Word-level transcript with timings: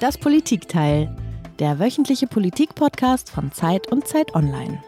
Das 0.00 0.16
Politikteil, 0.16 1.12
der 1.58 1.80
wöchentliche 1.80 2.28
Politik-Podcast 2.28 3.30
von 3.30 3.50
Zeit 3.50 3.90
und 3.90 4.06
Zeit 4.06 4.32
Online. 4.32 4.80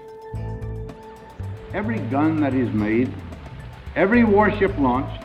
Every 1.73 1.99
gun 2.13 2.41
that 2.41 2.55
is 2.55 2.73
made, 2.73 3.09
every 3.97 4.23
warship 4.23 4.71
launched, 4.79 5.21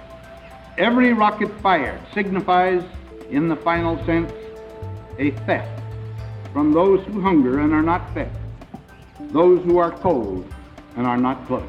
every 0.77 1.13
rocket 1.13 1.51
fired 1.61 1.99
signifies, 2.15 2.81
in 3.29 3.47
the 3.47 3.55
final 3.57 4.03
sense, 4.07 4.33
a 5.19 5.29
theft 5.45 5.69
from 6.51 6.73
those 6.73 6.99
who 7.05 7.21
hunger 7.21 7.59
and 7.59 7.71
are 7.71 7.83
not 7.83 8.01
fed, 8.15 8.31
those 9.31 9.63
who 9.65 9.77
are 9.77 9.91
cold 9.91 10.51
and 10.97 11.05
are 11.05 11.17
not 11.17 11.45
clothed. 11.45 11.67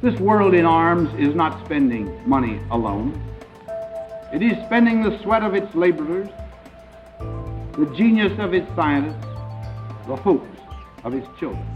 This 0.00 0.18
world 0.18 0.54
in 0.54 0.64
arms 0.64 1.10
is 1.18 1.34
not 1.34 1.62
spending 1.66 2.08
money 2.26 2.58
alone. 2.70 3.12
It 4.32 4.42
is 4.42 4.52
spending 4.64 5.02
the 5.02 5.18
sweat 5.24 5.42
of 5.42 5.54
its 5.54 5.74
laborers, 5.74 6.28
the 7.76 7.86
genius 7.96 8.38
of 8.38 8.54
its 8.54 8.68
scientists, 8.76 9.26
the 10.06 10.14
hopes 10.14 10.46
of 11.02 11.14
its 11.14 11.26
children. 11.36 11.66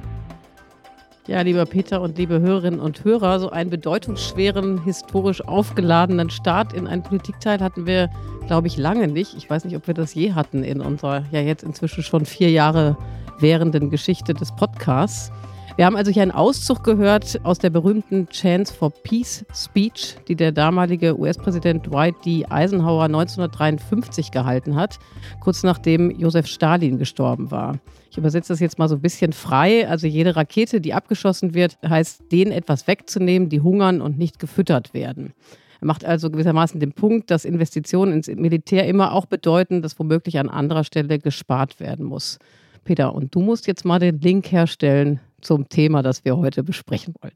Ja, 1.27 1.41
lieber 1.41 1.65
Peter 1.67 2.01
und 2.01 2.17
liebe 2.17 2.41
Hörerinnen 2.41 2.79
und 2.79 3.03
Hörer, 3.03 3.41
so 3.41 3.51
einen 3.51 3.71
bedeutungsschweren, 3.71 4.85
historisch 4.85 5.45
aufgeladenen 5.49 6.31
Start 6.31 6.73
in 6.75 6.87
einen 6.87 7.03
Politikteil 7.03 7.59
hatten 7.59 7.87
wir, 7.87 8.09
glaube 8.47 8.69
ich, 8.69 8.77
lange 8.77 9.09
nicht. 9.09 9.35
Ich 9.37 9.51
weiß 9.51 9.65
nicht, 9.65 9.75
ob 9.75 9.89
wir 9.89 9.95
das 9.95 10.15
je 10.15 10.35
hatten 10.35 10.63
in 10.63 10.81
unserer 10.81 11.25
ja 11.33 11.41
jetzt 11.41 11.65
inzwischen 11.65 12.05
schon 12.05 12.25
vier 12.25 12.51
Jahre 12.51 12.97
währenden 13.41 13.91
Geschichte 13.91 14.33
des 14.33 14.55
Podcasts. 14.55 15.33
Wir 15.77 15.87
haben 15.87 15.97
also 15.97 16.13
hier 16.13 16.23
einen 16.23 16.31
Auszug 16.31 16.85
gehört 16.85 17.41
aus 17.43 17.59
der 17.59 17.71
berühmten 17.71 18.29
Chance 18.29 18.73
for 18.73 18.91
Peace 18.91 19.45
Speech, 19.53 20.15
die 20.29 20.37
der 20.37 20.53
damalige 20.53 21.19
US-Präsident 21.19 21.85
Dwight 21.89 22.15
D. 22.25 22.47
Eisenhower 22.49 23.07
1953 23.07 24.31
gehalten 24.31 24.77
hat, 24.77 25.01
kurz 25.41 25.65
nachdem 25.65 26.13
Josef 26.13 26.47
Stalin 26.47 26.97
gestorben 26.97 27.51
war. 27.51 27.81
Ich 28.09 28.17
übersetze 28.17 28.53
das 28.53 28.61
jetzt 28.61 28.79
mal 28.79 28.89
so 28.89 28.95
ein 28.95 29.01
bisschen 29.01 29.33
frei. 29.33 29.89
Also 29.89 30.07
jede 30.07 30.37
Rakete, 30.37 30.81
die 30.81 30.95
abgeschossen 30.95 31.55
wird, 31.55 31.77
heißt, 31.85 32.31
denen 32.31 32.53
etwas 32.53 32.87
wegzunehmen, 32.87 33.49
die 33.49 33.61
hungern 33.61 34.01
und 34.01 34.17
nicht 34.17 34.39
gefüttert 34.39 34.95
werden. 34.95 35.35
Er 35.81 35.89
macht 35.89 36.05
also 36.05 36.31
gewissermaßen 36.31 36.79
den 36.79 36.93
Punkt, 36.93 37.33
dass 37.33 37.45
Investitionen 37.45 38.13
ins 38.13 38.29
Militär 38.29 38.87
immer 38.87 39.13
auch 39.13 39.27
bedeuten, 39.27 39.83
dass 39.83 39.99
womöglich 39.99 40.39
an 40.39 40.49
anderer 40.49 40.85
Stelle 40.85 41.19
gespart 41.19 41.81
werden 41.81 42.07
muss. 42.07 42.39
Peter, 42.85 43.13
und 43.13 43.35
du 43.35 43.41
musst 43.41 43.67
jetzt 43.67 43.85
mal 43.85 43.99
den 43.99 44.21
Link 44.21 44.53
herstellen 44.53 45.19
zum 45.45 45.69
Thema, 45.69 46.03
das 46.03 46.25
wir 46.25 46.37
heute 46.37 46.63
besprechen 46.63 47.15
wollen. 47.21 47.35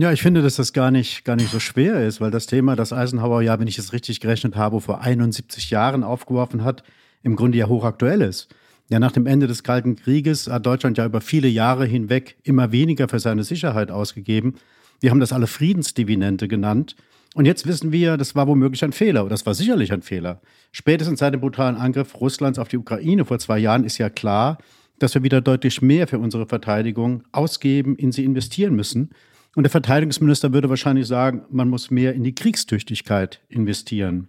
Ja, 0.00 0.10
ich 0.10 0.22
finde, 0.22 0.42
dass 0.42 0.56
das 0.56 0.72
gar 0.72 0.90
nicht, 0.90 1.24
gar 1.24 1.36
nicht 1.36 1.50
so 1.50 1.60
schwer 1.60 2.06
ist, 2.06 2.20
weil 2.20 2.30
das 2.30 2.46
Thema, 2.46 2.76
das 2.76 2.92
Eisenhower 2.92 3.42
ja, 3.42 3.60
wenn 3.60 3.68
ich 3.68 3.78
es 3.78 3.92
richtig 3.92 4.20
gerechnet 4.20 4.56
habe, 4.56 4.80
vor 4.80 5.02
71 5.02 5.70
Jahren 5.70 6.02
aufgeworfen 6.02 6.64
hat, 6.64 6.82
im 7.22 7.36
Grunde 7.36 7.58
ja 7.58 7.68
hochaktuell 7.68 8.22
ist. 8.22 8.48
Ja, 8.88 8.98
nach 8.98 9.12
dem 9.12 9.26
Ende 9.26 9.46
des 9.46 9.62
Kalten 9.62 9.96
Krieges 9.96 10.48
hat 10.48 10.66
Deutschland 10.66 10.98
ja 10.98 11.06
über 11.06 11.20
viele 11.20 11.48
Jahre 11.48 11.86
hinweg 11.86 12.36
immer 12.42 12.72
weniger 12.72 13.08
für 13.08 13.20
seine 13.20 13.44
Sicherheit 13.44 13.90
ausgegeben. 13.90 14.54
Wir 15.00 15.10
haben 15.10 15.20
das 15.20 15.32
alle 15.32 15.46
Friedensdividende 15.46 16.48
genannt. 16.48 16.96
Und 17.34 17.46
jetzt 17.46 17.66
wissen 17.66 17.92
wir, 17.92 18.18
das 18.18 18.34
war 18.34 18.46
womöglich 18.46 18.84
ein 18.84 18.92
Fehler. 18.92 19.26
Das 19.28 19.46
war 19.46 19.54
sicherlich 19.54 19.92
ein 19.92 20.02
Fehler. 20.02 20.40
Spätestens 20.70 21.20
seit 21.20 21.32
dem 21.32 21.40
brutalen 21.40 21.76
Angriff 21.76 22.20
Russlands 22.20 22.58
auf 22.58 22.68
die 22.68 22.76
Ukraine 22.76 23.24
vor 23.24 23.38
zwei 23.38 23.58
Jahren 23.58 23.84
ist 23.84 23.96
ja 23.96 24.10
klar, 24.10 24.58
dass 24.98 25.14
wir 25.14 25.22
wieder 25.22 25.40
deutlich 25.40 25.82
mehr 25.82 26.06
für 26.06 26.18
unsere 26.18 26.46
Verteidigung 26.46 27.24
ausgeben, 27.32 27.96
in 27.96 28.12
sie 28.12 28.24
investieren 28.24 28.74
müssen. 28.74 29.10
Und 29.54 29.64
der 29.64 29.70
Verteidigungsminister 29.70 30.52
würde 30.52 30.68
wahrscheinlich 30.68 31.06
sagen, 31.06 31.42
man 31.50 31.68
muss 31.68 31.90
mehr 31.90 32.14
in 32.14 32.24
die 32.24 32.34
Kriegstüchtigkeit 32.34 33.40
investieren. 33.48 34.28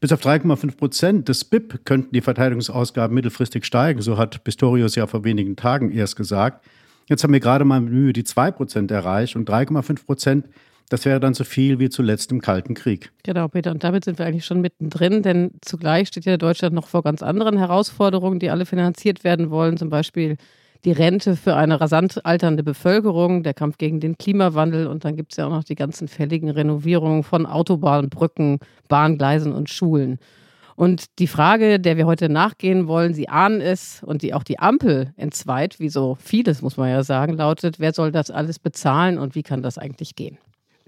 Bis 0.00 0.12
auf 0.12 0.22
3,5 0.22 0.76
Prozent 0.76 1.28
des 1.28 1.44
BIP 1.44 1.84
könnten 1.84 2.12
die 2.12 2.20
Verteidigungsausgaben 2.20 3.14
mittelfristig 3.14 3.64
steigen, 3.64 4.00
so 4.00 4.16
hat 4.16 4.44
Pistorius 4.44 4.94
ja 4.94 5.06
vor 5.06 5.24
wenigen 5.24 5.56
Tagen 5.56 5.90
erst 5.90 6.16
gesagt. 6.16 6.64
Jetzt 7.08 7.24
haben 7.24 7.32
wir 7.32 7.40
gerade 7.40 7.64
mal 7.64 7.80
Mühe 7.80 8.12
die 8.12 8.24
2 8.24 8.52
Prozent 8.52 8.90
erreicht 8.90 9.34
und 9.34 9.48
3,5 9.48 10.04
Prozent 10.04 10.46
das 10.88 11.04
wäre 11.04 11.20
dann 11.20 11.34
so 11.34 11.44
viel 11.44 11.78
wie 11.78 11.88
zuletzt 11.88 12.32
im 12.32 12.40
Kalten 12.40 12.74
Krieg. 12.74 13.12
Genau, 13.24 13.48
Peter. 13.48 13.70
Und 13.70 13.84
damit 13.84 14.04
sind 14.04 14.18
wir 14.18 14.26
eigentlich 14.26 14.44
schon 14.44 14.60
mittendrin, 14.60 15.22
denn 15.22 15.52
zugleich 15.60 16.08
steht 16.08 16.24
ja 16.24 16.36
Deutschland 16.36 16.74
noch 16.74 16.86
vor 16.88 17.02
ganz 17.02 17.22
anderen 17.22 17.58
Herausforderungen, 17.58 18.38
die 18.38 18.50
alle 18.50 18.66
finanziert 18.66 19.24
werden 19.24 19.50
wollen. 19.50 19.76
Zum 19.76 19.90
Beispiel 19.90 20.36
die 20.84 20.92
Rente 20.92 21.36
für 21.36 21.56
eine 21.56 21.80
rasant 21.80 22.24
alternde 22.24 22.62
Bevölkerung, 22.62 23.42
der 23.42 23.54
Kampf 23.54 23.78
gegen 23.78 24.00
den 24.00 24.16
Klimawandel 24.16 24.86
und 24.86 25.04
dann 25.04 25.16
gibt 25.16 25.32
es 25.32 25.36
ja 25.36 25.46
auch 25.46 25.50
noch 25.50 25.64
die 25.64 25.74
ganzen 25.74 26.08
fälligen 26.08 26.50
Renovierungen 26.50 27.24
von 27.24 27.46
Autobahnen, 27.46 28.10
Brücken, 28.10 28.58
Bahngleisen 28.88 29.52
und 29.52 29.68
Schulen. 29.70 30.18
Und 30.76 31.18
die 31.18 31.26
Frage, 31.26 31.80
der 31.80 31.96
wir 31.96 32.06
heute 32.06 32.28
nachgehen 32.28 32.86
wollen, 32.86 33.12
Sie 33.12 33.28
ahnen 33.28 33.60
es 33.60 34.00
und 34.04 34.22
die 34.22 34.32
auch 34.32 34.44
die 34.44 34.60
Ampel 34.60 35.12
entzweit, 35.16 35.80
wie 35.80 35.88
so 35.88 36.16
vieles 36.20 36.62
muss 36.62 36.76
man 36.76 36.88
ja 36.88 37.02
sagen, 37.02 37.32
lautet, 37.32 37.80
wer 37.80 37.92
soll 37.92 38.12
das 38.12 38.30
alles 38.30 38.60
bezahlen 38.60 39.18
und 39.18 39.34
wie 39.34 39.42
kann 39.42 39.60
das 39.60 39.76
eigentlich 39.76 40.14
gehen? 40.14 40.38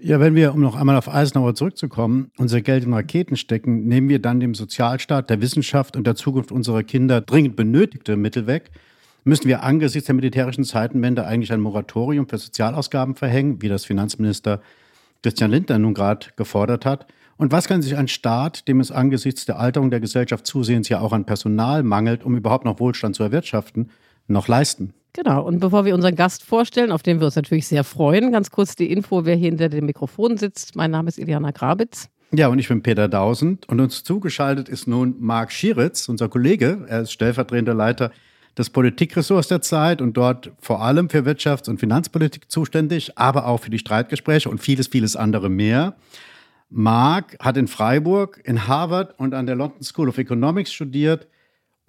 Ja, 0.03 0.19
wenn 0.19 0.33
wir, 0.33 0.55
um 0.55 0.61
noch 0.61 0.75
einmal 0.75 0.95
auf 0.95 1.13
Eisenhower 1.13 1.53
zurückzukommen, 1.53 2.31
unser 2.37 2.61
Geld 2.61 2.83
in 2.85 2.93
Raketen 2.93 3.35
stecken, 3.35 3.87
nehmen 3.87 4.09
wir 4.09 4.17
dann 4.17 4.39
dem 4.39 4.55
Sozialstaat, 4.55 5.29
der 5.29 5.41
Wissenschaft 5.41 5.95
und 5.95 6.07
der 6.07 6.15
Zukunft 6.15 6.51
unserer 6.51 6.81
Kinder 6.81 7.21
dringend 7.21 7.55
benötigte 7.55 8.17
Mittel 8.17 8.47
weg, 8.47 8.71
müssen 9.25 9.47
wir 9.47 9.61
angesichts 9.61 10.07
der 10.07 10.15
militärischen 10.15 10.63
Zeitenwende 10.63 11.27
eigentlich 11.27 11.53
ein 11.53 11.61
Moratorium 11.61 12.27
für 12.27 12.39
Sozialausgaben 12.39 13.13
verhängen, 13.13 13.61
wie 13.61 13.69
das 13.69 13.85
Finanzminister 13.85 14.61
Christian 15.21 15.51
Lindner 15.51 15.77
nun 15.77 15.93
gerade 15.93 16.29
gefordert 16.35 16.83
hat. 16.83 17.05
Und 17.37 17.51
was 17.51 17.67
kann 17.67 17.83
sich 17.83 17.95
ein 17.95 18.07
Staat, 18.07 18.67
dem 18.67 18.79
es 18.79 18.89
angesichts 18.89 19.45
der 19.45 19.59
Alterung 19.59 19.91
der 19.91 19.99
Gesellschaft 19.99 20.47
zusehends 20.47 20.89
ja 20.89 20.99
auch 20.99 21.13
an 21.13 21.25
Personal 21.27 21.83
mangelt, 21.83 22.23
um 22.25 22.35
überhaupt 22.35 22.65
noch 22.65 22.79
Wohlstand 22.79 23.15
zu 23.15 23.21
erwirtschaften, 23.21 23.91
noch 24.27 24.47
leisten? 24.47 24.95
Genau, 25.13 25.43
und 25.43 25.59
bevor 25.59 25.83
wir 25.83 25.93
unseren 25.93 26.15
Gast 26.15 26.43
vorstellen, 26.43 26.91
auf 26.91 27.03
den 27.03 27.19
wir 27.19 27.25
uns 27.25 27.35
natürlich 27.35 27.67
sehr 27.67 27.83
freuen, 27.83 28.31
ganz 28.31 28.49
kurz 28.49 28.75
die 28.75 28.91
Info, 28.91 29.25
wer 29.25 29.35
hier 29.35 29.49
hinter 29.49 29.67
dem 29.67 29.85
Mikrofon 29.85 30.37
sitzt. 30.37 30.75
Mein 30.75 30.91
Name 30.91 31.09
ist 31.09 31.17
Iliana 31.17 31.51
Grabitz. 31.51 32.09
Ja, 32.31 32.47
und 32.47 32.59
ich 32.59 32.69
bin 32.69 32.81
Peter 32.81 33.09
Dausend 33.09 33.67
und 33.67 33.81
uns 33.81 34.05
zugeschaltet 34.05 34.69
ist 34.69 34.87
nun 34.87 35.15
Marc 35.19 35.51
Schieritz, 35.51 36.07
unser 36.07 36.29
Kollege. 36.29 36.85
Er 36.87 37.01
ist 37.01 37.11
stellvertretender 37.11 37.73
Leiter 37.73 38.11
des 38.57 38.69
Politikressorts 38.69 39.49
der 39.49 39.61
Zeit 39.61 40.01
und 40.01 40.15
dort 40.15 40.51
vor 40.59 40.81
allem 40.81 41.09
für 41.09 41.25
Wirtschafts- 41.25 41.69
und 41.69 41.79
Finanzpolitik 41.79 42.49
zuständig, 42.49 43.17
aber 43.17 43.47
auch 43.47 43.57
für 43.57 43.69
die 43.69 43.79
Streitgespräche 43.79 44.49
und 44.49 44.59
vieles, 44.59 44.87
vieles 44.87 45.17
andere 45.17 45.49
mehr. 45.49 45.97
Marc 46.69 47.37
hat 47.39 47.57
in 47.57 47.67
Freiburg, 47.67 48.39
in 48.45 48.65
Harvard 48.65 49.19
und 49.19 49.33
an 49.33 49.45
der 49.45 49.55
London 49.55 49.83
School 49.83 50.07
of 50.07 50.17
Economics 50.17 50.71
studiert 50.71 51.27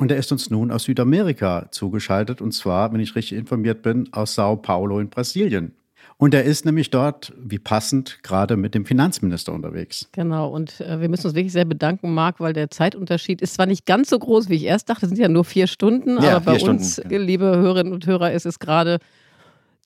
und 0.03 0.11
er 0.11 0.17
ist 0.17 0.33
uns 0.33 0.51
nun 0.51 0.73
aus 0.73 0.83
Südamerika 0.83 1.69
zugeschaltet, 1.71 2.41
und 2.41 2.51
zwar, 2.51 2.93
wenn 2.93 2.99
ich 2.99 3.15
richtig 3.15 3.39
informiert 3.39 3.83
bin, 3.83 4.13
aus 4.13 4.35
Sao 4.35 4.57
Paulo 4.57 4.99
in 4.99 5.09
Brasilien. 5.09 5.77
Und 6.17 6.35
er 6.35 6.43
ist 6.43 6.65
nämlich 6.65 6.91
dort, 6.91 7.33
wie 7.39 7.61
passend, 7.61 8.19
gerade 8.25 8.57
mit 8.57 8.75
dem 8.75 8.85
Finanzminister 8.85 9.53
unterwegs. 9.53 10.09
Genau, 10.11 10.49
und 10.49 10.81
äh, 10.81 11.01
wir 11.01 11.09
müssen 11.09 11.29
uns 11.29 11.37
wirklich 11.37 11.53
sehr 11.53 11.67
bedanken, 11.67 12.15
Marc, 12.15 12.41
weil 12.41 12.53
der 12.53 12.69
Zeitunterschied 12.69 13.41
ist 13.43 13.55
zwar 13.55 13.67
nicht 13.67 13.87
ganz 13.87 14.11
so 14.11 14.19
groß, 14.19 14.49
wie 14.49 14.57
ich 14.57 14.65
erst 14.65 14.91
dachte, 14.91 15.07
es 15.07 15.11
sind 15.11 15.21
ja 15.21 15.29
nur 15.29 15.45
vier 15.45 15.69
Stunden, 15.69 16.21
ja, 16.21 16.35
aber 16.35 16.57
bei 16.57 16.61
uns, 16.61 16.95
Stunden. 16.95 17.21
liebe 17.21 17.45
Hörerinnen 17.45 17.93
und 17.93 18.05
Hörer, 18.05 18.33
ist 18.33 18.45
es 18.45 18.59
gerade 18.59 18.99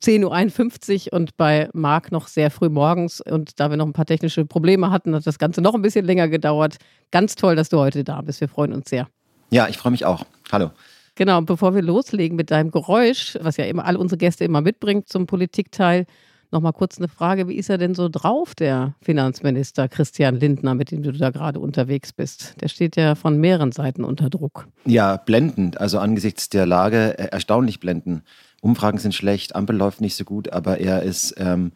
10.51 0.03 1.09
Uhr 1.09 1.13
und 1.13 1.37
bei 1.37 1.69
Marc 1.75 2.11
noch 2.11 2.29
sehr 2.29 2.51
früh 2.51 2.71
morgens. 2.71 3.21
Und 3.21 3.61
da 3.61 3.69
wir 3.69 3.77
noch 3.77 3.87
ein 3.87 3.93
paar 3.93 4.07
technische 4.07 4.47
Probleme 4.47 4.91
hatten, 4.91 5.15
hat 5.15 5.27
das 5.27 5.39
Ganze 5.39 5.61
noch 5.61 5.75
ein 5.75 5.83
bisschen 5.83 6.07
länger 6.07 6.29
gedauert. 6.29 6.77
Ganz 7.11 7.35
toll, 7.35 7.55
dass 7.55 7.69
du 7.69 7.77
heute 7.77 8.03
da 8.03 8.23
bist. 8.23 8.41
Wir 8.41 8.49
freuen 8.49 8.73
uns 8.73 8.89
sehr. 8.89 9.09
Ja, 9.51 9.69
ich 9.69 9.79
freue 9.79 9.93
mich 9.93 10.05
auch. 10.05 10.25
Hallo. 10.51 10.71
Genau, 11.15 11.39
und 11.39 11.47
bevor 11.47 11.75
wir 11.75 11.83
loslegen 11.83 12.37
mit 12.37 12.51
deinem 12.51 12.71
Geräusch, 12.71 13.39
was 13.41 13.57
ja 13.57 13.65
immer 13.65 13.87
alle 13.87 13.99
unsere 13.99 14.19
Gäste 14.19 14.45
immer 14.45 14.61
mitbringen 14.61 15.05
zum 15.07 15.27
Politikteil, 15.27 16.07
nochmal 16.51 16.73
kurz 16.73 16.99
eine 16.99 17.09
Frage. 17.09 17.49
Wie 17.49 17.55
ist 17.55 17.71
er 17.71 17.79
denn 17.79 17.95
so 17.95 18.09
drauf, 18.09 18.55
der 18.55 18.95
Finanzminister 19.01 19.89
Christian 19.89 20.37
Lindner, 20.37 20.75
mit 20.75 20.91
dem 20.91 21.03
du 21.03 21.13
da 21.13 21.31
gerade 21.31 21.59
unterwegs 21.59 22.13
bist? 22.13 22.61
Der 22.61 22.69
steht 22.69 22.97
ja 22.97 23.15
von 23.15 23.39
mehreren 23.39 23.73
Seiten 23.73 24.05
unter 24.05 24.31
Druck. 24.31 24.69
Ja, 24.85 25.17
blendend. 25.17 25.81
Also 25.81 25.99
angesichts 25.99 26.49
der 26.49 26.67
Lage 26.67 27.19
äh, 27.19 27.29
erstaunlich 27.29 27.81
blendend. 27.81 28.23
Umfragen 28.61 28.99
sind 28.99 29.15
schlecht, 29.15 29.55
Ampel 29.55 29.77
läuft 29.77 30.01
nicht 30.01 30.17
so 30.17 30.25
gut, 30.25 30.53
aber 30.53 30.79
er 30.81 31.03
ist 31.03 31.35
ähm, 31.39 31.73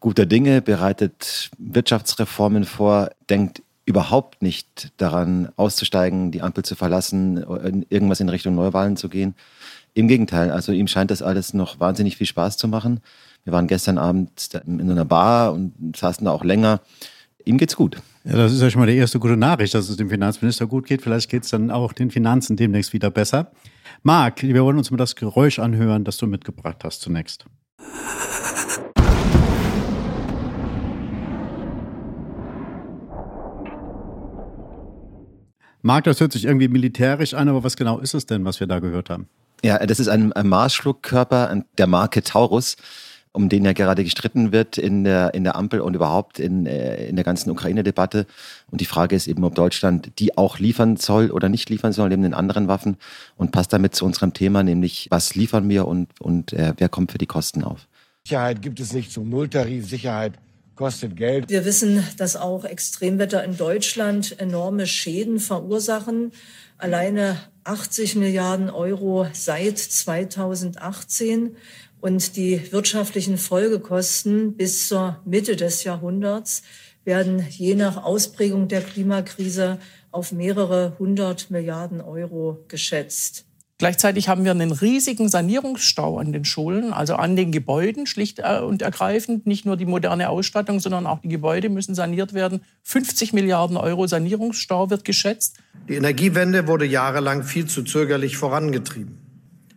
guter 0.00 0.26
Dinge, 0.26 0.60
bereitet 0.60 1.50
Wirtschaftsreformen 1.58 2.64
vor, 2.64 3.10
denkt 3.30 3.62
überhaupt 3.86 4.42
nicht 4.42 4.92
daran 4.98 5.48
auszusteigen, 5.56 6.32
die 6.32 6.42
Ampel 6.42 6.64
zu 6.64 6.74
verlassen, 6.74 7.38
irgendwas 7.88 8.20
in 8.20 8.28
Richtung 8.28 8.54
Neuwahlen 8.54 8.96
zu 8.96 9.08
gehen. 9.08 9.34
Im 9.94 10.08
Gegenteil, 10.08 10.50
also 10.50 10.72
ihm 10.72 10.88
scheint 10.88 11.10
das 11.10 11.22
alles 11.22 11.54
noch 11.54 11.80
wahnsinnig 11.80 12.16
viel 12.16 12.26
Spaß 12.26 12.58
zu 12.58 12.68
machen. 12.68 13.00
Wir 13.44 13.52
waren 13.52 13.68
gestern 13.68 13.96
Abend 13.96 14.50
in 14.66 14.90
einer 14.90 15.04
Bar 15.04 15.54
und 15.54 15.96
saßen 15.96 16.24
da 16.24 16.32
auch 16.32 16.44
länger. 16.44 16.80
Ihm 17.44 17.58
geht's 17.58 17.76
gut. 17.76 18.02
Ja, 18.24 18.32
das 18.32 18.52
ist 18.52 18.60
ja 18.60 18.68
schon 18.68 18.80
mal 18.80 18.86
die 18.86 18.96
erste 18.96 19.20
gute 19.20 19.36
Nachricht, 19.36 19.72
dass 19.72 19.88
es 19.88 19.96
dem 19.96 20.10
Finanzminister 20.10 20.66
gut 20.66 20.84
geht. 20.84 21.00
Vielleicht 21.00 21.30
geht 21.30 21.44
es 21.44 21.50
dann 21.50 21.70
auch 21.70 21.92
den 21.92 22.10
Finanzen 22.10 22.56
demnächst 22.56 22.92
wieder 22.92 23.08
besser. 23.08 23.52
Marc, 24.02 24.42
wir 24.42 24.64
wollen 24.64 24.78
uns 24.78 24.90
mal 24.90 24.96
das 24.96 25.14
Geräusch 25.14 25.60
anhören, 25.60 26.02
das 26.02 26.16
du 26.16 26.26
mitgebracht 26.26 26.82
hast 26.82 27.02
zunächst. 27.02 27.46
Marc, 35.86 36.04
das 36.04 36.20
hört 36.20 36.32
sich 36.32 36.44
irgendwie 36.44 36.68
militärisch 36.68 37.32
an, 37.34 37.48
aber 37.48 37.62
was 37.62 37.76
genau 37.76 37.98
ist 38.00 38.14
es 38.14 38.26
denn, 38.26 38.44
was 38.44 38.60
wir 38.60 38.66
da 38.66 38.80
gehört 38.80 39.08
haben? 39.08 39.28
Ja, 39.62 39.78
das 39.78 40.00
ist 40.00 40.08
ein, 40.08 40.32
ein 40.32 40.48
Marschflugkörper 40.48 41.62
der 41.78 41.86
Marke 41.86 42.22
Taurus 42.22 42.76
um 43.36 43.50
den 43.50 43.66
ja 43.66 43.74
gerade 43.74 44.02
gestritten 44.02 44.50
wird 44.50 44.78
in 44.78 45.04
der, 45.04 45.34
in 45.34 45.44
der 45.44 45.56
Ampel 45.56 45.82
und 45.82 45.94
überhaupt 45.94 46.38
in, 46.38 46.64
äh, 46.64 47.06
in 47.06 47.16
der 47.16 47.24
ganzen 47.24 47.50
Ukraine-Debatte. 47.50 48.26
Und 48.70 48.80
die 48.80 48.86
Frage 48.86 49.14
ist 49.14 49.28
eben, 49.28 49.44
ob 49.44 49.54
Deutschland 49.54 50.10
die 50.18 50.38
auch 50.38 50.58
liefern 50.58 50.96
soll 50.96 51.30
oder 51.30 51.50
nicht 51.50 51.68
liefern 51.68 51.92
soll, 51.92 52.08
neben 52.08 52.22
den 52.22 52.32
anderen 52.32 52.66
Waffen. 52.66 52.96
Und 53.36 53.52
passt 53.52 53.74
damit 53.74 53.94
zu 53.94 54.06
unserem 54.06 54.32
Thema, 54.32 54.62
nämlich 54.62 55.08
was 55.10 55.34
liefern 55.34 55.68
wir 55.68 55.86
und, 55.86 56.18
und 56.18 56.54
äh, 56.54 56.72
wer 56.78 56.88
kommt 56.88 57.12
für 57.12 57.18
die 57.18 57.26
Kosten 57.26 57.62
auf. 57.62 57.86
Sicherheit 58.24 58.62
gibt 58.62 58.80
es 58.80 58.94
nicht 58.94 59.12
zum 59.12 59.28
Nulltarif. 59.28 59.86
Sicherheit 59.86 60.32
kostet 60.76 61.16
Geld. 61.16 61.48
Wir 61.48 61.64
wissen, 61.64 62.06
dass 62.18 62.36
auch 62.36 62.64
Extremwetter 62.64 63.42
in 63.42 63.56
Deutschland 63.56 64.38
enorme 64.38 64.86
Schäden 64.86 65.40
verursachen. 65.40 66.32
Alleine 66.78 67.38
80 67.64 68.16
Milliarden 68.16 68.70
Euro 68.70 69.26
seit 69.32 69.78
2018 69.78 71.56
und 72.00 72.36
die 72.36 72.70
wirtschaftlichen 72.70 73.38
Folgekosten 73.38 74.56
bis 74.56 74.86
zur 74.88 75.20
Mitte 75.24 75.56
des 75.56 75.82
Jahrhunderts 75.82 76.62
werden 77.04 77.44
je 77.48 77.74
nach 77.74 78.04
Ausprägung 78.04 78.68
der 78.68 78.82
Klimakrise 78.82 79.78
auf 80.10 80.32
mehrere 80.32 80.96
hundert 80.98 81.50
Milliarden 81.50 82.00
Euro 82.00 82.64
geschätzt. 82.68 83.45
Gleichzeitig 83.78 84.28
haben 84.28 84.44
wir 84.44 84.52
einen 84.52 84.72
riesigen 84.72 85.28
Sanierungsstau 85.28 86.18
an 86.18 86.32
den 86.32 86.46
Schulen, 86.46 86.94
also 86.94 87.16
an 87.16 87.36
den 87.36 87.52
Gebäuden, 87.52 88.06
schlicht 88.06 88.38
äh, 88.38 88.60
und 88.60 88.80
ergreifend. 88.80 89.46
Nicht 89.46 89.66
nur 89.66 89.76
die 89.76 89.84
moderne 89.84 90.30
Ausstattung, 90.30 90.80
sondern 90.80 91.06
auch 91.06 91.20
die 91.20 91.28
Gebäude 91.28 91.68
müssen 91.68 91.94
saniert 91.94 92.32
werden. 92.32 92.62
50 92.84 93.34
Milliarden 93.34 93.76
Euro 93.76 94.06
Sanierungsstau 94.06 94.88
wird 94.88 95.04
geschätzt. 95.04 95.58
Die 95.90 95.94
Energiewende 95.94 96.66
wurde 96.66 96.86
jahrelang 96.86 97.42
viel 97.42 97.66
zu 97.66 97.82
zögerlich 97.82 98.38
vorangetrieben. 98.38 99.18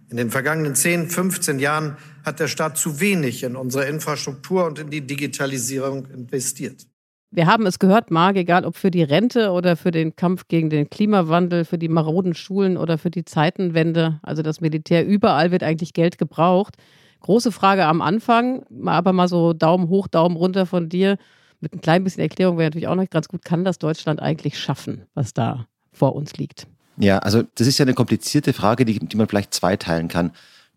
In 0.10 0.16
den 0.16 0.32
vergangenen 0.32 0.76
10, 0.76 1.10
15 1.10 1.60
Jahren 1.60 1.98
hat 2.24 2.40
der 2.40 2.48
Staat 2.48 2.78
zu 2.78 3.02
wenig 3.02 3.44
in 3.44 3.58
unsere 3.58 3.86
Infrastruktur 3.86 4.66
und 4.66 4.80
in 4.80 4.90
die 4.90 5.02
Digitalisierung 5.02 6.08
investiert. 6.08 6.88
Wir 7.32 7.46
haben 7.46 7.68
es 7.68 7.78
gehört, 7.78 8.10
Marc, 8.10 8.38
egal 8.38 8.66
ob 8.66 8.76
für 8.76 8.90
die 8.90 9.04
Rente 9.04 9.52
oder 9.52 9.76
für 9.76 9.92
den 9.92 10.16
Kampf 10.16 10.48
gegen 10.48 10.72
den 10.72 10.90
Klimawandel, 10.90 11.64
für 11.64 11.78
die 11.78 11.88
maroden 11.88 12.34
Schulen 12.34 12.76
oder 12.76 12.98
für 12.98 13.12
die 13.12 13.24
Zeitenwende, 13.24 14.20
also 14.24 14.42
das 14.42 14.62
Militär, 14.62 15.06
überall 15.06 15.52
wird 15.52 15.62
eigentlich 15.62 15.94
Geld 15.94 16.18
gebraucht. 16.18 16.76
Große 17.20 17.52
Frage 17.52 17.86
am 17.86 18.02
Anfang, 18.02 18.64
aber 18.86 19.14
mal 19.14 19.28
so 19.28 19.54
Daumen 19.54 19.90
hoch, 19.90 20.08
Daumen 20.08 20.38
runter 20.38 20.66
von 20.66 20.90
dir. 20.90 21.18
Mit 21.60 21.74
ein 21.74 21.82
klein 21.82 22.04
bisschen 22.04 22.22
Erklärung 22.22 22.58
wäre 22.58 22.70
natürlich 22.70 22.88
auch 22.88 22.96
noch 22.96 23.10
ganz 23.10 23.28
gut, 23.28 23.46
kann 23.46 23.64
das 23.64 23.78
Deutschland 23.78 24.22
eigentlich 24.22 24.58
schaffen, 24.58 25.04
was 25.14 25.34
da 25.34 25.68
vor 25.92 26.16
uns 26.16 26.38
liegt? 26.38 26.66
Ja, 26.98 27.20
also 27.20 27.44
das 27.56 27.68
ist 27.68 27.78
ja 27.78 27.86
eine 27.86 27.94
komplizierte 27.94 28.54
Frage, 28.54 28.86
die, 28.86 28.98
die 29.00 29.18
man 29.18 29.28
vielleicht 29.28 29.54
zweiteilen 29.54 30.08
kann. 30.08 30.32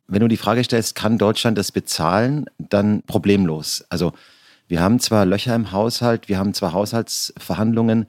Wenn 0.06 0.20
du 0.20 0.28
die 0.28 0.36
Frage 0.36 0.62
stellst, 0.62 0.96
kann 0.96 1.16
Deutschland 1.16 1.56
das 1.56 1.72
bezahlen, 1.72 2.46
dann 2.58 3.02
problemlos. 3.06 3.84
Also 3.88 4.12
wir 4.72 4.80
haben 4.80 5.00
zwar 5.00 5.26
Löcher 5.26 5.54
im 5.54 5.70
Haushalt, 5.70 6.30
wir 6.30 6.38
haben 6.38 6.54
zwar 6.54 6.72
Haushaltsverhandlungen, 6.72 8.06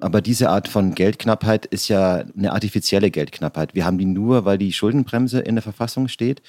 aber 0.00 0.22
diese 0.22 0.48
Art 0.48 0.66
von 0.66 0.94
Geldknappheit 0.94 1.66
ist 1.66 1.88
ja 1.88 2.24
eine 2.34 2.52
artifizielle 2.52 3.10
Geldknappheit. 3.10 3.74
Wir 3.74 3.84
haben 3.84 3.98
die 3.98 4.06
nur, 4.06 4.46
weil 4.46 4.56
die 4.56 4.72
Schuldenbremse 4.72 5.40
in 5.40 5.56
der 5.56 5.62
Verfassung 5.62 6.08
steht. 6.08 6.40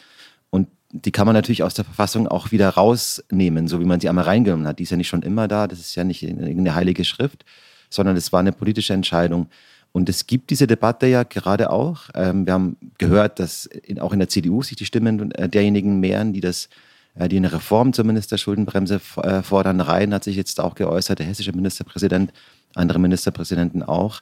Und 0.49 0.69
die 0.91 1.11
kann 1.11 1.25
man 1.25 1.33
natürlich 1.33 1.61
aus 1.61 1.73
der 1.73 1.83
Verfassung 1.83 2.25
auch 2.25 2.51
wieder 2.51 2.69
rausnehmen, 2.69 3.67
so 3.67 3.81
wie 3.81 3.85
man 3.85 3.99
sie 3.99 4.07
einmal 4.07 4.23
reingenommen 4.23 4.65
hat. 4.65 4.79
Die 4.79 4.83
ist 4.83 4.91
ja 4.91 4.97
nicht 4.97 5.09
schon 5.09 5.23
immer 5.23 5.49
da, 5.49 5.67
das 5.67 5.79
ist 5.79 5.93
ja 5.93 6.05
nicht 6.05 6.23
eine 6.23 6.73
heilige 6.73 7.03
Schrift, 7.03 7.43
sondern 7.89 8.15
es 8.15 8.31
war 8.31 8.39
eine 8.39 8.53
politische 8.53 8.93
Entscheidung. 8.93 9.49
Und 9.91 10.07
es 10.07 10.25
gibt 10.25 10.51
diese 10.51 10.67
Debatte 10.67 11.07
ja 11.07 11.23
gerade 11.23 11.69
auch. 11.69 12.03
Ähm, 12.15 12.45
wir 12.45 12.53
haben 12.53 12.77
gehört, 12.97 13.39
dass 13.39 13.67
auch 13.99 14.13
in 14.13 14.19
der 14.19 14.29
CDU 14.29 14.63
sich 14.63 14.77
die 14.77 14.85
Stimmen 14.85 15.31
derjenigen 15.31 15.99
mehren, 15.99 16.31
die 16.31 16.39
das 16.39 16.69
die 17.15 17.37
eine 17.37 17.51
Reform 17.51 17.93
zumindest 17.93 18.31
der 18.31 18.37
Schuldenbremse 18.37 19.01
äh, 19.17 19.41
fordern. 19.41 19.81
Rhein 19.81 20.13
hat 20.13 20.23
sich 20.23 20.35
jetzt 20.35 20.59
auch 20.59 20.75
geäußert, 20.75 21.19
der 21.19 21.25
hessische 21.25 21.51
Ministerpräsident, 21.51 22.31
andere 22.75 22.99
Ministerpräsidenten 22.99 23.83
auch. 23.83 24.21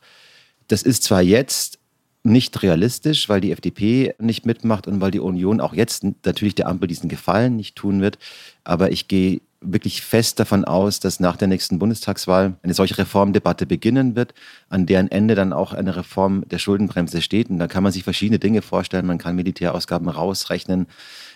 Das 0.68 0.84
ist 0.84 1.04
zwar 1.04 1.22
jetzt 1.22 1.80
nicht 2.24 2.62
realistisch, 2.62 3.30
weil 3.30 3.42
die 3.42 3.52
FDP 3.52 4.14
nicht 4.20 4.46
mitmacht 4.46 4.88
und 4.88 5.00
weil 5.02 5.12
die 5.12 5.20
Union 5.20 5.62
auch 5.62 5.74
jetzt 5.74 6.04
natürlich 6.26 6.56
der 6.56 6.68
Ampel 6.68 6.88
diesen 6.88 7.10
Gefallen 7.10 7.56
nicht 7.56 7.76
tun 7.76 8.02
wird. 8.02 8.18
Aber 8.64 8.92
ich 8.92 9.08
gehe 9.08 9.42
wirklich 9.62 10.02
fest 10.02 10.40
davon 10.40 10.66
aus, 10.66 11.00
dass 11.00 11.20
nach 11.20 11.36
der 11.36 11.48
nächsten 11.48 11.80
Bundestagswahl 11.80 12.56
eine 12.62 12.74
solche 12.74 12.98
Reformdebatte 12.98 13.66
beginnen 13.66 14.16
wird, 14.16 14.34
an 14.70 14.86
deren 14.86 15.10
Ende 15.10 15.36
dann 15.36 15.54
auch 15.54 15.74
eine 15.74 15.96
Reform 15.96 16.48
der 16.48 16.60
Schuldenbremse 16.60 17.22
steht. 17.22 17.50
Und 17.50 17.60
da 17.60 17.68
kann 17.68 17.84
man 17.84 17.92
sich 17.92 18.04
verschiedene 18.04 18.40
Dinge 18.40 18.62
vorstellen. 18.62 19.06
Man 19.06 19.18
kann 19.18 19.36
Militärausgaben 19.36 20.10
rausrechnen, 20.10 20.88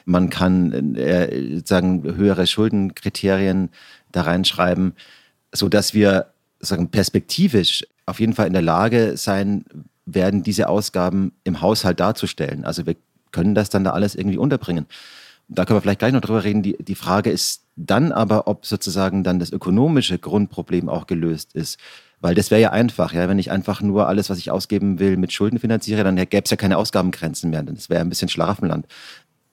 man 0.06 0.30
kann 0.30 0.96
äh, 0.96 1.62
sagen 1.66 2.04
höhere 2.04 2.48
Schuldenkriterien 2.48 3.70
da 4.12 4.22
reinschreiben, 4.24 4.94
so 5.52 5.70
dass 5.70 5.94
wir 5.94 6.28
sagen 6.60 6.90
perspektivisch 6.90 7.86
auf 8.06 8.20
jeden 8.20 8.34
Fall 8.34 8.48
in 8.48 8.54
der 8.54 8.62
Lage 8.62 9.18
sein 9.18 9.66
werden, 10.06 10.44
diese 10.44 10.70
Ausgaben 10.70 11.34
im 11.44 11.62
Haushalt 11.62 12.00
darzustellen. 12.00 12.66
Also 12.66 12.86
wir 12.86 12.96
können 13.32 13.56
das 13.56 13.70
dann 13.70 13.84
da 13.84 13.92
alles 13.92 14.16
irgendwie 14.16 14.38
unterbringen 14.38 14.86
da 15.52 15.66
können 15.66 15.78
wir 15.78 15.82
vielleicht 15.82 16.00
gleich 16.00 16.14
noch 16.14 16.22
drüber 16.22 16.44
reden. 16.44 16.64
Die, 16.64 16.78
die 16.80 16.96
Frage 16.96 17.30
ist 17.30 17.64
dann 17.86 18.12
aber, 18.12 18.48
ob 18.48 18.66
sozusagen 18.66 19.24
dann 19.24 19.40
das 19.40 19.52
ökonomische 19.52 20.18
Grundproblem 20.18 20.90
auch 20.90 21.08
gelöst 21.08 21.54
ist. 21.54 21.80
Weil 22.20 22.36
das 22.36 22.52
wäre 22.52 22.62
ja 22.62 22.70
einfach, 22.70 23.14
ja, 23.14 23.28
wenn 23.28 23.40
ich 23.40 23.50
einfach 23.50 23.82
nur 23.82 24.08
alles, 24.08 24.30
was 24.30 24.38
ich 24.38 24.52
ausgeben 24.52 25.00
will, 25.00 25.18
mit 25.18 25.34
Schulden 25.34 25.60
finanziere, 25.60 26.04
dann 26.04 26.16
gäbe 26.16 26.44
es 26.44 26.52
ja 26.52 26.58
keine 26.58 26.78
Ausgabengrenzen 26.78 27.50
mehr. 27.50 27.64
Das 27.64 27.90
wäre 27.90 28.02
ein 28.02 28.10
bisschen 28.10 28.30
Schlafenland. 28.30 28.86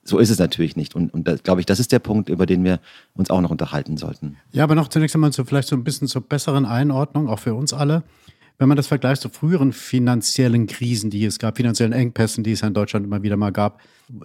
So 0.05 0.19
ist 0.19 0.31
es 0.31 0.39
natürlich 0.39 0.77
nicht. 0.77 0.95
Und, 0.95 1.13
und 1.13 1.45
glaube 1.45 1.61
ich, 1.61 1.67
das 1.67 1.81
ist 1.81 1.93
der 1.93 1.99
Punkt, 1.99 2.29
über 2.29 2.47
den 2.47 2.65
wir 2.65 2.81
uns 3.15 3.31
auch 3.31 3.41
noch 3.41 3.51
unterhalten 3.51 3.97
sollten. 3.97 4.37
Ja, 4.53 4.65
aber 4.65 4.75
noch 4.75 4.89
zunächst 4.89 5.15
einmal 5.15 5.33
so 5.33 5.45
vielleicht 5.45 5.69
so 5.69 5.77
ein 5.77 5.85
bisschen 5.85 6.09
zur 6.09 6.23
besseren 6.23 6.67
Einordnung, 6.67 7.29
auch 7.29 7.39
für 7.39 7.55
uns 7.55 7.73
alle. 7.73 8.03
Wenn 8.61 8.67
man 8.67 8.77
das 8.77 8.89
vergleicht 8.89 9.23
zu 9.23 9.29
früheren 9.29 9.73
finanziellen 9.73 10.67
Krisen, 10.67 11.11
die 11.11 11.25
es 11.25 11.39
gab, 11.39 11.59
finanziellen 11.59 11.93
Engpässen, 11.93 12.43
die 12.43 12.51
es 12.51 12.63
in 12.63 12.75
Deutschland 12.75 13.07
immer 13.07 13.23
wieder 13.23 13.37
mal 13.37 13.53
gab, 13.53 13.81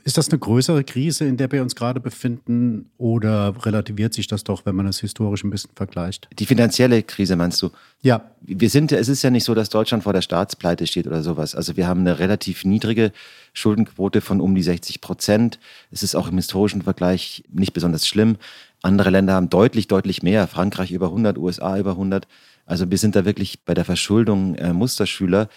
ist 0.06 0.18
das 0.18 0.30
eine 0.30 0.40
größere 0.40 0.84
Krise, 0.84 1.26
in 1.26 1.38
der 1.38 1.52
wir 1.52 1.62
uns 1.62 1.76
gerade 1.76 2.00
befinden, 2.00 2.90
oder 2.98 3.54
relativiert 3.64 4.16
sich 4.16 4.26
das 4.26 4.44
doch, 4.44 4.66
wenn 4.66 4.76
man 4.76 4.88
es 4.88 5.02
historisch 5.02 5.44
ein 5.44 5.52
bisschen 5.52 5.70
vergleicht? 5.76 6.30
Die 6.40 6.48
finanzielle 6.48 7.04
Krise 7.04 7.36
meinst 7.36 7.62
du? 7.62 7.70
Ja. 8.02 8.32
Wir 8.42 8.72
sind, 8.72 8.92
es 8.92 9.08
ist 9.08 9.22
ja 9.22 9.30
nicht 9.30 9.44
so, 9.44 9.54
dass 9.54 9.70
Deutschland 9.70 10.04
vor 10.04 10.14
der 10.14 10.22
Staatspleite 10.22 10.88
steht 10.88 11.06
oder 11.06 11.22
sowas. 11.22 11.54
Also 11.54 11.78
wir 11.78 11.86
haben 11.86 12.00
eine 12.00 12.18
relativ 12.18 12.66
niedrige 12.66 13.12
Schuldenquote 13.54 14.22
von 14.22 14.42
um 14.42 14.56
die 14.56 14.64
60 14.64 15.00
Prozent. 15.00 15.60
Es 15.92 16.02
ist 16.02 16.16
auch 16.16 16.28
im 16.28 16.38
historischen 16.38 16.82
Vergleich 16.82 17.44
nicht 17.54 17.74
besonders 17.74 18.08
schlimm. 18.08 18.38
Andere 18.82 19.12
Länder 19.12 19.34
haben 19.34 19.50
deutlich, 19.50 19.88
deutlich 19.88 20.24
mehr. 20.24 20.48
Frankreich 20.48 20.92
über 20.92 21.08
100, 21.08 21.38
USA 21.38 21.78
über 21.78 21.92
100. 21.92 22.28
Also 22.66 22.90
wir 22.90 22.98
sind 22.98 23.16
da 23.16 23.26
wirklich 23.26 23.64
bei 23.66 23.74
der 23.74 23.86
Verschuldung 23.86 24.56
äh, 24.56 24.74
Musterschüler. 24.74 25.50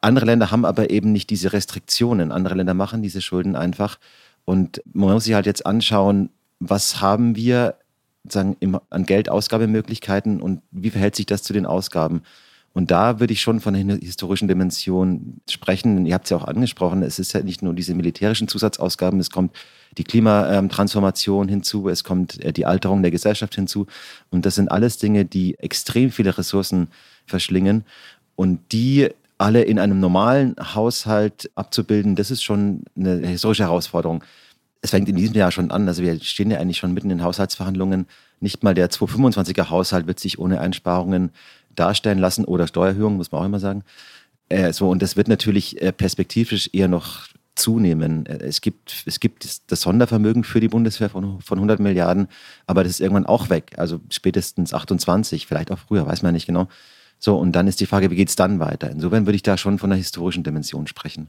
Andere 0.00 0.26
Länder 0.26 0.50
haben 0.50 0.64
aber 0.64 0.90
eben 0.90 1.12
nicht 1.12 1.30
diese 1.30 1.52
Restriktionen. 1.52 2.32
Andere 2.32 2.54
Länder 2.54 2.74
machen 2.74 3.02
diese 3.02 3.20
Schulden 3.20 3.56
einfach. 3.56 3.98
Und 4.44 4.82
man 4.92 5.14
muss 5.14 5.24
sich 5.24 5.34
halt 5.34 5.46
jetzt 5.46 5.64
anschauen, 5.64 6.30
was 6.58 7.00
haben 7.00 7.36
wir 7.36 7.76
sagen, 8.28 8.56
im, 8.60 8.78
an 8.90 9.06
Geldausgabemöglichkeiten 9.06 10.40
und 10.40 10.62
wie 10.70 10.90
verhält 10.90 11.16
sich 11.16 11.26
das 11.26 11.42
zu 11.42 11.52
den 11.52 11.66
Ausgaben? 11.66 12.22
Und 12.74 12.90
da 12.90 13.20
würde 13.20 13.32
ich 13.32 13.40
schon 13.40 13.60
von 13.60 13.74
einer 13.74 13.96
historischen 13.96 14.48
Dimension 14.48 15.40
sprechen. 15.48 16.06
Ihr 16.06 16.14
habt 16.14 16.24
es 16.24 16.30
ja 16.30 16.38
auch 16.38 16.44
angesprochen, 16.44 17.02
es 17.02 17.18
ist 17.18 17.32
ja 17.34 17.42
nicht 17.42 17.62
nur 17.62 17.74
diese 17.74 17.94
militärischen 17.94 18.48
Zusatzausgaben, 18.48 19.20
es 19.20 19.30
kommt 19.30 19.54
die 19.98 20.04
Klimatransformation 20.04 21.48
hinzu, 21.48 21.88
es 21.88 22.02
kommt 22.02 22.42
äh, 22.42 22.52
die 22.52 22.64
Alterung 22.64 23.02
der 23.02 23.10
Gesellschaft 23.10 23.54
hinzu. 23.54 23.86
Und 24.30 24.46
das 24.46 24.54
sind 24.54 24.70
alles 24.70 24.96
Dinge, 24.96 25.24
die 25.24 25.58
extrem 25.58 26.10
viele 26.10 26.36
Ressourcen 26.36 26.88
verschlingen 27.26 27.84
und 28.36 28.60
die 28.72 29.10
alle 29.42 29.62
in 29.62 29.78
einem 29.78 29.98
normalen 29.98 30.54
Haushalt 30.58 31.50
abzubilden, 31.56 32.14
das 32.14 32.30
ist 32.30 32.42
schon 32.44 32.84
eine 32.96 33.26
historische 33.26 33.64
Herausforderung. 33.64 34.22
Es 34.82 34.90
fängt 34.90 35.08
in 35.08 35.16
diesem 35.16 35.34
Jahr 35.34 35.50
schon 35.50 35.70
an. 35.70 35.86
Also 35.88 36.02
wir 36.02 36.18
stehen 36.20 36.50
ja 36.50 36.58
eigentlich 36.58 36.78
schon 36.78 36.94
mitten 36.94 37.10
in 37.10 37.22
Haushaltsverhandlungen. 37.22 38.06
Nicht 38.40 38.62
mal 38.62 38.74
der 38.74 38.90
225er 38.90 39.68
Haushalt 39.68 40.06
wird 40.06 40.20
sich 40.20 40.38
ohne 40.38 40.60
Einsparungen 40.60 41.30
darstellen 41.74 42.18
lassen 42.18 42.44
oder 42.44 42.66
Steuererhöhungen, 42.66 43.16
muss 43.16 43.32
man 43.32 43.42
auch 43.42 43.46
immer 43.46 43.60
sagen. 43.60 43.84
Äh, 44.48 44.72
so, 44.72 44.88
und 44.88 45.02
das 45.02 45.16
wird 45.16 45.28
natürlich 45.28 45.80
äh, 45.80 45.92
perspektivisch 45.92 46.70
eher 46.72 46.88
noch 46.88 47.28
zunehmen. 47.54 48.26
Äh, 48.26 48.44
es 48.44 48.60
gibt, 48.60 49.04
es 49.06 49.20
gibt 49.20 49.70
das 49.70 49.80
Sondervermögen 49.80 50.44
für 50.44 50.60
die 50.60 50.68
Bundeswehr 50.68 51.10
von, 51.10 51.40
von 51.40 51.58
100 51.58 51.80
Milliarden, 51.80 52.28
aber 52.66 52.82
das 52.82 52.92
ist 52.92 53.00
irgendwann 53.00 53.26
auch 53.26 53.50
weg. 53.50 53.72
Also 53.76 54.00
spätestens 54.10 54.74
28, 54.74 55.46
vielleicht 55.46 55.70
auch 55.70 55.78
früher, 55.78 56.06
weiß 56.06 56.22
man 56.22 56.34
nicht 56.34 56.46
genau. 56.46 56.68
So, 57.18 57.38
und 57.38 57.52
dann 57.52 57.68
ist 57.68 57.80
die 57.80 57.86
Frage, 57.86 58.10
wie 58.10 58.16
geht 58.16 58.28
es 58.28 58.36
dann 58.36 58.58
weiter? 58.58 58.90
Insofern 58.90 59.26
würde 59.26 59.36
ich 59.36 59.42
da 59.42 59.56
schon 59.56 59.78
von 59.78 59.92
einer 59.92 59.98
historischen 59.98 60.42
Dimension 60.42 60.86
sprechen. 60.86 61.28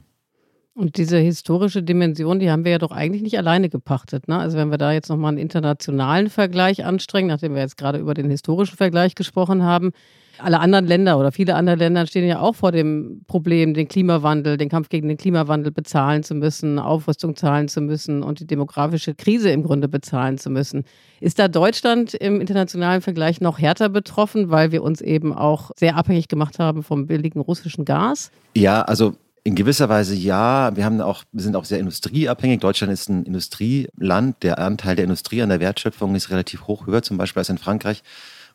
Und 0.76 0.96
diese 0.96 1.18
historische 1.18 1.84
Dimension, 1.84 2.40
die 2.40 2.50
haben 2.50 2.64
wir 2.64 2.72
ja 2.72 2.78
doch 2.78 2.90
eigentlich 2.90 3.22
nicht 3.22 3.38
alleine 3.38 3.68
gepachtet. 3.68 4.26
Ne? 4.26 4.36
Also 4.36 4.56
wenn 4.56 4.72
wir 4.72 4.78
da 4.78 4.92
jetzt 4.92 5.08
nochmal 5.08 5.28
einen 5.28 5.38
internationalen 5.38 6.30
Vergleich 6.30 6.84
anstrengen, 6.84 7.28
nachdem 7.28 7.54
wir 7.54 7.60
jetzt 7.60 7.76
gerade 7.76 7.98
über 7.98 8.12
den 8.12 8.28
historischen 8.28 8.76
Vergleich 8.76 9.14
gesprochen 9.14 9.62
haben, 9.62 9.92
Alle 10.38 10.60
anderen 10.60 10.86
Länder 10.86 11.18
oder 11.18 11.32
viele 11.32 11.54
andere 11.54 11.76
Länder 11.76 12.06
stehen 12.06 12.26
ja 12.26 12.40
auch 12.40 12.54
vor 12.54 12.72
dem 12.72 13.22
Problem, 13.26 13.74
den 13.74 13.88
Klimawandel, 13.88 14.56
den 14.56 14.68
Kampf 14.68 14.88
gegen 14.88 15.08
den 15.08 15.16
Klimawandel 15.16 15.72
bezahlen 15.72 16.22
zu 16.22 16.34
müssen, 16.34 16.78
Aufrüstung 16.78 17.36
zahlen 17.36 17.68
zu 17.68 17.80
müssen 17.80 18.22
und 18.22 18.40
die 18.40 18.46
demografische 18.46 19.14
Krise 19.14 19.50
im 19.50 19.62
Grunde 19.62 19.88
bezahlen 19.88 20.38
zu 20.38 20.50
müssen. 20.50 20.84
Ist 21.20 21.38
da 21.38 21.48
Deutschland 21.48 22.14
im 22.14 22.40
internationalen 22.40 23.00
Vergleich 23.00 23.40
noch 23.40 23.58
härter 23.58 23.88
betroffen, 23.88 24.50
weil 24.50 24.72
wir 24.72 24.82
uns 24.82 25.00
eben 25.00 25.32
auch 25.32 25.70
sehr 25.76 25.96
abhängig 25.96 26.28
gemacht 26.28 26.58
haben 26.58 26.82
vom 26.82 27.06
billigen 27.06 27.40
russischen 27.40 27.84
Gas? 27.84 28.30
Ja, 28.54 28.82
also 28.82 29.14
in 29.44 29.54
gewisser 29.54 29.90
Weise 29.90 30.14
ja. 30.14 30.74
Wir 30.74 30.84
haben 30.86 31.00
auch, 31.02 31.22
wir 31.32 31.42
sind 31.42 31.54
auch 31.54 31.66
sehr 31.66 31.78
industrieabhängig. 31.78 32.60
Deutschland 32.60 32.92
ist 32.92 33.10
ein 33.10 33.24
Industrieland. 33.24 34.42
Der 34.42 34.58
Anteil 34.58 34.96
der 34.96 35.04
Industrie 35.04 35.42
an 35.42 35.50
der 35.50 35.60
Wertschöpfung 35.60 36.14
ist 36.14 36.30
relativ 36.30 36.66
hoch, 36.66 36.86
höher 36.86 37.02
zum 37.02 37.18
Beispiel 37.18 37.40
als 37.40 37.50
in 37.50 37.58
Frankreich. 37.58 38.02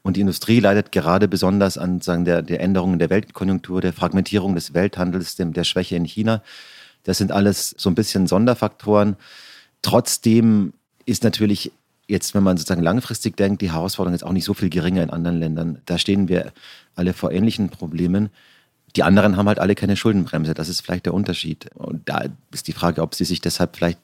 Und 0.09 0.17
die 0.17 0.21
Industrie 0.21 0.59
leidet 0.59 0.91
gerade 0.91 1.27
besonders 1.27 1.77
an 1.77 2.01
sagen, 2.01 2.25
der, 2.25 2.41
der 2.41 2.61
Änderungen 2.61 2.97
der 2.97 3.11
Weltkonjunktur, 3.11 3.79
der 3.79 3.93
Fragmentierung 3.93 4.55
des 4.55 4.73
Welthandels, 4.73 5.35
dem, 5.35 5.53
der 5.53 5.63
Schwäche 5.63 5.95
in 5.95 6.03
China. 6.03 6.41
Das 7.03 7.19
sind 7.19 7.31
alles 7.31 7.75
so 7.77 7.91
ein 7.91 7.95
bisschen 7.95 8.25
Sonderfaktoren. 8.25 9.17
Trotzdem 9.83 10.73
ist 11.05 11.23
natürlich 11.23 11.71
jetzt, 12.07 12.33
wenn 12.33 12.41
man 12.41 12.57
sozusagen 12.57 12.81
langfristig 12.81 13.37
denkt, 13.37 13.61
die 13.61 13.71
Herausforderung 13.71 14.15
ist 14.15 14.23
auch 14.23 14.31
nicht 14.31 14.45
so 14.45 14.55
viel 14.55 14.71
geringer 14.71 15.03
in 15.03 15.11
anderen 15.11 15.37
Ländern. 15.37 15.79
Da 15.85 15.99
stehen 15.99 16.27
wir 16.27 16.53
alle 16.95 17.13
vor 17.13 17.31
ähnlichen 17.31 17.69
Problemen. 17.69 18.29
Die 18.95 19.03
anderen 19.03 19.37
haben 19.37 19.47
halt 19.47 19.59
alle 19.59 19.75
keine 19.75 19.95
Schuldenbremse. 19.95 20.55
Das 20.55 20.69
ist 20.69 20.81
vielleicht 20.81 21.05
der 21.05 21.13
Unterschied. 21.13 21.69
Und 21.75 22.09
da 22.09 22.23
ist 22.51 22.67
die 22.67 22.73
Frage, 22.73 23.03
ob 23.03 23.13
sie 23.13 23.25
sich 23.25 23.41
deshalb 23.41 23.75
vielleicht 23.75 23.99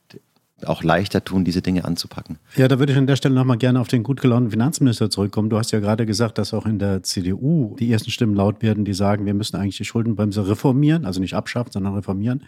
auch 0.64 0.84
leichter 0.84 1.24
tun, 1.24 1.44
diese 1.44 1.62
Dinge 1.62 1.84
anzupacken. 1.84 2.38
Ja, 2.56 2.68
da 2.68 2.80
würde 2.80 2.94
ich 2.94 2.98
an 2.98 3.08
der 3.08 3.18
Stelle 3.18 3.36
nochmal 3.36 3.58
gerne 3.58 3.80
auf 3.80 3.88
den 3.88 4.04
gut 4.04 4.22
gelaunten 4.22 4.52
Finanzminister 4.52 5.10
zurückkommen. 5.10 5.50
Du 5.50 5.58
hast 5.58 5.72
ja 5.72 5.80
gerade 5.80 6.06
gesagt, 6.06 6.38
dass 6.38 6.54
auch 6.54 6.66
in 6.66 6.80
der 6.80 7.04
CDU 7.04 7.76
die 7.78 7.92
ersten 7.92 8.10
Stimmen 8.10 8.36
laut 8.36 8.62
werden, 8.62 8.86
die 8.86 8.94
sagen, 8.94 9.26
wir 9.26 9.34
müssen 9.34 9.58
eigentlich 9.58 9.78
die 9.78 9.86
Schuldenbremse 9.86 10.48
reformieren, 10.48 11.06
also 11.06 11.20
nicht 11.20 11.34
abschaffen, 11.34 11.72
sondern 11.74 11.94
reformieren. 11.94 12.44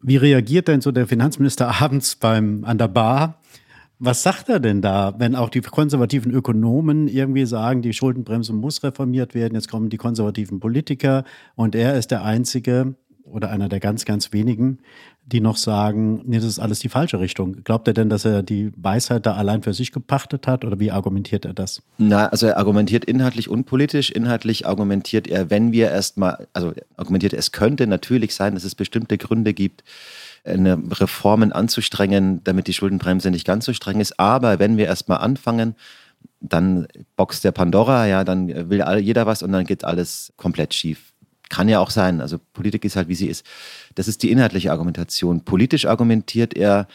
Wie 0.00 0.16
reagiert 0.16 0.68
denn 0.68 0.80
so 0.80 0.92
der 0.92 1.06
Finanzminister 1.06 1.68
abends 1.82 2.16
beim, 2.16 2.64
an 2.64 2.78
der 2.78 2.88
Bar 2.88 3.38
was 3.98 4.22
sagt 4.22 4.50
er 4.50 4.60
denn 4.60 4.82
da, 4.82 5.14
wenn 5.18 5.34
auch 5.34 5.48
die 5.48 5.62
konservativen 5.62 6.30
Ökonomen 6.32 7.08
irgendwie 7.08 7.46
sagen, 7.46 7.80
die 7.80 7.94
Schuldenbremse 7.94 8.52
muss 8.52 8.82
reformiert 8.82 9.34
werden, 9.34 9.54
jetzt 9.54 9.70
kommen 9.70 9.88
die 9.88 9.96
konservativen 9.96 10.60
Politiker 10.60 11.24
und 11.54 11.74
er 11.74 11.96
ist 11.96 12.10
der 12.10 12.22
Einzige 12.22 12.94
oder 13.24 13.50
einer 13.50 13.68
der 13.68 13.80
ganz, 13.80 14.04
ganz 14.04 14.32
wenigen, 14.32 14.80
die 15.26 15.40
noch 15.40 15.56
sagen, 15.56 16.22
nee, 16.24 16.36
das 16.36 16.44
ist 16.44 16.60
alles 16.60 16.78
die 16.78 16.88
falsche 16.88 17.18
Richtung. 17.18 17.64
Glaubt 17.64 17.88
er 17.88 17.94
denn, 17.94 18.08
dass 18.08 18.24
er 18.24 18.44
die 18.44 18.70
Weisheit 18.76 19.26
da 19.26 19.34
allein 19.34 19.64
für 19.64 19.74
sich 19.74 19.90
gepachtet 19.90 20.46
hat 20.46 20.64
oder 20.64 20.78
wie 20.78 20.92
argumentiert 20.92 21.44
er 21.44 21.52
das? 21.52 21.82
Na, 21.98 22.28
also 22.28 22.46
er 22.46 22.58
argumentiert 22.58 23.04
inhaltlich 23.04 23.48
und 23.48 23.64
politisch. 23.64 24.10
Inhaltlich 24.10 24.68
argumentiert 24.68 25.26
er, 25.26 25.50
wenn 25.50 25.72
wir 25.72 25.90
erstmal, 25.90 26.46
also 26.52 26.72
argumentiert, 26.96 27.32
es 27.32 27.50
könnte 27.50 27.88
natürlich 27.88 28.36
sein, 28.36 28.54
dass 28.54 28.62
es 28.62 28.76
bestimmte 28.76 29.18
Gründe 29.18 29.52
gibt, 29.52 29.82
eine 30.44 30.80
Reformen 30.92 31.50
anzustrengen, 31.50 32.44
damit 32.44 32.68
die 32.68 32.72
Schuldenbremse 32.72 33.32
nicht 33.32 33.44
ganz 33.44 33.64
so 33.64 33.72
streng 33.72 33.98
ist. 33.98 34.20
Aber 34.20 34.60
wenn 34.60 34.76
wir 34.76 34.86
erstmal 34.86 35.18
anfangen, 35.18 35.74
dann 36.40 36.86
boxt 37.16 37.42
der 37.42 37.50
Pandora, 37.50 38.06
ja, 38.06 38.22
dann 38.22 38.70
will 38.70 38.84
jeder 39.00 39.26
was 39.26 39.42
und 39.42 39.50
dann 39.50 39.64
geht 39.64 39.82
alles 39.82 40.32
komplett 40.36 40.72
schief. 40.72 41.12
Kann 41.48 41.68
ja 41.68 41.80
auch 41.80 41.90
sein. 41.90 42.20
Also 42.20 42.38
Politik 42.52 42.84
ist 42.84 42.96
halt, 42.96 43.08
wie 43.08 43.14
sie 43.14 43.28
ist. 43.28 43.44
Das 43.94 44.08
ist 44.08 44.22
die 44.22 44.30
inhaltliche 44.30 44.72
Argumentation. 44.72 45.44
Politisch 45.44 45.86
argumentiert 45.86 46.56
er, 46.56 46.88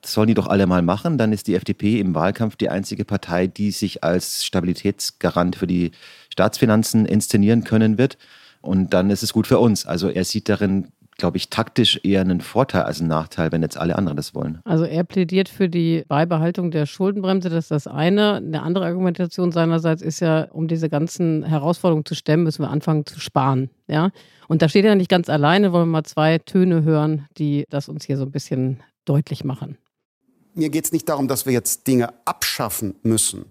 das 0.00 0.12
sollen 0.12 0.28
die 0.28 0.34
doch 0.34 0.46
alle 0.46 0.66
mal 0.66 0.82
machen. 0.82 1.18
Dann 1.18 1.32
ist 1.32 1.48
die 1.48 1.54
FDP 1.54 1.98
im 1.98 2.14
Wahlkampf 2.14 2.56
die 2.56 2.68
einzige 2.68 3.04
Partei, 3.04 3.46
die 3.46 3.70
sich 3.72 4.04
als 4.04 4.44
Stabilitätsgarant 4.44 5.56
für 5.56 5.66
die 5.66 5.90
Staatsfinanzen 6.30 7.06
inszenieren 7.06 7.64
können 7.64 7.98
wird. 7.98 8.18
Und 8.60 8.94
dann 8.94 9.10
ist 9.10 9.22
es 9.22 9.32
gut 9.32 9.46
für 9.46 9.58
uns. 9.58 9.86
Also 9.86 10.08
er 10.08 10.24
sieht 10.24 10.48
darin 10.48 10.88
glaube 11.18 11.36
ich, 11.36 11.50
taktisch 11.50 12.00
eher 12.04 12.20
einen 12.20 12.40
Vorteil 12.40 12.82
als 12.82 13.00
einen 13.00 13.08
Nachteil, 13.08 13.52
wenn 13.52 13.60
jetzt 13.60 13.76
alle 13.76 13.96
anderen 13.96 14.16
das 14.16 14.34
wollen. 14.34 14.60
Also 14.64 14.84
er 14.84 15.04
plädiert 15.04 15.48
für 15.48 15.68
die 15.68 16.04
Beibehaltung 16.06 16.70
der 16.70 16.86
Schuldenbremse, 16.86 17.50
das 17.50 17.64
ist 17.64 17.70
das 17.72 17.86
eine. 17.86 18.36
Eine 18.36 18.62
andere 18.62 18.86
Argumentation 18.86 19.50
seinerseits 19.52 20.00
ist 20.00 20.20
ja, 20.20 20.44
um 20.52 20.68
diese 20.68 20.88
ganzen 20.88 21.44
Herausforderungen 21.44 22.06
zu 22.06 22.14
stemmen, 22.14 22.44
müssen 22.44 22.62
wir 22.62 22.70
anfangen 22.70 23.04
zu 23.04 23.20
sparen. 23.20 23.68
Ja? 23.88 24.10
Und 24.46 24.62
da 24.62 24.68
steht 24.68 24.84
er 24.84 24.94
nicht 24.94 25.10
ganz 25.10 25.28
alleine, 25.28 25.72
wollen 25.72 25.88
wir 25.88 25.92
mal 25.92 26.04
zwei 26.04 26.38
Töne 26.38 26.84
hören, 26.84 27.26
die 27.36 27.64
das 27.68 27.88
uns 27.88 28.04
hier 28.04 28.16
so 28.16 28.24
ein 28.24 28.30
bisschen 28.30 28.80
deutlich 29.04 29.42
machen. 29.44 29.76
Mir 30.54 30.70
geht 30.70 30.84
es 30.84 30.92
nicht 30.92 31.08
darum, 31.08 31.28
dass 31.28 31.46
wir 31.46 31.52
jetzt 31.52 31.86
Dinge 31.88 32.10
abschaffen 32.24 32.94
müssen. 33.02 33.44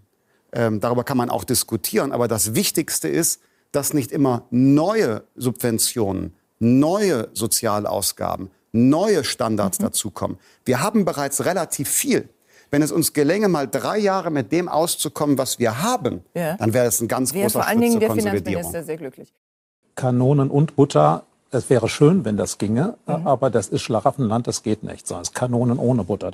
Ähm, 0.53 0.79
darüber 0.79 1.03
kann 1.03 1.17
man 1.17 1.29
auch 1.29 1.43
diskutieren. 1.43 2.13
Aber 2.13 2.29
das 2.29 2.55
Wichtigste 2.55 3.09
ist, 3.09 3.41
dass 3.73 3.93
nicht 3.93 4.11
immer 4.11 4.45
neue 4.49 5.23
Subventionen 5.35 6.33
neue 6.59 7.29
Sozialausgaben, 7.33 8.49
neue 8.71 9.23
Standards 9.23 9.79
mhm. 9.79 9.83
dazukommen. 9.83 10.37
Wir 10.65 10.81
haben 10.81 11.05
bereits 11.05 11.45
relativ 11.45 11.89
viel. 11.89 12.29
Wenn 12.69 12.81
es 12.81 12.91
uns 12.91 13.13
gelänge, 13.13 13.47
mal 13.47 13.67
drei 13.67 13.97
Jahre 13.97 14.29
mit 14.29 14.51
dem 14.51 14.67
auszukommen, 14.67 15.37
was 15.37 15.57
wir 15.57 15.81
haben, 15.81 16.23
ja. 16.33 16.57
dann 16.57 16.73
wäre 16.73 16.85
das 16.85 16.99
ein 16.99 17.07
ganz 17.07 17.33
wäre 17.33 17.43
großer 17.43 17.59
vor 17.59 17.67
allen 17.67 17.79
Dingen 17.79 17.99
der 17.99 18.11
Finanzminister 18.11 18.83
sehr 18.83 18.97
glücklich. 18.97 19.33
Kanonen 19.95 20.49
und 20.49 20.75
Butter, 20.75 21.23
es 21.49 21.69
wäre 21.69 21.87
schön, 21.87 22.25
wenn 22.25 22.35
das 22.35 22.57
ginge, 22.57 22.97
mhm. 23.05 23.25
aber 23.25 23.49
das 23.49 23.69
ist 23.69 23.81
Schlaraffenland, 23.83 24.47
das 24.47 24.63
geht 24.63 24.83
nicht. 24.83 25.07
Sondern 25.07 25.23
es 25.23 25.29
ist 25.29 25.35
Kanonen 25.35 25.79
ohne 25.79 26.03
Butter. 26.03 26.31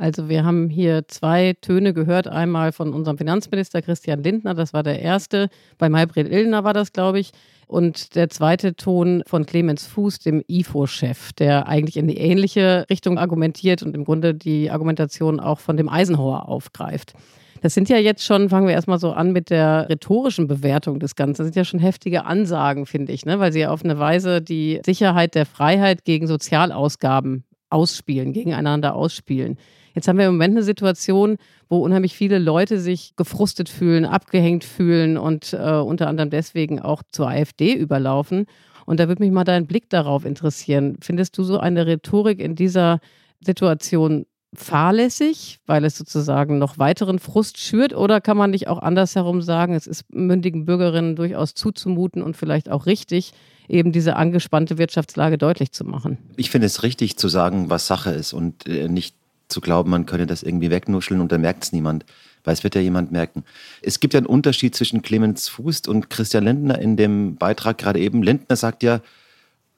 Also 0.00 0.30
wir 0.30 0.46
haben 0.46 0.70
hier 0.70 1.06
zwei 1.08 1.54
Töne 1.60 1.92
gehört. 1.92 2.26
Einmal 2.26 2.72
von 2.72 2.94
unserem 2.94 3.18
Finanzminister 3.18 3.82
Christian 3.82 4.22
Lindner, 4.22 4.54
das 4.54 4.72
war 4.72 4.82
der 4.82 5.02
erste. 5.02 5.50
Bei 5.76 5.90
Maybrit 5.90 6.26
Illner 6.26 6.64
war 6.64 6.72
das, 6.72 6.94
glaube 6.94 7.20
ich. 7.20 7.32
Und 7.66 8.14
der 8.14 8.30
zweite 8.30 8.74
Ton 8.74 9.22
von 9.26 9.44
Clemens 9.44 9.86
Fuß, 9.86 10.20
dem 10.20 10.42
IFO-Chef, 10.48 11.34
der 11.34 11.68
eigentlich 11.68 11.98
in 11.98 12.08
die 12.08 12.16
ähnliche 12.16 12.86
Richtung 12.88 13.18
argumentiert 13.18 13.82
und 13.82 13.94
im 13.94 14.06
Grunde 14.06 14.34
die 14.34 14.70
Argumentation 14.70 15.38
auch 15.38 15.60
von 15.60 15.76
dem 15.76 15.90
Eisenhower 15.90 16.48
aufgreift. 16.48 17.12
Das 17.60 17.74
sind 17.74 17.90
ja 17.90 17.98
jetzt 17.98 18.24
schon, 18.24 18.48
fangen 18.48 18.68
wir 18.68 18.72
erstmal 18.72 18.98
so 18.98 19.12
an 19.12 19.32
mit 19.32 19.50
der 19.50 19.86
rhetorischen 19.90 20.48
Bewertung 20.48 20.98
des 20.98 21.14
Ganzen. 21.14 21.42
Das 21.42 21.48
sind 21.48 21.56
ja 21.56 21.64
schon 21.66 21.78
heftige 21.78 22.24
Ansagen, 22.24 22.86
finde 22.86 23.12
ich, 23.12 23.26
ne? 23.26 23.38
weil 23.38 23.52
sie 23.52 23.60
ja 23.60 23.70
auf 23.70 23.84
eine 23.84 23.98
Weise 23.98 24.40
die 24.40 24.80
Sicherheit 24.82 25.34
der 25.34 25.44
Freiheit 25.44 26.06
gegen 26.06 26.26
Sozialausgaben 26.26 27.44
ausspielen, 27.70 28.32
gegeneinander 28.32 28.94
ausspielen. 28.94 29.56
Jetzt 29.94 30.06
haben 30.06 30.18
wir 30.18 30.26
im 30.26 30.34
Moment 30.34 30.56
eine 30.56 30.62
Situation, 30.62 31.36
wo 31.68 31.78
unheimlich 31.78 32.14
viele 32.14 32.38
Leute 32.38 32.78
sich 32.78 33.16
gefrustet 33.16 33.68
fühlen, 33.68 34.04
abgehängt 34.04 34.64
fühlen 34.64 35.16
und 35.16 35.52
äh, 35.52 35.72
unter 35.74 36.08
anderem 36.08 36.30
deswegen 36.30 36.80
auch 36.80 37.02
zur 37.10 37.28
AfD 37.28 37.74
überlaufen. 37.74 38.46
Und 38.86 39.00
da 39.00 39.08
würde 39.08 39.22
mich 39.22 39.32
mal 39.32 39.44
dein 39.44 39.66
Blick 39.66 39.88
darauf 39.90 40.24
interessieren. 40.24 40.96
Findest 41.00 41.38
du 41.38 41.42
so 41.42 41.58
eine 41.58 41.86
Rhetorik 41.86 42.40
in 42.40 42.54
dieser 42.54 43.00
Situation 43.40 44.26
fahrlässig, 44.54 45.60
weil 45.66 45.84
es 45.84 45.96
sozusagen 45.96 46.58
noch 46.58 46.78
weiteren 46.78 47.18
Frust 47.18 47.58
schürt? 47.58 47.94
Oder 47.94 48.20
kann 48.20 48.36
man 48.36 48.50
nicht 48.50 48.68
auch 48.68 48.78
andersherum 48.78 49.42
sagen, 49.42 49.74
es 49.74 49.86
ist 49.86 50.12
mündigen 50.12 50.64
Bürgerinnen 50.64 51.16
durchaus 51.16 51.54
zuzumuten 51.54 52.22
und 52.22 52.36
vielleicht 52.36 52.68
auch 52.68 52.86
richtig, 52.86 53.32
eben 53.68 53.92
diese 53.92 54.16
angespannte 54.16 54.78
Wirtschaftslage 54.78 55.38
deutlich 55.38 55.72
zu 55.72 55.84
machen? 55.84 56.18
Ich 56.36 56.50
finde 56.50 56.66
es 56.66 56.82
richtig 56.82 57.16
zu 57.16 57.28
sagen, 57.28 57.70
was 57.70 57.86
Sache 57.86 58.10
ist 58.10 58.32
und 58.32 58.66
äh, 58.66 58.88
nicht 58.88 59.14
zu 59.48 59.60
glauben, 59.60 59.90
man 59.90 60.06
könne 60.06 60.26
das 60.26 60.42
irgendwie 60.42 60.70
wegnuscheln 60.70 61.20
und 61.20 61.32
dann 61.32 61.40
merkt 61.40 61.64
es 61.64 61.72
niemand, 61.72 62.04
weil 62.44 62.54
es 62.54 62.64
wird 62.64 62.74
ja 62.74 62.80
jemand 62.80 63.12
merken. 63.12 63.44
Es 63.82 64.00
gibt 64.00 64.14
ja 64.14 64.18
einen 64.18 64.26
Unterschied 64.26 64.74
zwischen 64.74 65.02
Clemens 65.02 65.48
Fuß 65.48 65.82
und 65.88 66.10
Christian 66.10 66.44
Lindner 66.44 66.78
in 66.78 66.96
dem 66.96 67.36
Beitrag 67.36 67.78
gerade 67.78 68.00
eben. 68.00 68.22
Lindner 68.22 68.56
sagt 68.56 68.82
ja, 68.82 69.00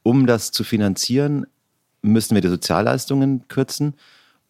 um 0.03 0.27
das 0.27 0.53
zu 0.53 0.65
finanzieren, 0.65 1.47
müssen 2.03 2.35
wir 2.35 2.43
die 2.43 2.49
Sozialleistungen 2.49 3.47
kürzen. 3.49 3.95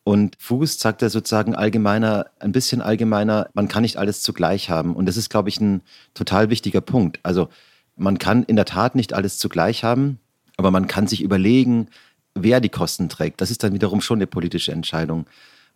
Und 0.04 0.36
Fuß 0.40 0.80
sagt 0.80 1.02
ja 1.02 1.08
sozusagen 1.08 1.54
allgemeiner, 1.54 2.26
ein 2.40 2.52
bisschen 2.52 2.82
allgemeiner, 2.82 3.48
man 3.54 3.68
kann 3.68 3.82
nicht 3.82 3.98
alles 3.98 4.22
zugleich 4.22 4.68
haben. 4.68 4.96
Und 4.96 5.06
das 5.06 5.16
ist, 5.16 5.30
glaube 5.30 5.48
ich, 5.48 5.60
ein 5.60 5.82
total 6.14 6.50
wichtiger 6.50 6.80
Punkt. 6.80 7.20
Also 7.22 7.48
man 7.96 8.18
kann 8.18 8.42
in 8.42 8.56
der 8.56 8.64
Tat 8.64 8.94
nicht 8.96 9.12
alles 9.12 9.38
zugleich 9.38 9.84
haben, 9.84 10.18
aber 10.56 10.70
man 10.70 10.88
kann 10.88 11.06
sich 11.06 11.22
überlegen, 11.22 11.88
wer 12.34 12.60
die 12.60 12.68
Kosten 12.68 13.08
trägt, 13.08 13.40
das 13.40 13.50
ist 13.50 13.62
dann 13.62 13.74
wiederum 13.74 14.00
schon 14.00 14.18
eine 14.18 14.26
politische 14.26 14.72
Entscheidung. 14.72 15.26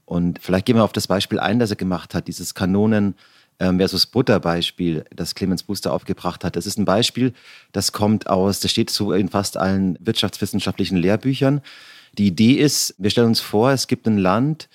Und 0.04 0.38
vielleicht 0.40 0.66
gehen 0.66 0.76
wir 0.76 0.84
auf 0.84 0.92
das 0.92 1.06
Beispiel 1.06 1.38
ein, 1.38 1.58
das 1.58 1.70
er 1.70 1.76
gemacht 1.76 2.14
hat, 2.14 2.28
dieses 2.28 2.54
Kanonen 2.54 3.14
ähm, 3.58 3.78
versus 3.78 4.06
Butter 4.06 4.40
Beispiel, 4.40 5.04
das 5.14 5.34
Clemens 5.34 5.62
Booster 5.62 5.92
aufgebracht 5.92 6.44
hat. 6.44 6.56
Das 6.56 6.66
ist 6.66 6.78
ein 6.78 6.84
Beispiel, 6.84 7.32
das 7.72 7.92
kommt 7.92 8.28
aus, 8.28 8.60
das 8.60 8.70
steht 8.70 8.90
so 8.90 9.12
in 9.12 9.28
fast 9.28 9.56
allen 9.56 9.98
wirtschaftswissenschaftlichen 10.00 10.96
Lehrbüchern. 10.96 11.60
Die 12.18 12.28
Idee 12.28 12.54
ist, 12.54 12.94
wir 12.98 13.10
stellen 13.10 13.28
uns 13.28 13.40
vor, 13.40 13.72
es 13.72 13.86
gibt 13.86 14.06
ein 14.06 14.18
Land, 14.18 14.68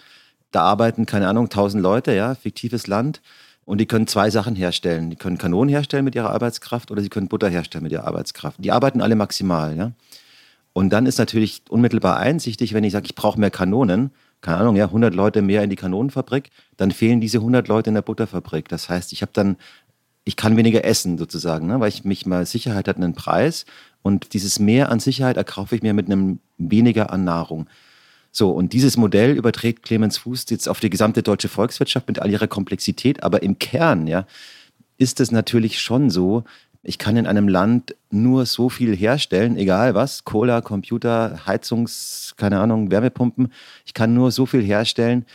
da 0.51 0.61
arbeiten, 0.63 1.05
keine 1.05 1.27
Ahnung, 1.27 1.49
tausend 1.49 1.81
Leute, 1.81 2.13
ja, 2.13 2.35
fiktives 2.35 2.87
Land. 2.87 3.21
Und 3.65 3.79
die 3.79 3.85
können 3.85 4.07
zwei 4.07 4.29
Sachen 4.29 4.55
herstellen. 4.55 5.09
Die 5.09 5.15
können 5.15 5.37
Kanonen 5.37 5.69
herstellen 5.69 6.03
mit 6.03 6.15
ihrer 6.15 6.31
Arbeitskraft 6.31 6.91
oder 6.91 7.01
sie 7.01 7.09
können 7.09 7.27
Butter 7.27 7.47
herstellen 7.49 7.83
mit 7.83 7.91
ihrer 7.91 8.05
Arbeitskraft. 8.05 8.57
Die 8.59 8.71
arbeiten 8.71 9.01
alle 9.01 9.15
maximal, 9.15 9.77
ja. 9.77 9.91
Und 10.73 10.89
dann 10.91 11.05
ist 11.05 11.19
natürlich 11.19 11.63
unmittelbar 11.69 12.17
einsichtig, 12.17 12.73
wenn 12.73 12.83
ich 12.83 12.93
sage, 12.93 13.05
ich 13.05 13.15
brauche 13.15 13.39
mehr 13.39 13.51
Kanonen, 13.51 14.11
keine 14.39 14.57
Ahnung, 14.57 14.75
ja, 14.75 14.85
100 14.85 15.13
Leute 15.13 15.41
mehr 15.41 15.63
in 15.63 15.69
die 15.69 15.75
Kanonenfabrik, 15.75 16.49
dann 16.77 16.91
fehlen 16.91 17.21
diese 17.21 17.39
100 17.39 17.67
Leute 17.67 17.89
in 17.89 17.93
der 17.93 18.01
Butterfabrik. 18.01 18.69
Das 18.69 18.89
heißt, 18.89 19.11
ich 19.11 19.21
habe 19.21 19.31
dann 19.33 19.57
ich 20.23 20.35
kann 20.35 20.55
weniger 20.55 20.85
essen 20.85 21.17
sozusagen, 21.17 21.67
ne? 21.67 21.79
weil 21.79 21.89
ich 21.89 22.03
mich 22.03 22.25
mal 22.25 22.45
Sicherheit 22.45 22.87
hat 22.87 22.97
einen 22.97 23.13
Preis 23.13 23.65
und 24.01 24.33
dieses 24.33 24.59
Mehr 24.59 24.89
an 24.89 24.99
Sicherheit 24.99 25.37
erkaufe 25.37 25.75
ich 25.75 25.81
mir 25.81 25.93
mit 25.93 26.07
einem 26.07 26.39
weniger 26.57 27.11
an 27.11 27.23
Nahrung. 27.23 27.67
So, 28.31 28.51
und 28.51 28.73
dieses 28.73 28.95
Modell 28.97 29.35
überträgt 29.35 29.83
Clemens 29.83 30.17
Fuß 30.17 30.45
jetzt 30.49 30.69
auf 30.69 30.79
die 30.79 30.89
gesamte 30.89 31.21
deutsche 31.21 31.49
Volkswirtschaft 31.49 32.07
mit 32.07 32.19
all 32.19 32.31
ihrer 32.31 32.47
Komplexität, 32.47 33.23
aber 33.23 33.43
im 33.43 33.59
Kern, 33.59 34.07
ja, 34.07 34.25
ist 34.97 35.19
es 35.19 35.31
natürlich 35.31 35.81
schon 35.81 36.09
so, 36.09 36.43
ich 36.83 36.97
kann 36.97 37.17
in 37.17 37.27
einem 37.27 37.47
Land 37.47 37.95
nur 38.09 38.45
so 38.45 38.69
viel 38.69 38.95
herstellen, 38.95 39.55
egal 39.57 39.93
was, 39.93 40.23
Cola, 40.23 40.61
Computer, 40.61 41.45
Heizungs, 41.45 42.33
keine 42.37 42.59
Ahnung, 42.59 42.89
Wärmepumpen. 42.89 43.51
Ich 43.85 43.93
kann 43.93 44.13
nur 44.13 44.31
so 44.31 44.45
viel 44.45 44.63
herstellen, 44.63 45.25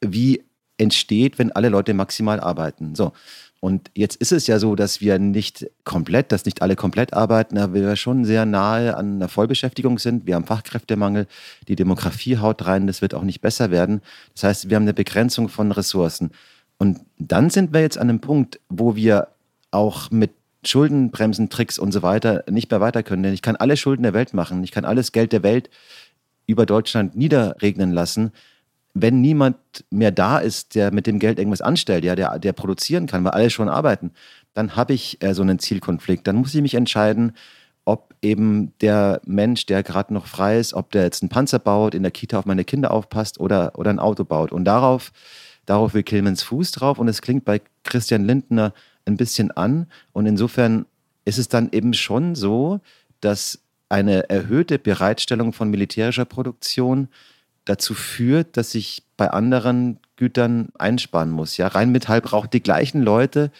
wie 0.00 0.42
entsteht, 0.76 1.38
wenn 1.38 1.52
alle 1.52 1.68
Leute 1.68 1.94
maximal 1.94 2.40
arbeiten. 2.40 2.94
So. 2.94 3.12
Und 3.60 3.90
jetzt 3.94 4.16
ist 4.16 4.32
es 4.32 4.46
ja 4.46 4.58
so, 4.58 4.74
dass 4.74 5.02
wir 5.02 5.18
nicht 5.18 5.70
komplett, 5.84 6.32
dass 6.32 6.46
nicht 6.46 6.62
alle 6.62 6.76
komplett 6.76 7.12
arbeiten, 7.12 7.58
aber 7.58 7.74
wir 7.74 7.94
schon 7.94 8.24
sehr 8.24 8.46
nahe 8.46 8.96
an 8.96 9.16
einer 9.16 9.28
Vollbeschäftigung 9.28 9.98
sind. 9.98 10.26
Wir 10.26 10.34
haben 10.34 10.46
Fachkräftemangel, 10.46 11.26
die 11.68 11.76
Demografie 11.76 12.38
haut 12.38 12.66
rein, 12.66 12.86
das 12.86 13.02
wird 13.02 13.12
auch 13.14 13.22
nicht 13.22 13.42
besser 13.42 13.70
werden. 13.70 14.00
Das 14.32 14.44
heißt, 14.44 14.70
wir 14.70 14.76
haben 14.76 14.84
eine 14.84 14.94
Begrenzung 14.94 15.50
von 15.50 15.72
Ressourcen. 15.72 16.30
Und 16.78 17.00
dann 17.18 17.50
sind 17.50 17.74
wir 17.74 17.82
jetzt 17.82 17.98
an 17.98 18.08
einem 18.08 18.20
Punkt, 18.20 18.60
wo 18.70 18.96
wir 18.96 19.28
auch 19.70 20.10
mit 20.10 20.30
Schuldenbremsen, 20.64 21.50
Tricks 21.50 21.78
und 21.78 21.92
so 21.92 22.02
weiter 22.02 22.44
nicht 22.50 22.70
mehr 22.70 22.80
weiter 22.80 23.02
können. 23.02 23.22
Denn 23.22 23.34
ich 23.34 23.42
kann 23.42 23.56
alle 23.56 23.76
Schulden 23.76 24.02
der 24.02 24.14
Welt 24.14 24.32
machen, 24.32 24.64
ich 24.64 24.72
kann 24.72 24.86
alles 24.86 25.12
Geld 25.12 25.32
der 25.32 25.42
Welt 25.42 25.68
über 26.46 26.64
Deutschland 26.64 27.14
niederregnen 27.14 27.92
lassen 27.92 28.32
wenn 28.94 29.20
niemand 29.20 29.56
mehr 29.90 30.10
da 30.10 30.38
ist, 30.38 30.74
der 30.74 30.92
mit 30.92 31.06
dem 31.06 31.18
Geld 31.18 31.38
irgendwas 31.38 31.60
anstellt, 31.60 32.04
ja, 32.04 32.16
der, 32.16 32.38
der 32.38 32.52
produzieren 32.52 33.06
kann, 33.06 33.24
weil 33.24 33.32
alle 33.32 33.50
schon 33.50 33.68
arbeiten, 33.68 34.12
dann 34.54 34.76
habe 34.76 34.94
ich 34.94 35.22
äh, 35.22 35.34
so 35.34 35.42
einen 35.42 35.58
Zielkonflikt. 35.58 36.26
Dann 36.26 36.36
muss 36.36 36.54
ich 36.54 36.62
mich 36.62 36.74
entscheiden, 36.74 37.32
ob 37.84 38.14
eben 38.22 38.72
der 38.80 39.20
Mensch, 39.24 39.66
der 39.66 39.82
gerade 39.82 40.12
noch 40.12 40.26
frei 40.26 40.58
ist, 40.58 40.74
ob 40.74 40.90
der 40.90 41.04
jetzt 41.04 41.22
einen 41.22 41.28
Panzer 41.28 41.58
baut, 41.58 41.94
in 41.94 42.02
der 42.02 42.12
Kita 42.12 42.38
auf 42.38 42.46
meine 42.46 42.64
Kinder 42.64 42.90
aufpasst 42.90 43.40
oder, 43.40 43.78
oder 43.78 43.90
ein 43.90 43.98
Auto 43.98 44.24
baut. 44.24 44.52
Und 44.52 44.64
darauf, 44.64 45.12
darauf 45.66 45.94
will 45.94 46.02
Clemens 46.02 46.42
Fuß 46.42 46.72
drauf. 46.72 46.98
Und 46.98 47.08
es 47.08 47.22
klingt 47.22 47.44
bei 47.44 47.60
Christian 47.84 48.24
Lindner 48.24 48.74
ein 49.06 49.16
bisschen 49.16 49.50
an. 49.52 49.86
Und 50.12 50.26
insofern 50.26 50.86
ist 51.24 51.38
es 51.38 51.48
dann 51.48 51.70
eben 51.72 51.94
schon 51.94 52.34
so, 52.34 52.80
dass 53.20 53.60
eine 53.88 54.28
erhöhte 54.30 54.78
Bereitstellung 54.78 55.52
von 55.52 55.70
militärischer 55.70 56.24
Produktion 56.24 57.08
dazu 57.70 57.94
führt, 57.94 58.56
dass 58.56 58.74
ich 58.74 59.04
bei 59.16 59.30
anderen 59.30 59.98
Gütern 60.16 60.70
einsparen 60.78 61.30
muss. 61.30 61.56
Ja, 61.56 61.68
Rheinmetall 61.68 62.20
braucht 62.20 62.52
die 62.52 62.62
gleichen 62.62 63.02
Leute, 63.02 63.50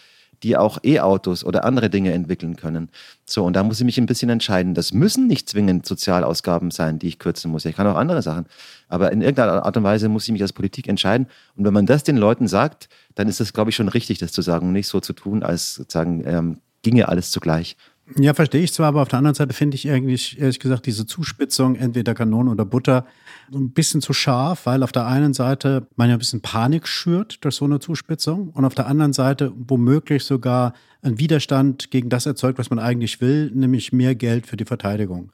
die 0.42 0.56
auch 0.56 0.78
E-Autos 0.82 1.44
oder 1.44 1.64
andere 1.64 1.90
Dinge 1.90 2.12
entwickeln 2.12 2.56
können. 2.56 2.88
So, 3.26 3.44
und 3.44 3.54
da 3.54 3.62
muss 3.62 3.78
ich 3.78 3.84
mich 3.84 3.98
ein 3.98 4.06
bisschen 4.06 4.30
entscheiden. 4.30 4.74
Das 4.74 4.92
müssen 4.92 5.26
nicht 5.26 5.48
zwingend 5.48 5.86
Sozialausgaben 5.86 6.70
sein, 6.70 6.98
die 6.98 7.08
ich 7.08 7.18
kürzen 7.18 7.50
muss. 7.50 7.66
Ich 7.66 7.76
kann 7.76 7.86
auch 7.86 7.96
andere 7.96 8.22
Sachen. 8.22 8.46
Aber 8.88 9.12
in 9.12 9.20
irgendeiner 9.20 9.64
Art 9.64 9.76
und 9.76 9.84
Weise 9.84 10.08
muss 10.08 10.24
ich 10.24 10.32
mich 10.32 10.42
als 10.42 10.54
Politik 10.54 10.88
entscheiden. 10.88 11.26
Und 11.56 11.64
wenn 11.64 11.74
man 11.74 11.86
das 11.86 12.04
den 12.04 12.16
Leuten 12.16 12.48
sagt, 12.48 12.88
dann 13.14 13.28
ist 13.28 13.40
es, 13.40 13.52
glaube 13.52 13.70
ich, 13.70 13.76
schon 13.76 13.88
richtig, 13.88 14.18
das 14.18 14.32
zu 14.32 14.42
sagen 14.42 14.68
und 14.68 14.72
nicht 14.72 14.88
so 14.88 15.00
zu 15.00 15.12
tun, 15.12 15.42
als 15.42 15.74
sozusagen 15.74 16.24
ähm, 16.26 16.56
ginge 16.82 17.08
alles 17.08 17.30
zugleich. 17.30 17.76
Ja, 18.16 18.34
verstehe 18.34 18.62
ich 18.62 18.72
zwar, 18.72 18.88
aber 18.88 19.02
auf 19.02 19.08
der 19.08 19.18
anderen 19.18 19.34
Seite 19.34 19.52
finde 19.52 19.76
ich 19.76 19.88
eigentlich, 19.88 20.40
ehrlich 20.40 20.58
gesagt, 20.58 20.86
diese 20.86 21.06
Zuspitzung, 21.06 21.76
entweder 21.76 22.14
Kanonen 22.14 22.52
oder 22.52 22.64
Butter, 22.64 23.06
ein 23.52 23.70
bisschen 23.70 24.00
zu 24.00 24.12
scharf, 24.12 24.66
weil 24.66 24.82
auf 24.82 24.92
der 24.92 25.06
einen 25.06 25.34
Seite 25.34 25.86
man 25.96 26.08
ja 26.08 26.16
ein 26.16 26.18
bisschen 26.18 26.40
Panik 26.40 26.86
schürt 26.86 27.44
durch 27.44 27.56
so 27.56 27.64
eine 27.64 27.80
Zuspitzung 27.80 28.50
und 28.50 28.64
auf 28.64 28.74
der 28.74 28.86
anderen 28.86 29.12
Seite 29.12 29.52
womöglich 29.56 30.24
sogar 30.24 30.74
ein 31.02 31.18
Widerstand 31.18 31.90
gegen 31.90 32.08
das 32.08 32.26
erzeugt, 32.26 32.58
was 32.58 32.70
man 32.70 32.78
eigentlich 32.78 33.20
will, 33.20 33.50
nämlich 33.54 33.92
mehr 33.92 34.14
Geld 34.14 34.46
für 34.46 34.56
die 34.56 34.64
Verteidigung. 34.64 35.30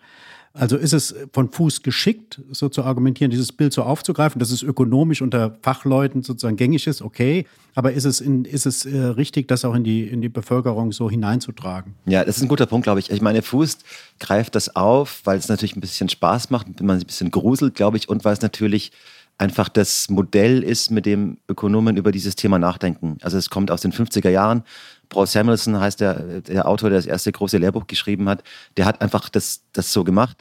Also 0.59 0.77
ist 0.77 0.95
es 0.95 1.15
von 1.33 1.51
Fuß 1.51 1.83
geschickt, 1.83 2.41
so 2.51 2.69
zu 2.69 2.83
argumentieren, 2.83 3.31
dieses 3.31 3.53
Bild 3.53 3.75
so 3.75 3.83
aufzugreifen, 3.83 4.39
dass 4.39 4.51
es 4.51 4.63
ökonomisch 4.63 5.21
unter 5.21 5.59
Fachleuten 5.61 6.23
sozusagen 6.23 6.57
gängig 6.57 6.87
ist, 6.87 7.03
okay. 7.03 7.47
Aber 7.75 7.93
ist 7.93 8.05
es, 8.07 8.23
in, 8.23 8.47
ist 8.47 8.65
es 8.65 8.87
äh, 8.87 8.97
richtig, 8.99 9.49
das 9.49 9.67
auch 9.67 9.75
in 9.75 9.85
die, 9.85 10.05
in 10.05 10.23
die 10.23 10.31
Bevölkerung 10.31 10.93
so 10.93 11.11
hineinzutragen? 11.11 11.95
Ja, 12.07 12.25
das 12.25 12.39
ist 12.39 12.43
ein 12.43 12.49
guter 12.49 12.65
Punkt, 12.65 12.85
glaube 12.85 13.01
ich. 13.01 13.11
Ich 13.11 13.21
meine, 13.21 13.43
Fuß 13.43 13.79
greift 14.19 14.55
das 14.55 14.75
auf, 14.75 15.21
weil 15.25 15.39
es 15.39 15.49
natürlich 15.49 15.77
ein 15.77 15.83
bisschen 15.83 16.09
Spaß 16.09 16.49
macht, 16.49 16.69
wenn 16.79 16.87
man 16.87 16.97
sich 16.97 17.05
ein 17.05 17.09
bisschen 17.09 17.31
gruselt, 17.31 17.75
glaube 17.75 17.99
ich, 17.99 18.09
und 18.09 18.25
weil 18.25 18.33
es 18.33 18.41
natürlich 18.41 18.93
einfach 19.39 19.69
das 19.69 20.09
Modell 20.09 20.63
ist, 20.63 20.91
mit 20.91 21.05
dem 21.05 21.37
Ökonomen 21.49 21.97
über 21.97 22.13
dieses 22.13 22.37
Thema 22.37 22.59
nachdenken. 22.59 23.19
Also 23.21 23.37
es 23.37 23.51
kommt 23.51 23.71
aus 23.71 23.83
den 23.83 23.93
50er 23.93 24.31
Jahren. 24.31 24.63
Paul 25.09 25.27
Samuelson 25.27 25.79
heißt 25.81 26.01
der, 26.01 26.41
der 26.41 26.69
Autor, 26.69 26.91
der 26.91 26.99
das 26.99 27.07
erste 27.07 27.33
große 27.33 27.59
Lehrbuch 27.59 27.87
geschrieben 27.87 28.29
hat. 28.29 28.43
Der 28.77 28.85
hat 28.85 29.01
einfach 29.01 29.29
das, 29.29 29.63
das 29.73 29.93
so 29.93 30.05
gemacht. 30.05 30.37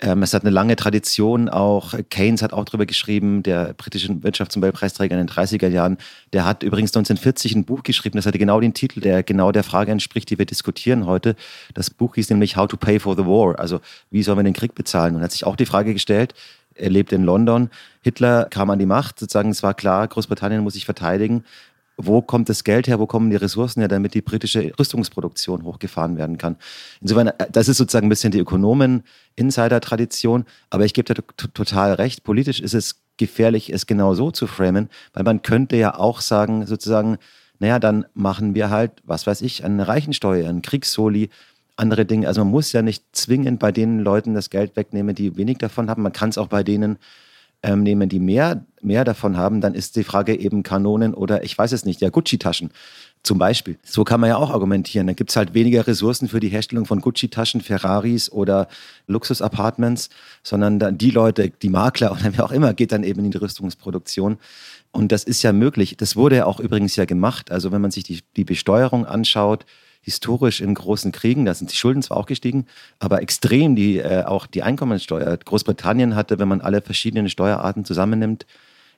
Ähm, 0.00 0.22
es 0.22 0.32
hat 0.32 0.42
eine 0.42 0.50
lange 0.50 0.76
Tradition. 0.76 1.48
Auch 1.48 1.94
Keynes 2.08 2.42
hat 2.42 2.52
auch 2.52 2.64
darüber 2.64 2.86
geschrieben, 2.86 3.42
der 3.42 3.74
britische 3.74 4.08
Weltpreisträger 4.22 5.18
in 5.18 5.26
den 5.26 5.34
30er 5.34 5.68
Jahren. 5.68 5.98
Der 6.32 6.44
hat 6.44 6.62
übrigens 6.62 6.90
1940 6.90 7.54
ein 7.54 7.64
Buch 7.64 7.82
geschrieben, 7.82 8.16
das 8.16 8.26
hatte 8.26 8.38
genau 8.38 8.60
den 8.60 8.74
Titel, 8.74 9.00
der 9.00 9.22
genau 9.22 9.52
der 9.52 9.64
Frage 9.64 9.92
entspricht, 9.92 10.30
die 10.30 10.38
wir 10.38 10.46
diskutieren 10.46 11.06
heute. 11.06 11.36
Das 11.74 11.90
Buch 11.90 12.14
hieß 12.14 12.30
nämlich 12.30 12.56
How 12.56 12.68
to 12.68 12.76
Pay 12.76 12.98
for 12.98 13.16
the 13.16 13.24
War. 13.24 13.58
Also 13.58 13.80
wie 14.10 14.22
sollen 14.22 14.38
wir 14.38 14.44
den 14.44 14.54
Krieg 14.54 14.74
bezahlen? 14.74 15.16
Und 15.16 15.22
hat 15.22 15.32
sich 15.32 15.44
auch 15.44 15.56
die 15.56 15.66
Frage 15.66 15.92
gestellt, 15.92 16.34
er 16.74 16.90
lebt 16.90 17.12
in 17.12 17.24
London. 17.24 17.68
Hitler 18.02 18.46
kam 18.48 18.70
an 18.70 18.78
die 18.78 18.86
Macht, 18.86 19.18
sozusagen, 19.18 19.50
es 19.50 19.62
war 19.62 19.74
klar, 19.74 20.08
Großbritannien 20.08 20.62
muss 20.62 20.74
sich 20.74 20.86
verteidigen. 20.86 21.44
Wo 22.06 22.22
kommt 22.22 22.48
das 22.48 22.64
Geld 22.64 22.88
her? 22.88 22.98
Wo 22.98 23.06
kommen 23.06 23.30
die 23.30 23.36
Ressourcen 23.36 23.80
her, 23.80 23.88
damit 23.88 24.14
die 24.14 24.22
britische 24.22 24.72
Rüstungsproduktion 24.78 25.64
hochgefahren 25.64 26.16
werden 26.16 26.38
kann? 26.38 26.56
Insofern, 27.00 27.28
äh, 27.28 27.46
das 27.52 27.68
ist 27.68 27.76
sozusagen 27.76 28.06
ein 28.06 28.10
bisschen 28.10 28.32
die 28.32 28.38
Ökonomen-Insider-Tradition. 28.38 30.44
Aber 30.70 30.84
ich 30.84 30.94
gebe 30.94 31.12
dir 31.12 31.22
total 31.54 31.94
recht. 31.94 32.24
Politisch 32.24 32.60
ist 32.60 32.74
es 32.74 32.96
gefährlich, 33.16 33.72
es 33.72 33.86
genau 33.86 34.14
so 34.14 34.30
zu 34.30 34.46
framen, 34.46 34.88
weil 35.12 35.24
man 35.24 35.42
könnte 35.42 35.76
ja 35.76 35.98
auch 35.98 36.22
sagen, 36.22 36.66
sozusagen, 36.66 37.18
naja, 37.58 37.78
dann 37.78 38.06
machen 38.14 38.54
wir 38.54 38.70
halt, 38.70 38.92
was 39.04 39.26
weiß 39.26 39.42
ich, 39.42 39.64
eine 39.64 39.86
Reichensteuer, 39.86 40.48
einen 40.48 40.62
Kriegssoli, 40.62 41.28
andere 41.76 42.06
Dinge. 42.06 42.28
Also 42.28 42.42
man 42.42 42.50
muss 42.50 42.72
ja 42.72 42.82
nicht 42.82 43.04
zwingend 43.12 43.58
bei 43.58 43.72
den 43.72 44.00
Leuten 44.00 44.34
das 44.34 44.50
Geld 44.50 44.76
wegnehmen, 44.76 45.14
die 45.14 45.36
wenig 45.36 45.58
davon 45.58 45.90
haben. 45.90 46.02
Man 46.02 46.12
kann 46.12 46.30
es 46.30 46.38
auch 46.38 46.48
bei 46.48 46.62
denen 46.62 46.98
ähm, 47.62 47.82
nehmen, 47.82 48.08
die 48.08 48.20
mehr, 48.20 48.64
mehr 48.80 49.04
davon 49.04 49.36
haben. 49.36 49.60
Dann 49.60 49.74
ist 49.74 49.96
die 49.96 50.04
Frage 50.04 50.38
eben 50.38 50.62
Kanonen 50.62 51.14
oder 51.14 51.44
ich 51.44 51.56
weiß 51.56 51.72
es 51.72 51.84
nicht, 51.84 52.00
ja, 52.00 52.10
Gucci-Taschen. 52.10 52.70
Zum 53.22 53.36
Beispiel. 53.36 53.76
So 53.84 54.02
kann 54.02 54.18
man 54.18 54.30
ja 54.30 54.36
auch 54.38 54.50
argumentieren. 54.50 55.06
Da 55.06 55.12
gibt 55.12 55.28
es 55.28 55.36
halt 55.36 55.52
weniger 55.52 55.86
Ressourcen 55.86 56.26
für 56.26 56.40
die 56.40 56.48
Herstellung 56.48 56.86
von 56.86 57.02
Gucci-Taschen, 57.02 57.60
Ferraris 57.60 58.32
oder 58.32 58.66
Luxus-Apartments, 59.08 60.08
sondern 60.42 60.78
dann 60.78 60.96
die 60.96 61.10
Leute, 61.10 61.50
die 61.50 61.68
Makler 61.68 62.12
oder 62.18 62.32
wer 62.32 62.44
auch 62.46 62.52
immer, 62.52 62.72
geht 62.72 62.92
dann 62.92 63.04
eben 63.04 63.22
in 63.22 63.30
die 63.30 63.36
Rüstungsproduktion. 63.36 64.38
Und 64.90 65.12
das 65.12 65.24
ist 65.24 65.42
ja 65.42 65.52
möglich. 65.52 65.98
Das 65.98 66.16
wurde 66.16 66.36
ja 66.36 66.46
auch 66.46 66.60
übrigens 66.60 66.96
ja 66.96 67.04
gemacht. 67.04 67.50
Also 67.50 67.72
wenn 67.72 67.82
man 67.82 67.90
sich 67.90 68.04
die, 68.04 68.20
die 68.36 68.44
Besteuerung 68.44 69.04
anschaut, 69.04 69.66
historisch 70.02 70.60
in 70.60 70.74
großen 70.74 71.12
Kriegen, 71.12 71.44
da 71.44 71.54
sind 71.54 71.70
die 71.72 71.76
Schulden 71.76 72.02
zwar 72.02 72.16
auch 72.16 72.26
gestiegen, 72.26 72.66
aber 72.98 73.22
extrem 73.22 73.76
die, 73.76 73.98
äh, 73.98 74.24
auch 74.24 74.46
die 74.46 74.62
Einkommensteuer. 74.62 75.36
Großbritannien 75.36 76.14
hatte, 76.14 76.38
wenn 76.38 76.48
man 76.48 76.60
alle 76.60 76.80
verschiedenen 76.80 77.28
Steuerarten 77.28 77.84
zusammennimmt, 77.84 78.46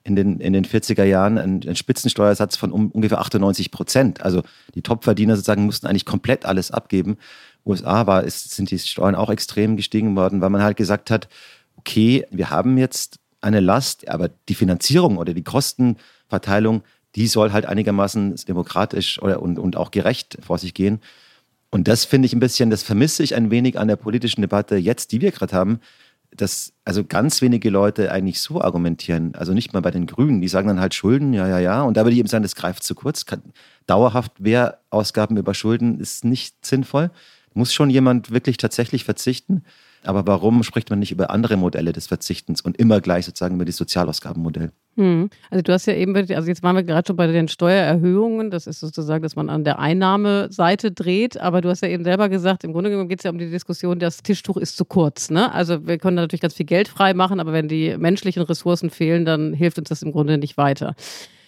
in 0.04 0.16
den, 0.16 0.40
in 0.40 0.52
den 0.52 0.64
40er 0.64 1.04
Jahren 1.04 1.38
einen, 1.38 1.62
einen 1.62 1.76
Spitzensteuersatz 1.76 2.56
von 2.56 2.72
um, 2.72 2.90
ungefähr 2.90 3.20
98 3.20 3.70
Prozent. 3.70 4.22
Also 4.22 4.42
die 4.74 4.82
Topverdiener 4.82 5.36
sozusagen 5.36 5.64
mussten 5.64 5.86
eigentlich 5.86 6.06
komplett 6.06 6.44
alles 6.44 6.70
abgeben. 6.70 7.18
USA 7.64 8.06
war, 8.06 8.24
ist, 8.24 8.50
sind 8.50 8.70
die 8.70 8.78
Steuern 8.78 9.14
auch 9.14 9.30
extrem 9.30 9.76
gestiegen 9.76 10.16
worden, 10.16 10.40
weil 10.40 10.50
man 10.50 10.62
halt 10.62 10.76
gesagt 10.76 11.10
hat, 11.10 11.28
okay, 11.76 12.26
wir 12.30 12.50
haben 12.50 12.78
jetzt 12.78 13.18
eine 13.40 13.60
Last, 13.60 14.08
aber 14.08 14.30
die 14.48 14.54
Finanzierung 14.54 15.18
oder 15.18 15.34
die 15.34 15.44
Kostenverteilung 15.44 16.82
die 17.14 17.26
soll 17.26 17.52
halt 17.52 17.66
einigermaßen 17.66 18.36
demokratisch 18.48 19.20
oder, 19.22 19.42
und, 19.42 19.58
und 19.58 19.76
auch 19.76 19.90
gerecht 19.90 20.38
vor 20.40 20.58
sich 20.58 20.74
gehen. 20.74 21.00
Und 21.70 21.88
das 21.88 22.04
finde 22.04 22.26
ich 22.26 22.34
ein 22.34 22.40
bisschen, 22.40 22.70
das 22.70 22.82
vermisse 22.82 23.22
ich 23.22 23.34
ein 23.34 23.50
wenig 23.50 23.78
an 23.78 23.88
der 23.88 23.96
politischen 23.96 24.42
Debatte 24.42 24.76
jetzt, 24.76 25.12
die 25.12 25.20
wir 25.20 25.32
gerade 25.32 25.54
haben, 25.54 25.80
dass 26.34 26.72
also 26.84 27.04
ganz 27.04 27.42
wenige 27.42 27.70
Leute 27.70 28.10
eigentlich 28.10 28.40
so 28.40 28.60
argumentieren. 28.60 29.34
Also 29.34 29.52
nicht 29.52 29.72
mal 29.72 29.80
bei 29.80 29.90
den 29.90 30.06
Grünen, 30.06 30.40
die 30.40 30.48
sagen 30.48 30.68
dann 30.68 30.80
halt 30.80 30.94
Schulden, 30.94 31.32
ja, 31.34 31.46
ja, 31.46 31.58
ja. 31.58 31.82
Und 31.82 31.96
da 31.96 32.02
würde 32.02 32.12
ich 32.12 32.18
eben 32.18 32.28
sagen, 32.28 32.42
das 32.42 32.56
greift 32.56 32.82
zu 32.82 32.94
kurz. 32.94 33.24
Dauerhaft 33.86 34.32
Wehrausgaben 34.38 35.36
über 35.36 35.54
Schulden 35.54 36.00
ist 36.00 36.24
nicht 36.24 36.64
sinnvoll. 36.64 37.10
Muss 37.54 37.74
schon 37.74 37.90
jemand 37.90 38.30
wirklich 38.30 38.56
tatsächlich 38.56 39.04
verzichten. 39.04 39.64
Aber 40.04 40.26
warum 40.26 40.62
spricht 40.62 40.90
man 40.90 40.98
nicht 40.98 41.12
über 41.12 41.30
andere 41.30 41.56
Modelle 41.56 41.92
des 41.92 42.06
Verzichtens 42.06 42.60
und 42.60 42.76
immer 42.76 43.00
gleich 43.00 43.24
sozusagen 43.24 43.54
über 43.54 43.64
das 43.64 43.76
Sozialausgabenmodell? 43.76 44.72
Hm. 44.96 45.30
Also 45.50 45.62
du 45.62 45.72
hast 45.72 45.86
ja 45.86 45.94
eben, 45.94 46.14
also 46.16 46.48
jetzt 46.48 46.62
waren 46.62 46.76
wir 46.76 46.82
gerade 46.82 47.06
schon 47.06 47.16
bei 47.16 47.26
den 47.26 47.48
Steuererhöhungen, 47.48 48.50
das 48.50 48.66
ist 48.66 48.80
sozusagen, 48.80 49.22
dass 49.22 49.36
man 49.36 49.48
an 49.48 49.64
der 49.64 49.78
Einnahmeseite 49.78 50.90
dreht, 50.90 51.38
aber 51.38 51.60
du 51.60 51.68
hast 51.68 51.82
ja 51.82 51.88
eben 51.88 52.04
selber 52.04 52.28
gesagt, 52.28 52.64
im 52.64 52.72
Grunde 52.72 52.90
genommen 52.90 53.08
geht 53.08 53.20
es 53.20 53.24
ja 53.24 53.30
um 53.30 53.38
die 53.38 53.50
Diskussion, 53.50 53.98
das 53.98 54.22
Tischtuch 54.22 54.56
ist 54.56 54.76
zu 54.76 54.84
kurz. 54.84 55.30
Ne? 55.30 55.52
Also 55.52 55.86
wir 55.86 55.98
können 55.98 56.16
natürlich 56.16 56.42
ganz 56.42 56.54
viel 56.54 56.66
Geld 56.66 56.88
frei 56.88 57.14
machen, 57.14 57.40
aber 57.40 57.52
wenn 57.52 57.68
die 57.68 57.96
menschlichen 57.96 58.42
Ressourcen 58.42 58.90
fehlen, 58.90 59.24
dann 59.24 59.54
hilft 59.54 59.78
uns 59.78 59.88
das 59.88 60.02
im 60.02 60.12
Grunde 60.12 60.36
nicht 60.36 60.56
weiter. 60.56 60.94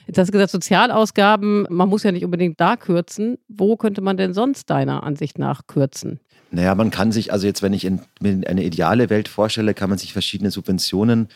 Jetzt 0.06 0.18
hast 0.18 0.28
du 0.28 0.32
gesagt, 0.32 0.50
Sozialausgaben, 0.50 1.66
man 1.70 1.88
muss 1.88 2.02
ja 2.02 2.12
nicht 2.12 2.24
unbedingt 2.24 2.60
da 2.60 2.76
kürzen. 2.76 3.38
Wo 3.48 3.76
könnte 3.76 4.02
man 4.02 4.16
denn 4.16 4.34
sonst 4.34 4.68
deiner 4.68 5.02
Ansicht 5.02 5.38
nach 5.38 5.66
kürzen? 5.66 6.20
Naja, 6.54 6.74
man 6.74 6.90
kann 6.90 7.10
sich, 7.10 7.32
also 7.32 7.46
jetzt, 7.46 7.62
wenn 7.62 7.72
ich 7.72 7.84
in, 7.84 8.00
in 8.20 8.46
eine 8.46 8.64
ideale 8.64 9.10
Welt 9.10 9.28
vorstelle, 9.28 9.74
kann 9.74 9.90
man 9.90 9.98
sich 9.98 10.12
verschiedene 10.12 10.50
Subventionen 10.50 11.28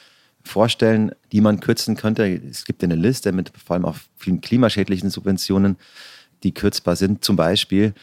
vorstellen, 0.44 1.12
die 1.32 1.40
man 1.40 1.58
kürzen 1.58 1.96
könnte. 1.96 2.40
Es 2.48 2.64
gibt 2.64 2.84
eine 2.84 2.94
Liste 2.94 3.32
mit 3.32 3.52
vor 3.64 3.74
allem 3.74 3.84
auch 3.84 3.96
vielen 4.16 4.40
klimaschädlichen 4.40 5.10
Subventionen, 5.10 5.76
die 6.44 6.54
kürzbar 6.54 6.94
sind. 6.94 7.24
Zum 7.24 7.34
Beispiel, 7.34 7.94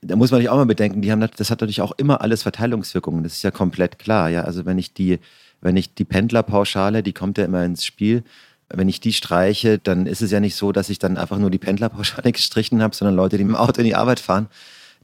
da 0.00 0.14
muss 0.14 0.30
man 0.30 0.40
sich 0.40 0.48
auch 0.48 0.56
mal 0.56 0.66
bedenken, 0.66 1.02
die 1.02 1.10
haben, 1.10 1.20
das 1.20 1.50
hat 1.50 1.60
natürlich 1.60 1.82
auch 1.82 1.92
immer 1.98 2.20
alles 2.20 2.42
Verteilungswirkungen. 2.42 3.24
Das 3.24 3.34
ist 3.34 3.42
ja 3.42 3.50
komplett 3.50 3.98
klar. 3.98 4.30
Ja? 4.30 4.42
Also 4.42 4.64
wenn 4.64 4.78
ich 4.78 4.94
die, 4.94 5.18
wenn 5.60 5.76
ich 5.76 5.94
die 5.94 6.04
Pendlerpauschale, 6.04 7.02
die 7.02 7.12
kommt 7.12 7.36
ja 7.36 7.44
immer 7.44 7.64
ins 7.64 7.84
Spiel, 7.84 8.22
wenn 8.68 8.88
ich 8.88 9.00
die 9.00 9.12
streiche, 9.12 9.78
dann 9.78 10.06
ist 10.06 10.22
es 10.22 10.30
ja 10.30 10.38
nicht 10.38 10.54
so, 10.54 10.70
dass 10.70 10.88
ich 10.88 11.00
dann 11.00 11.16
einfach 11.16 11.38
nur 11.38 11.50
die 11.50 11.58
Pendlerpauschale 11.58 12.30
gestrichen 12.32 12.80
habe, 12.80 12.94
sondern 12.94 13.16
Leute, 13.16 13.38
die 13.38 13.44
mit 13.44 13.56
dem 13.56 13.60
Auto 13.60 13.80
in 13.80 13.86
die 13.86 13.96
Arbeit 13.96 14.20
fahren, 14.20 14.48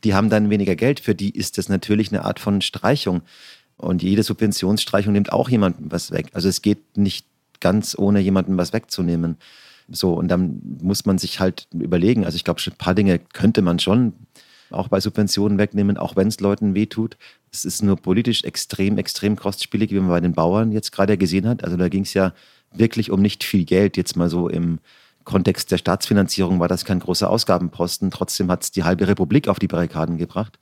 die 0.05 0.15
haben 0.15 0.31
dann 0.31 0.51
weniger 0.51 0.77
Geld. 0.77 1.01
Für 1.01 1.15
die 1.15 1.31
ist 1.31 1.59
das 1.59 1.69
natürlich 1.69 2.13
eine 2.13 2.25
Art 2.25 2.41
von 2.41 2.61
Streichung. 2.61 3.23
Und 3.77 4.03
jede 4.03 4.23
Subventionsstreichung 4.23 5.13
nimmt 5.13 5.33
auch 5.33 5.49
jemandem 5.49 5.91
was 5.91 6.11
weg. 6.11 6.29
Also 6.33 6.49
es 6.49 6.63
geht 6.63 6.97
nicht 6.97 7.27
ganz 7.61 7.97
ohne 7.99 8.21
jemandem 8.21 8.57
was 8.59 8.73
wegzunehmen. 8.73 9.37
So, 9.89 10.15
und 10.15 10.29
dann 10.29 10.61
muss 10.83 11.05
man 11.05 11.19
sich 11.19 11.41
halt 11.41 11.69
überlegen. 11.73 12.25
Also 12.25 12.37
ich 12.37 12.45
glaube, 12.45 12.61
ein 12.67 12.77
paar 12.77 12.95
Dinge 12.95 13.19
könnte 13.19 13.63
man 13.63 13.79
schon 13.79 14.15
auch 14.71 14.89
bei 14.89 15.01
Subventionen 15.01 15.59
wegnehmen, 15.59 15.97
auch 15.97 16.17
wenn 16.17 16.29
es 16.29 16.41
Leuten 16.41 16.75
wehtut. 16.75 17.17
Es 17.53 17.65
ist 17.65 17.83
nur 17.83 17.97
politisch 17.97 18.43
extrem, 18.45 18.99
extrem 18.99 19.37
kostspielig, 19.37 19.91
wie 19.91 20.01
man 20.01 20.09
bei 20.09 20.21
den 20.21 20.33
Bauern 20.33 20.73
jetzt 20.73 20.91
gerade 20.91 21.17
gesehen 21.17 21.47
hat. 21.47 21.63
Also 21.63 21.77
da 21.77 21.89
ging 21.89 22.03
es 22.03 22.15
ja 22.15 22.33
wirklich 22.73 23.11
um 23.11 23.23
nicht 23.23 23.45
viel 23.45 23.65
Geld, 23.65 23.97
jetzt 23.97 24.17
mal 24.17 24.29
so 24.29 24.49
im 24.49 24.81
Kontext 25.27 25.71
der 25.73 25.79
Staatsfinanzierung 25.79 26.61
war 26.61 26.69
das 26.69 26.87
kein 26.87 27.01
großer 27.01 27.29
Ausgabenposten. 27.29 28.11
Trotzdem 28.11 28.51
hat 28.51 28.63
es 28.63 28.71
die 28.71 28.85
halbe 28.85 29.07
Republik 29.09 29.49
auf 29.49 29.59
die 29.59 29.67
Barrikaden 29.67 30.17
gebracht. 30.17 30.59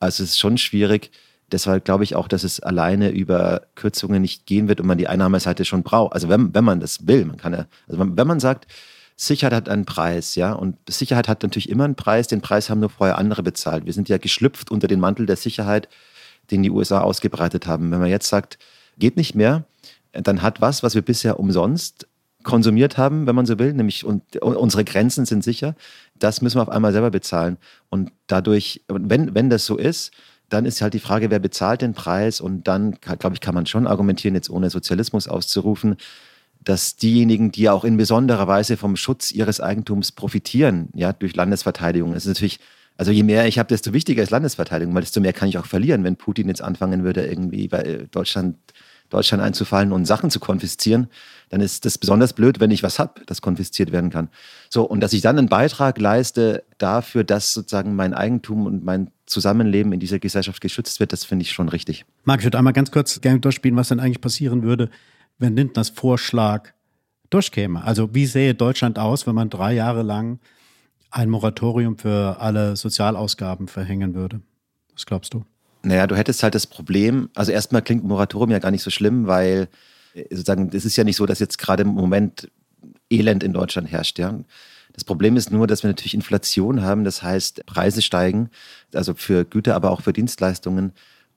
Also 0.00 0.22
es 0.22 0.30
ist 0.30 0.38
schon 0.38 0.56
schwierig. 0.56 1.10
Deshalb 1.52 1.84
glaube 1.84 2.04
ich 2.04 2.14
auch, 2.14 2.28
dass 2.28 2.44
es 2.44 2.60
alleine 2.60 3.10
über 3.10 3.62
Kürzungen 3.74 4.22
nicht 4.22 4.46
gehen 4.46 4.68
wird 4.68 4.80
und 4.80 4.86
man 4.86 4.96
die 4.96 5.08
Einnahmeseite 5.08 5.64
schon 5.64 5.82
braucht. 5.82 6.14
Also 6.14 6.28
wenn, 6.28 6.54
wenn 6.54 6.64
man 6.64 6.80
das 6.80 7.06
will, 7.06 7.24
man 7.24 7.36
kann 7.36 7.52
ja, 7.52 7.66
also 7.88 8.00
wenn 8.16 8.26
man 8.26 8.40
sagt, 8.40 8.66
Sicherheit 9.16 9.52
hat 9.52 9.68
einen 9.68 9.86
Preis, 9.86 10.34
ja, 10.34 10.52
und 10.52 10.76
Sicherheit 10.88 11.26
hat 11.26 11.42
natürlich 11.42 11.68
immer 11.68 11.84
einen 11.84 11.94
Preis. 11.96 12.28
Den 12.28 12.42
Preis 12.42 12.70
haben 12.70 12.80
nur 12.80 12.90
vorher 12.90 13.18
andere 13.18 13.42
bezahlt. 13.42 13.86
Wir 13.86 13.92
sind 13.92 14.08
ja 14.08 14.18
geschlüpft 14.18 14.70
unter 14.70 14.88
den 14.88 15.00
Mantel 15.00 15.26
der 15.26 15.36
Sicherheit, 15.36 15.88
den 16.50 16.62
die 16.62 16.70
USA 16.70 17.00
ausgebreitet 17.00 17.66
haben. 17.66 17.90
Wenn 17.90 18.00
man 18.00 18.10
jetzt 18.10 18.28
sagt, 18.28 18.58
geht 18.98 19.16
nicht 19.16 19.34
mehr, 19.34 19.64
dann 20.12 20.42
hat 20.42 20.60
was, 20.60 20.82
was 20.82 20.94
wir 20.94 21.02
bisher 21.02 21.40
umsonst 21.40 22.06
konsumiert 22.46 22.96
haben, 22.96 23.26
wenn 23.26 23.34
man 23.34 23.44
so 23.44 23.58
will, 23.58 23.74
nämlich 23.74 24.04
und, 24.04 24.36
unsere 24.40 24.84
Grenzen 24.84 25.26
sind 25.26 25.44
sicher. 25.44 25.74
Das 26.18 26.40
müssen 26.40 26.56
wir 26.56 26.62
auf 26.62 26.70
einmal 26.70 26.92
selber 26.92 27.10
bezahlen. 27.10 27.58
Und 27.90 28.12
dadurch, 28.28 28.82
wenn, 28.88 29.34
wenn 29.34 29.50
das 29.50 29.66
so 29.66 29.76
ist, 29.76 30.12
dann 30.48 30.64
ist 30.64 30.80
halt 30.80 30.94
die 30.94 31.00
Frage, 31.00 31.30
wer 31.30 31.40
bezahlt 31.40 31.82
den 31.82 31.92
Preis? 31.92 32.40
Und 32.40 32.68
dann, 32.68 32.98
glaube 33.00 33.34
ich, 33.34 33.40
kann 33.40 33.54
man 33.54 33.66
schon 33.66 33.86
argumentieren, 33.86 34.36
jetzt 34.36 34.48
ohne 34.48 34.70
Sozialismus 34.70 35.26
auszurufen, 35.26 35.96
dass 36.62 36.96
diejenigen, 36.96 37.50
die 37.50 37.68
auch 37.68 37.84
in 37.84 37.96
besonderer 37.96 38.46
Weise 38.46 38.76
vom 38.76 38.96
Schutz 38.96 39.32
ihres 39.32 39.60
Eigentums 39.60 40.12
profitieren, 40.12 40.88
ja, 40.94 41.12
durch 41.12 41.34
Landesverteidigung, 41.34 42.12
das 42.12 42.26
ist 42.26 42.28
natürlich, 42.28 42.60
also 42.96 43.10
je 43.10 43.24
mehr 43.24 43.46
ich 43.46 43.58
habe, 43.58 43.68
desto 43.68 43.92
wichtiger 43.92 44.22
ist 44.22 44.30
Landesverteidigung, 44.30 44.94
weil 44.94 45.02
desto 45.02 45.20
mehr 45.20 45.32
kann 45.32 45.48
ich 45.48 45.58
auch 45.58 45.66
verlieren, 45.66 46.04
wenn 46.04 46.16
Putin 46.16 46.48
jetzt 46.48 46.62
anfangen 46.62 47.02
würde, 47.02 47.26
irgendwie 47.26 47.68
bei 47.68 48.06
Deutschland 48.10 48.56
Deutschland 49.10 49.42
einzufallen 49.42 49.92
und 49.92 50.04
Sachen 50.04 50.30
zu 50.30 50.40
konfiszieren, 50.40 51.08
dann 51.48 51.60
ist 51.60 51.84
das 51.84 51.98
besonders 51.98 52.32
blöd, 52.32 52.58
wenn 52.60 52.70
ich 52.70 52.82
was 52.82 52.98
habe, 52.98 53.20
das 53.26 53.40
konfisziert 53.40 53.92
werden 53.92 54.10
kann. 54.10 54.28
So, 54.68 54.82
und 54.84 55.00
dass 55.00 55.12
ich 55.12 55.22
dann 55.22 55.38
einen 55.38 55.48
Beitrag 55.48 55.98
leiste 55.98 56.64
dafür, 56.78 57.24
dass 57.24 57.52
sozusagen 57.52 57.94
mein 57.94 58.14
Eigentum 58.14 58.66
und 58.66 58.84
mein 58.84 59.10
Zusammenleben 59.26 59.92
in 59.92 60.00
dieser 60.00 60.18
Gesellschaft 60.18 60.60
geschützt 60.60 61.00
wird, 61.00 61.12
das 61.12 61.24
finde 61.24 61.44
ich 61.44 61.52
schon 61.52 61.68
richtig. 61.68 62.04
Marc, 62.24 62.40
ich 62.40 62.46
würde 62.46 62.58
einmal 62.58 62.72
ganz 62.72 62.90
kurz 62.90 63.20
gerne 63.20 63.40
durchspielen, 63.40 63.76
was 63.76 63.88
denn 63.88 64.00
eigentlich 64.00 64.20
passieren 64.20 64.62
würde, 64.62 64.90
wenn 65.38 65.54
Lindners 65.54 65.90
Vorschlag 65.90 66.70
durchkäme. 67.30 67.82
Also 67.82 68.14
wie 68.14 68.26
sähe 68.26 68.54
Deutschland 68.54 68.98
aus, 68.98 69.26
wenn 69.26 69.34
man 69.34 69.50
drei 69.50 69.72
Jahre 69.72 70.02
lang 70.02 70.38
ein 71.10 71.30
Moratorium 71.30 71.96
für 71.96 72.40
alle 72.40 72.76
Sozialausgaben 72.76 73.68
verhängen 73.68 74.14
würde? 74.14 74.40
Was 74.94 75.06
glaubst 75.06 75.34
du? 75.34 75.44
Naja, 75.82 76.06
du 76.06 76.16
hättest 76.16 76.42
halt 76.42 76.54
das 76.54 76.66
Problem, 76.66 77.30
also 77.34 77.52
erstmal 77.52 77.82
klingt 77.82 78.04
Moratorium 78.04 78.50
ja 78.50 78.58
gar 78.58 78.70
nicht 78.72 78.82
so 78.82 78.90
schlimm, 78.90 79.26
weil 79.26 79.68
sozusagen, 80.30 80.70
es 80.72 80.84
ist 80.84 80.96
ja 80.96 81.04
nicht 81.04 81.16
so, 81.16 81.26
dass 81.26 81.38
jetzt 81.38 81.58
gerade 81.58 81.82
im 81.82 81.88
Moment 81.90 82.50
Elend 83.10 83.42
in 83.42 83.52
Deutschland 83.52 83.90
herrscht, 83.90 84.18
ja. 84.18 84.38
Das 84.92 85.04
Problem 85.04 85.36
ist 85.36 85.50
nur, 85.50 85.66
dass 85.66 85.82
wir 85.82 85.88
natürlich 85.88 86.14
Inflation 86.14 86.82
haben, 86.82 87.04
das 87.04 87.22
heißt, 87.22 87.66
Preise 87.66 88.00
steigen, 88.00 88.48
also 88.94 89.14
für 89.14 89.44
Güter, 89.44 89.74
aber 89.74 89.90
auch 89.90 90.00
für 90.00 90.14
Dienstleistungen. 90.14 90.92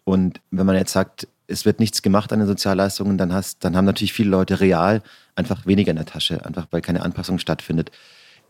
Und 0.05 0.39
wenn 0.49 0.65
man 0.65 0.77
jetzt 0.77 0.93
sagt, 0.93 1.27
es 1.47 1.65
wird 1.65 1.79
nichts 1.79 2.01
gemacht 2.01 2.31
an 2.31 2.39
den 2.39 2.47
Sozialleistungen, 2.47 3.17
dann, 3.17 3.33
hast, 3.33 3.63
dann 3.65 3.75
haben 3.75 3.85
natürlich 3.85 4.13
viele 4.13 4.29
Leute 4.29 4.61
real 4.61 5.01
einfach 5.35 5.65
weniger 5.65 5.89
in 5.89 5.97
der 5.97 6.05
Tasche, 6.05 6.45
einfach 6.45 6.67
weil 6.71 6.81
keine 6.81 7.01
Anpassung 7.01 7.37
stattfindet 7.37 7.91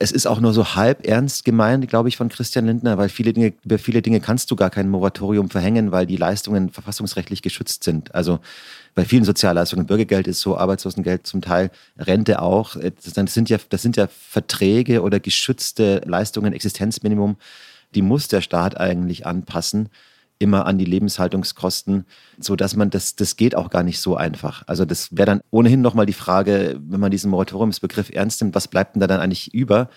es 0.01 0.13
ist 0.13 0.25
auch 0.25 0.39
nur 0.39 0.53
so 0.53 0.75
halb 0.75 1.05
ernst 1.05 1.43
gemeint, 1.43 1.87
glaube 1.89 2.07
ich, 2.07 2.15
von 2.15 2.29
Christian 2.29 2.65
Lindner, 2.65 2.97
weil 2.97 3.09
viele 3.09 3.33
Dinge, 3.33 3.53
über 3.65 3.77
viele 3.77 4.01
Dinge 4.01 4.21
kannst 4.21 4.49
du 4.49 4.55
gar 4.55 4.69
kein 4.69 4.89
Moratorium 4.89 5.49
verhängen, 5.49 5.91
weil 5.91 6.05
die 6.05 6.15
Leistungen 6.15 6.69
verfassungsrechtlich 6.69 7.41
geschützt 7.41 7.83
sind. 7.83 8.15
Also 8.15 8.39
bei 8.95 9.03
vielen 9.03 9.25
Sozialleistungen, 9.25 9.85
Bürgergeld 9.85 10.27
ist 10.27 10.39
so, 10.39 10.57
Arbeitslosengeld 10.57 11.27
zum 11.27 11.41
Teil, 11.41 11.69
Rente 11.97 12.41
auch. 12.41 12.77
Das 12.77 13.33
sind 13.33 13.49
ja, 13.49 13.57
das 13.67 13.81
sind 13.81 13.97
ja 13.97 14.07
Verträge 14.07 15.01
oder 15.01 15.19
geschützte 15.19 16.01
Leistungen, 16.05 16.53
Existenzminimum, 16.53 17.35
die 17.93 18.01
muss 18.01 18.29
der 18.29 18.39
Staat 18.39 18.79
eigentlich 18.79 19.25
anpassen 19.25 19.89
immer 20.39 20.65
an 20.65 20.77
die 20.77 20.85
Lebenshaltungskosten, 20.85 22.05
so 22.39 22.55
dass 22.55 22.75
man 22.75 22.89
das, 22.89 23.15
das 23.15 23.35
geht 23.35 23.55
auch 23.55 23.69
gar 23.69 23.83
nicht 23.83 23.99
so 23.99 24.15
einfach. 24.15 24.63
Also 24.65 24.85
das 24.85 25.15
wäre 25.15 25.25
dann 25.25 25.41
ohnehin 25.51 25.81
nochmal 25.81 26.05
die 26.05 26.13
Frage, 26.13 26.79
wenn 26.81 26.99
man 26.99 27.11
diesen 27.11 27.29
Moratoriumsbegriff 27.29 28.09
ernst 28.09 28.41
nimmt, 28.41 28.55
was 28.55 28.69
bleibt 28.69 28.95
denn 28.95 29.01
da 29.01 29.07
dann 29.07 29.19
eigentlich 29.19 29.53
über? 29.53 29.89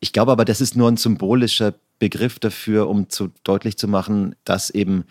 Ich 0.00 0.12
glaube 0.12 0.32
aber, 0.32 0.46
das 0.46 0.60
ist 0.60 0.74
nur 0.76 0.90
ein 0.90 0.96
symbolischer 0.96 1.74
Begriff 1.98 2.38
dafür, 2.38 2.88
um 2.88 3.10
zu 3.10 3.30
deutlich 3.44 3.76
zu 3.76 3.86
machen, 3.86 4.34
dass 4.44 4.70
eben 4.70 5.04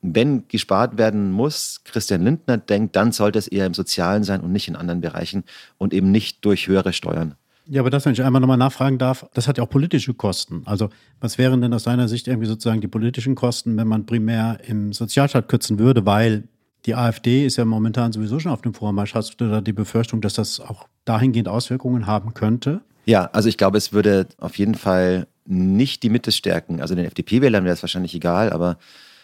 wenn 0.00 0.46
gespart 0.48 0.96
werden 0.96 1.32
muss, 1.32 1.80
Christian 1.84 2.22
Lindner 2.22 2.56
denkt, 2.56 2.94
dann 2.94 3.12
sollte 3.12 3.38
es 3.38 3.48
eher 3.48 3.66
im 3.66 3.74
Sozialen 3.74 4.22
sein 4.22 4.40
und 4.40 4.52
nicht 4.52 4.68
in 4.68 4.76
anderen 4.76 5.00
Bereichen 5.00 5.44
und 5.76 5.92
eben 5.92 6.10
nicht 6.10 6.44
durch 6.44 6.68
höhere 6.68 6.92
Steuern. 6.92 7.34
Ja, 7.70 7.82
aber 7.82 7.90
das, 7.90 8.06
wenn 8.06 8.14
ich 8.14 8.22
einmal 8.22 8.40
nochmal 8.40 8.56
nachfragen 8.56 8.96
darf, 8.96 9.26
das 9.34 9.46
hat 9.46 9.58
ja 9.58 9.64
auch 9.64 9.68
politische 9.68 10.14
Kosten. 10.14 10.62
Also 10.64 10.88
was 11.20 11.36
wären 11.36 11.60
denn 11.60 11.74
aus 11.74 11.82
seiner 11.82 12.08
Sicht 12.08 12.26
irgendwie 12.26 12.48
sozusagen 12.48 12.80
die 12.80 12.88
politischen 12.88 13.34
Kosten, 13.34 13.76
wenn 13.76 13.86
man 13.86 14.06
primär 14.06 14.58
im 14.66 14.94
Sozialstaat 14.94 15.48
kürzen 15.48 15.78
würde, 15.78 16.06
weil 16.06 16.44
die 16.86 16.94
AfD 16.94 17.44
ist 17.44 17.56
ja 17.56 17.66
momentan 17.66 18.12
sowieso 18.12 18.40
schon 18.40 18.52
auf 18.52 18.62
dem 18.62 18.72
Vormarsch. 18.72 19.14
Hast 19.14 19.38
du 19.40 19.50
da 19.50 19.60
die 19.60 19.74
Befürchtung, 19.74 20.22
dass 20.22 20.34
das 20.34 20.60
auch 20.60 20.88
dahingehend 21.04 21.48
Auswirkungen 21.48 22.06
haben 22.06 22.32
könnte? 22.32 22.80
Ja, 23.04 23.26
also 23.32 23.48
ich 23.50 23.58
glaube, 23.58 23.76
es 23.76 23.92
würde 23.92 24.26
auf 24.38 24.56
jeden 24.56 24.74
Fall 24.74 25.26
nicht 25.44 26.02
die 26.02 26.10
Mitte 26.10 26.32
stärken. 26.32 26.80
Also 26.80 26.94
den 26.94 27.04
FDP-Wählern 27.04 27.64
wäre 27.64 27.74
es 27.74 27.82
wahrscheinlich 27.82 28.14
egal, 28.14 28.50
aber 28.50 28.78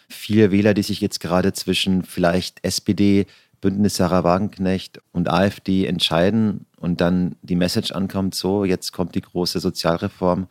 viele 0.09 0.51
Wähler, 0.51 0.73
die 0.73 0.83
sich 0.83 1.01
jetzt 1.01 1.19
gerade 1.19 1.53
zwischen 1.53 2.03
vielleicht 2.03 2.63
SPD, 2.63 3.25
Bündnis 3.65 3.95
Sarah 3.95 4.23
Wagenknecht 4.23 5.01
und 5.11 5.27
AfD 5.27 5.87
entscheiden 5.87 6.67
und 6.77 7.01
dann 7.01 7.35
die 7.41 7.55
Message 7.55 7.93
ankommt, 7.93 8.35
so, 8.35 8.63
jetzt 8.63 8.91
kommt 8.91 9.15
die 9.15 9.21
große 9.21 9.59
Sozialreform. 9.59 10.45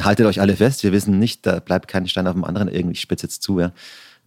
Haltet 0.00 0.24
euch 0.24 0.40
alle 0.40 0.56
fest, 0.56 0.84
wir 0.84 0.92
wissen 0.92 1.18
nicht, 1.18 1.44
da 1.44 1.60
bleibt 1.60 1.86
kein 1.86 2.08
Stein 2.08 2.26
auf 2.26 2.32
dem 2.32 2.44
anderen, 2.44 2.68
irgendwie 2.68 2.96
spitzt 2.96 3.24
jetzt 3.24 3.42
zu, 3.42 3.60
ja. 3.60 3.72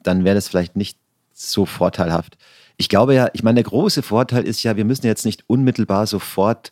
Dann 0.03 0.25
wäre 0.25 0.35
das 0.35 0.47
vielleicht 0.47 0.75
nicht 0.75 0.99
so 1.33 1.65
vorteilhaft. 1.65 2.37
Ich 2.77 2.87
glaube 2.87 3.15
ja, 3.15 3.29
ich 3.33 3.41
meine, 3.41 3.55
der 3.55 3.63
große 3.63 4.03
Vorteil 4.03 4.43
ist 4.43 4.61
ja, 4.61 4.77
wir 4.77 4.85
müssen 4.85 5.07
jetzt 5.07 5.25
nicht 5.25 5.45
unmittelbar 5.47 6.05
sofort 6.05 6.69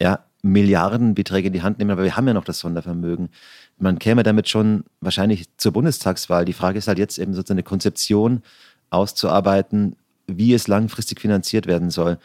ja, 0.00 0.20
Milliardenbeträge 0.40 1.48
in 1.48 1.52
die 1.52 1.60
Hand 1.60 1.80
nehmen, 1.80 1.90
aber 1.90 2.04
wir 2.04 2.16
haben 2.16 2.26
ja 2.26 2.32
noch 2.32 2.46
das 2.46 2.60
Sondervermögen. 2.60 3.28
Man 3.76 3.98
käme 3.98 4.22
damit 4.22 4.48
schon 4.48 4.84
wahrscheinlich 5.02 5.54
zur 5.58 5.72
Bundestagswahl. 5.72 6.46
Die 6.46 6.54
Frage 6.54 6.78
ist 6.78 6.88
halt 6.88 6.98
jetzt 6.98 7.18
eben 7.18 7.34
sozusagen 7.34 7.58
eine 7.58 7.62
Konzeption 7.62 8.42
auszuarbeiten, 8.88 9.96
wie 10.26 10.54
es 10.54 10.68
langfristig 10.68 11.20
finanziert 11.20 11.66
werden 11.66 11.90
soll. 11.90 12.18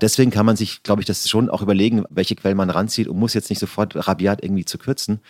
Deswegen 0.00 0.30
kann 0.30 0.46
man 0.46 0.56
sich, 0.56 0.82
glaube 0.82 1.00
ich, 1.00 1.06
das 1.06 1.28
schon 1.28 1.48
auch 1.48 1.62
überlegen, 1.62 2.04
welche 2.10 2.34
Quellen 2.34 2.56
man 2.56 2.70
ranzieht 2.70 3.06
und 3.08 3.18
muss 3.18 3.34
jetzt 3.34 3.50
nicht 3.50 3.60
sofort 3.60 4.08
rabiat 4.08 4.42
irgendwie 4.42 4.64
zu 4.64 4.78
kürzen. 4.78 5.20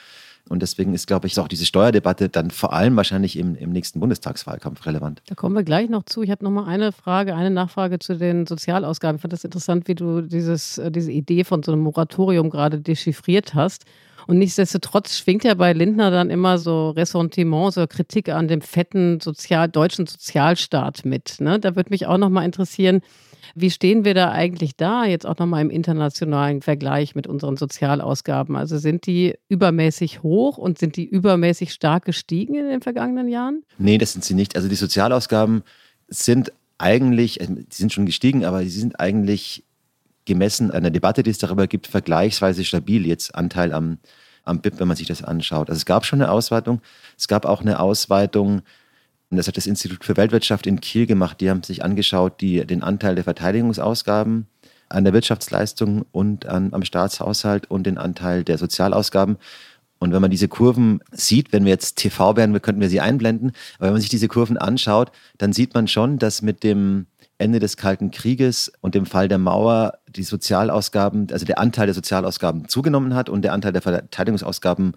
Und 0.48 0.60
deswegen 0.60 0.92
ist, 0.92 1.06
glaube 1.06 1.26
ich, 1.26 1.38
auch 1.38 1.48
diese 1.48 1.64
Steuerdebatte 1.64 2.28
dann 2.28 2.50
vor 2.50 2.72
allem 2.72 2.96
wahrscheinlich 2.96 3.38
im, 3.38 3.54
im 3.54 3.70
nächsten 3.70 4.00
Bundestagswahlkampf 4.00 4.84
relevant. 4.86 5.22
Da 5.26 5.34
kommen 5.34 5.54
wir 5.54 5.62
gleich 5.62 5.88
noch 5.88 6.02
zu. 6.04 6.22
Ich 6.22 6.30
habe 6.30 6.44
noch 6.44 6.50
mal 6.50 6.66
eine 6.66 6.92
Frage, 6.92 7.34
eine 7.34 7.50
Nachfrage 7.50 7.98
zu 7.98 8.16
den 8.16 8.46
Sozialausgaben. 8.46 9.16
Ich 9.16 9.22
fand 9.22 9.32
das 9.32 9.44
interessant, 9.44 9.88
wie 9.88 9.94
du 9.94 10.20
dieses, 10.20 10.78
äh, 10.78 10.90
diese 10.90 11.12
Idee 11.12 11.44
von 11.44 11.62
so 11.62 11.72
einem 11.72 11.82
Moratorium 11.82 12.50
gerade 12.50 12.80
dechiffriert 12.80 13.54
hast. 13.54 13.84
Und 14.26 14.38
nichtsdestotrotz 14.38 15.18
schwingt 15.18 15.44
ja 15.44 15.54
bei 15.54 15.72
Lindner 15.72 16.10
dann 16.10 16.30
immer 16.30 16.58
so 16.58 16.90
Ressentiment, 16.90 17.72
so 17.72 17.86
Kritik 17.86 18.28
an 18.28 18.48
dem 18.48 18.60
fetten 18.60 19.20
Sozial, 19.20 19.68
deutschen 19.68 20.06
Sozialstaat 20.06 21.04
mit. 21.04 21.40
Ne? 21.40 21.58
Da 21.58 21.76
würde 21.76 21.90
mich 21.90 22.06
auch 22.06 22.18
noch 22.18 22.30
mal 22.30 22.44
interessieren, 22.44 23.00
Wie 23.54 23.70
stehen 23.70 24.04
wir 24.04 24.14
da 24.14 24.30
eigentlich 24.30 24.76
da, 24.76 25.04
jetzt 25.04 25.26
auch 25.26 25.38
nochmal 25.38 25.62
im 25.62 25.70
internationalen 25.70 26.62
Vergleich 26.62 27.14
mit 27.14 27.26
unseren 27.26 27.56
Sozialausgaben? 27.56 28.56
Also 28.56 28.78
sind 28.78 29.06
die 29.06 29.34
übermäßig 29.48 30.22
hoch 30.22 30.58
und 30.58 30.78
sind 30.78 30.96
die 30.96 31.04
übermäßig 31.04 31.72
stark 31.72 32.04
gestiegen 32.04 32.54
in 32.54 32.68
den 32.68 32.82
vergangenen 32.82 33.28
Jahren? 33.28 33.64
Nee, 33.78 33.98
das 33.98 34.12
sind 34.12 34.24
sie 34.24 34.34
nicht. 34.34 34.56
Also 34.56 34.68
die 34.68 34.74
Sozialausgaben 34.74 35.62
sind 36.08 36.52
eigentlich, 36.78 37.40
also 37.40 37.54
die 37.54 37.66
sind 37.70 37.92
schon 37.92 38.06
gestiegen, 38.06 38.44
aber 38.44 38.60
sie 38.62 38.68
sind 38.70 38.98
eigentlich 38.98 39.64
gemessen 40.24 40.70
der 40.70 40.90
Debatte, 40.90 41.22
die 41.22 41.30
es 41.30 41.38
darüber 41.38 41.66
gibt, 41.66 41.86
vergleichsweise 41.86 42.64
stabil 42.64 43.06
jetzt 43.06 43.34
Anteil 43.34 43.72
am, 43.72 43.98
am 44.44 44.60
BIP, 44.60 44.78
wenn 44.78 44.88
man 44.88 44.96
sich 44.96 45.08
das 45.08 45.22
anschaut. 45.22 45.68
Also 45.68 45.78
es 45.78 45.86
gab 45.86 46.04
schon 46.04 46.20
eine 46.20 46.30
Ausweitung. 46.30 46.80
Es 47.18 47.28
gab 47.28 47.44
auch 47.44 47.60
eine 47.60 47.80
Ausweitung, 47.80 48.62
und 49.32 49.38
das 49.38 49.48
hat 49.48 49.56
das 49.56 49.66
Institut 49.66 50.04
für 50.04 50.18
Weltwirtschaft 50.18 50.66
in 50.66 50.78
Kiel 50.80 51.06
gemacht. 51.06 51.40
Die 51.40 51.48
haben 51.48 51.62
sich 51.62 51.82
angeschaut, 51.82 52.42
die, 52.42 52.66
den 52.66 52.82
Anteil 52.82 53.14
der 53.14 53.24
Verteidigungsausgaben 53.24 54.46
an 54.90 55.04
der 55.04 55.14
Wirtschaftsleistung 55.14 56.04
und 56.12 56.44
an, 56.44 56.74
am 56.74 56.84
Staatshaushalt 56.84 57.70
und 57.70 57.84
den 57.84 57.96
Anteil 57.96 58.44
der 58.44 58.58
Sozialausgaben. 58.58 59.38
Und 59.98 60.12
wenn 60.12 60.20
man 60.20 60.30
diese 60.30 60.48
Kurven 60.48 61.00
sieht, 61.12 61.50
wenn 61.50 61.64
wir 61.64 61.70
jetzt 61.70 61.96
TV 61.96 62.36
wären, 62.36 62.60
könnten 62.60 62.82
wir 62.82 62.90
sie 62.90 63.00
einblenden, 63.00 63.52
aber 63.78 63.86
wenn 63.86 63.94
man 63.94 64.02
sich 64.02 64.10
diese 64.10 64.28
Kurven 64.28 64.58
anschaut, 64.58 65.12
dann 65.38 65.54
sieht 65.54 65.72
man 65.72 65.88
schon, 65.88 66.18
dass 66.18 66.42
mit 66.42 66.62
dem 66.62 67.06
Ende 67.38 67.58
des 67.58 67.78
Kalten 67.78 68.10
Krieges 68.10 68.70
und 68.82 68.94
dem 68.94 69.06
Fall 69.06 69.28
der 69.28 69.38
Mauer 69.38 69.94
die 70.08 70.24
Sozialausgaben, 70.24 71.28
also 71.32 71.46
der 71.46 71.58
Anteil 71.58 71.86
der 71.86 71.94
Sozialausgaben 71.94 72.68
zugenommen 72.68 73.14
hat 73.14 73.30
und 73.30 73.40
der 73.40 73.54
Anteil 73.54 73.72
der 73.72 73.80
Verteidigungsausgaben 73.80 74.92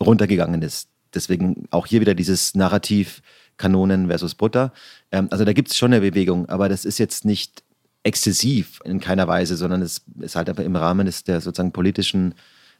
runtergegangen 0.00 0.62
ist. 0.62 0.88
Deswegen 1.12 1.66
auch 1.72 1.86
hier 1.86 2.00
wieder 2.00 2.14
dieses 2.14 2.54
Narrativ 2.54 3.22
Kanonen 3.62 4.08
versus 4.08 4.34
Butter. 4.34 4.72
Ähm, 5.12 5.28
also 5.30 5.44
da 5.44 5.52
gibt 5.52 5.70
es 5.70 5.76
schon 5.76 5.92
eine 5.92 6.00
Bewegung, 6.00 6.48
aber 6.48 6.68
das 6.68 6.84
ist 6.84 6.98
jetzt 6.98 7.24
nicht 7.24 7.62
exzessiv 8.02 8.80
in 8.84 8.98
keiner 8.98 9.28
Weise, 9.28 9.56
sondern 9.56 9.80
es 9.80 10.02
ist 10.20 10.34
halt 10.34 10.48
einfach 10.48 10.64
im 10.64 10.74
Rahmen 10.74 11.06
des, 11.06 11.22
der 11.22 11.40
sozusagen 11.40 11.72
politischen 11.72 12.34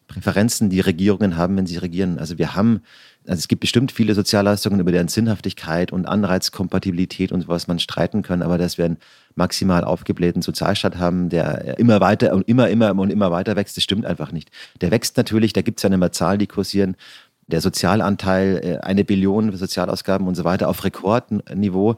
Präferenzen, 0.09 0.69
die 0.69 0.81
Regierungen 0.81 1.37
haben, 1.37 1.57
wenn 1.57 1.67
sie 1.67 1.77
regieren. 1.77 2.19
Also 2.19 2.37
wir 2.37 2.57
haben, 2.57 2.83
also 3.25 3.39
es 3.39 3.47
gibt 3.47 3.61
bestimmt 3.61 3.93
viele 3.93 4.15
Sozialleistungen, 4.15 4.81
über 4.81 4.91
deren 4.91 5.07
Sinnhaftigkeit 5.07 5.93
und 5.93 6.07
Anreizkompatibilität 6.07 7.31
und 7.31 7.43
sowas 7.43 7.69
man 7.69 7.79
streiten 7.79 8.23
können, 8.23 8.43
aber 8.43 8.59
dass 8.59 8.77
wir 8.77 8.85
einen 8.85 8.99
maximal 9.37 9.85
aufgeblähten 9.85 10.43
Sozialstaat 10.43 10.99
haben, 10.99 11.29
der 11.29 11.79
immer 11.79 12.01
weiter 12.01 12.35
und 12.35 12.49
immer, 12.49 12.69
immer 12.69 12.91
und 12.91 13.11
immer 13.11 13.31
weiter 13.31 13.55
wächst, 13.55 13.77
das 13.77 13.85
stimmt 13.85 14.05
einfach 14.05 14.33
nicht. 14.33 14.51
Der 14.81 14.91
wächst 14.91 15.17
natürlich, 15.17 15.53
da 15.53 15.63
gibt 15.63 15.79
es 15.79 15.85
ja 15.85 15.91
immer 15.91 16.11
Zahlen, 16.11 16.41
die 16.41 16.49
kursieren, 16.49 16.97
der 17.47 17.61
Sozialanteil, 17.61 18.61
äh, 18.63 18.79
eine 18.79 19.05
Billion 19.05 19.55
Sozialausgaben 19.57 20.27
und 20.27 20.35
so 20.35 20.45
weiter 20.45 20.69
auf 20.69 20.85
Rekordniveau. 20.85 21.97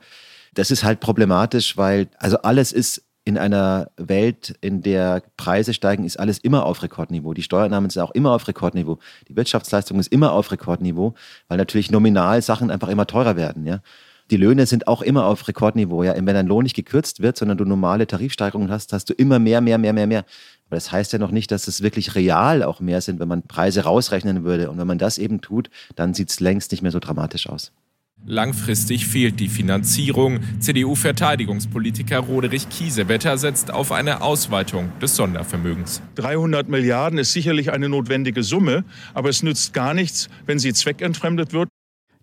Das 0.54 0.70
ist 0.70 0.84
halt 0.84 1.00
problematisch, 1.00 1.76
weil 1.76 2.08
also 2.18 2.38
alles 2.38 2.72
ist 2.72 3.02
in 3.24 3.38
einer 3.38 3.90
Welt, 3.96 4.54
in 4.60 4.82
der 4.82 5.22
Preise 5.36 5.72
steigen, 5.72 6.04
ist 6.04 6.18
alles 6.18 6.38
immer 6.38 6.66
auf 6.66 6.82
Rekordniveau. 6.82 7.32
Die 7.32 7.42
Steuernahmen 7.42 7.88
sind 7.88 8.02
auch 8.02 8.10
immer 8.10 8.32
auf 8.32 8.46
Rekordniveau. 8.46 8.98
Die 9.28 9.36
Wirtschaftsleistung 9.36 9.98
ist 9.98 10.12
immer 10.12 10.32
auf 10.32 10.52
Rekordniveau, 10.52 11.14
weil 11.48 11.56
natürlich 11.56 11.90
nominal 11.90 12.42
Sachen 12.42 12.70
einfach 12.70 12.88
immer 12.88 13.06
teurer 13.06 13.36
werden. 13.36 13.66
Ja? 13.66 13.80
Die 14.30 14.36
Löhne 14.36 14.66
sind 14.66 14.88
auch 14.88 15.00
immer 15.00 15.24
auf 15.24 15.48
Rekordniveau. 15.48 16.02
Ja? 16.02 16.14
Wenn 16.14 16.26
dein 16.26 16.46
Lohn 16.46 16.64
nicht 16.64 16.76
gekürzt 16.76 17.20
wird, 17.20 17.38
sondern 17.38 17.56
du 17.56 17.64
normale 17.64 18.06
Tarifsteigerungen 18.06 18.70
hast, 18.70 18.92
hast 18.92 19.08
du 19.08 19.14
immer 19.14 19.38
mehr, 19.38 19.62
mehr, 19.62 19.78
mehr, 19.78 19.94
mehr, 19.94 20.06
mehr. 20.06 20.24
Aber 20.74 20.78
das 20.80 20.90
heißt 20.90 21.12
ja 21.12 21.20
noch 21.20 21.30
nicht, 21.30 21.52
dass 21.52 21.68
es 21.68 21.82
wirklich 21.82 22.16
real 22.16 22.64
auch 22.64 22.80
mehr 22.80 23.00
sind, 23.00 23.20
wenn 23.20 23.28
man 23.28 23.42
Preise 23.42 23.84
rausrechnen 23.84 24.42
würde. 24.42 24.72
Und 24.72 24.78
wenn 24.78 24.88
man 24.88 24.98
das 24.98 25.18
eben 25.18 25.40
tut, 25.40 25.70
dann 25.94 26.14
sieht 26.14 26.30
es 26.30 26.40
längst 26.40 26.72
nicht 26.72 26.82
mehr 26.82 26.90
so 26.90 26.98
dramatisch 26.98 27.48
aus. 27.48 27.70
Langfristig 28.26 29.06
fehlt 29.06 29.38
die 29.38 29.46
Finanzierung. 29.46 30.40
CDU-Verteidigungspolitiker 30.58 32.18
Roderich 32.18 32.68
Kiesewetter 32.70 33.38
setzt 33.38 33.70
auf 33.70 33.92
eine 33.92 34.20
Ausweitung 34.20 34.90
des 35.00 35.14
Sondervermögens. 35.14 36.02
300 36.16 36.68
Milliarden 36.68 37.20
ist 37.20 37.32
sicherlich 37.32 37.70
eine 37.70 37.88
notwendige 37.88 38.42
Summe, 38.42 38.84
aber 39.12 39.28
es 39.28 39.44
nützt 39.44 39.74
gar 39.74 39.94
nichts, 39.94 40.28
wenn 40.44 40.58
sie 40.58 40.72
zweckentfremdet 40.72 41.52
wird. 41.52 41.68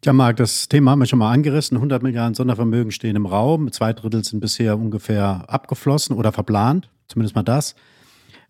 Ja, 0.03 0.11
Marc, 0.11 0.35
das 0.35 0.67
Thema 0.67 0.91
haben 0.91 0.99
wir 0.99 1.05
schon 1.05 1.19
mal 1.19 1.31
angerissen. 1.31 1.77
100 1.77 2.03
Milliarden 2.03 2.33
Sondervermögen 2.33 2.91
stehen 2.91 3.15
im 3.15 3.27
Raum. 3.27 3.71
Zwei 3.71 3.93
Drittel 3.93 4.25
sind 4.25 4.41
bisher 4.41 4.77
ungefähr 4.77 5.45
abgeflossen 5.47 6.17
oder 6.17 6.33
verplant. 6.33 6.89
Zumindest 7.07 7.35
mal 7.35 7.43
das. 7.43 7.75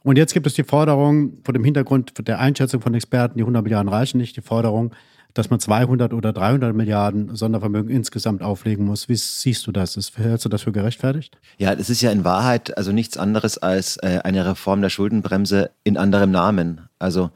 Und 0.03 0.17
jetzt 0.17 0.33
gibt 0.33 0.47
es 0.47 0.53
die 0.53 0.63
Forderung, 0.63 1.37
vor 1.43 1.53
dem 1.53 1.63
Hintergrund 1.63 2.27
der 2.27 2.39
Einschätzung 2.39 2.81
von 2.81 2.93
Experten, 2.93 3.37
die 3.37 3.43
100 3.43 3.63
Milliarden 3.63 3.89
reichen 3.89 4.17
nicht, 4.17 4.35
die 4.35 4.41
Forderung, 4.41 4.93
dass 5.33 5.49
man 5.49 5.59
200 5.59 6.13
oder 6.13 6.33
300 6.33 6.75
Milliarden 6.75 7.35
Sondervermögen 7.35 7.89
insgesamt 7.89 8.41
auflegen 8.41 8.85
muss. 8.85 9.07
Wie 9.07 9.15
siehst 9.15 9.65
du 9.65 9.71
das? 9.71 9.95
hältst 10.15 10.45
du 10.45 10.49
das 10.49 10.63
für 10.63 10.71
gerechtfertigt? 10.71 11.37
Ja, 11.57 11.75
das 11.75 11.89
ist 11.89 12.01
ja 12.01 12.11
in 12.11 12.25
Wahrheit 12.25 12.77
also 12.77 12.91
nichts 12.91 13.17
anderes 13.17 13.57
als 13.57 13.97
äh, 13.97 14.19
eine 14.23 14.45
Reform 14.45 14.81
der 14.81 14.89
Schuldenbremse 14.89 15.71
in 15.83 15.97
anderem 15.97 16.31
Namen. 16.31 16.81
Also 16.99 17.31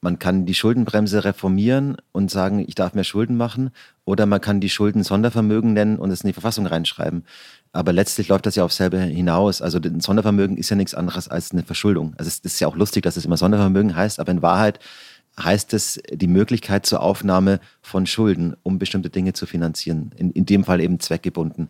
man 0.00 0.18
kann 0.18 0.46
die 0.46 0.54
Schuldenbremse 0.54 1.24
reformieren 1.24 1.96
und 2.12 2.30
sagen, 2.30 2.64
ich 2.66 2.74
darf 2.74 2.94
mehr 2.94 3.04
Schulden 3.04 3.36
machen, 3.36 3.70
oder 4.04 4.26
man 4.26 4.40
kann 4.40 4.60
die 4.60 4.68
Schulden 4.68 5.02
Sondervermögen 5.02 5.72
nennen 5.72 5.98
und 5.98 6.10
es 6.10 6.20
in 6.20 6.28
die 6.28 6.32
Verfassung 6.32 6.66
reinschreiben. 6.66 7.24
Aber 7.76 7.92
letztlich 7.92 8.28
läuft 8.28 8.46
das 8.46 8.56
ja 8.56 8.64
auf 8.64 8.72
selber 8.72 8.98
hinaus. 8.98 9.60
Also 9.60 9.78
ein 9.78 10.00
Sondervermögen 10.00 10.56
ist 10.56 10.70
ja 10.70 10.76
nichts 10.76 10.94
anderes 10.94 11.28
als 11.28 11.52
eine 11.52 11.62
Verschuldung. 11.62 12.14
Also 12.16 12.28
es 12.28 12.38
ist 12.38 12.58
ja 12.58 12.68
auch 12.68 12.76
lustig, 12.76 13.02
dass 13.02 13.18
es 13.18 13.26
immer 13.26 13.36
Sondervermögen 13.36 13.94
heißt, 13.94 14.18
aber 14.18 14.32
in 14.32 14.40
Wahrheit 14.40 14.80
heißt 15.38 15.74
es 15.74 16.00
die 16.10 16.26
Möglichkeit 16.26 16.86
zur 16.86 17.02
Aufnahme 17.02 17.60
von 17.82 18.06
Schulden, 18.06 18.56
um 18.62 18.78
bestimmte 18.78 19.10
Dinge 19.10 19.34
zu 19.34 19.44
finanzieren. 19.44 20.10
In, 20.16 20.30
in 20.30 20.46
dem 20.46 20.64
Fall 20.64 20.80
eben 20.80 21.00
zweckgebunden. 21.00 21.68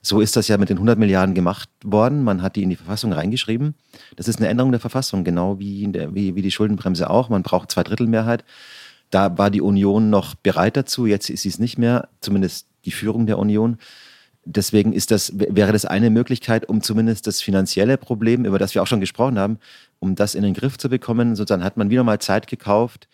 So 0.00 0.20
ist 0.20 0.36
das 0.36 0.46
ja 0.46 0.56
mit 0.58 0.68
den 0.68 0.76
100 0.76 0.96
Milliarden 0.96 1.34
gemacht 1.34 1.68
worden. 1.84 2.22
Man 2.22 2.40
hat 2.40 2.54
die 2.54 2.62
in 2.62 2.70
die 2.70 2.76
Verfassung 2.76 3.12
reingeschrieben. 3.12 3.74
Das 4.14 4.28
ist 4.28 4.38
eine 4.38 4.46
Änderung 4.46 4.70
der 4.70 4.80
Verfassung, 4.80 5.24
genau 5.24 5.58
wie, 5.58 5.88
der, 5.88 6.14
wie, 6.14 6.36
wie 6.36 6.42
die 6.42 6.52
Schuldenbremse 6.52 7.10
auch. 7.10 7.30
Man 7.30 7.42
braucht 7.42 7.72
Zweidrittelmehrheit. 7.72 8.44
Da 9.10 9.36
war 9.38 9.50
die 9.50 9.62
Union 9.62 10.08
noch 10.08 10.36
bereit 10.36 10.76
dazu. 10.76 11.06
Jetzt 11.06 11.28
ist 11.30 11.42
sie 11.42 11.48
es 11.48 11.58
nicht 11.58 11.78
mehr, 11.78 12.08
zumindest 12.20 12.68
die 12.84 12.92
Führung 12.92 13.26
der 13.26 13.38
Union. 13.38 13.78
Deswegen 14.50 14.94
ist 14.94 15.10
das, 15.10 15.34
wäre 15.36 15.72
das 15.72 15.84
eine 15.84 16.08
Möglichkeit, 16.08 16.70
um 16.70 16.80
zumindest 16.80 17.26
das 17.26 17.42
finanzielle 17.42 17.98
Problem, 17.98 18.46
über 18.46 18.58
das 18.58 18.74
wir 18.74 18.82
auch 18.82 18.86
schon 18.86 18.98
gesprochen 19.00 19.38
haben, 19.38 19.58
um 19.98 20.14
das 20.14 20.34
in 20.34 20.42
den 20.42 20.54
Griff 20.54 20.78
zu 20.78 20.88
bekommen. 20.88 21.36
Sozusagen 21.36 21.62
hat 21.62 21.76
man 21.76 21.90
wieder 21.90 22.02
mal 22.02 22.18
Zeit 22.18 22.46
gekauft, 22.46 23.08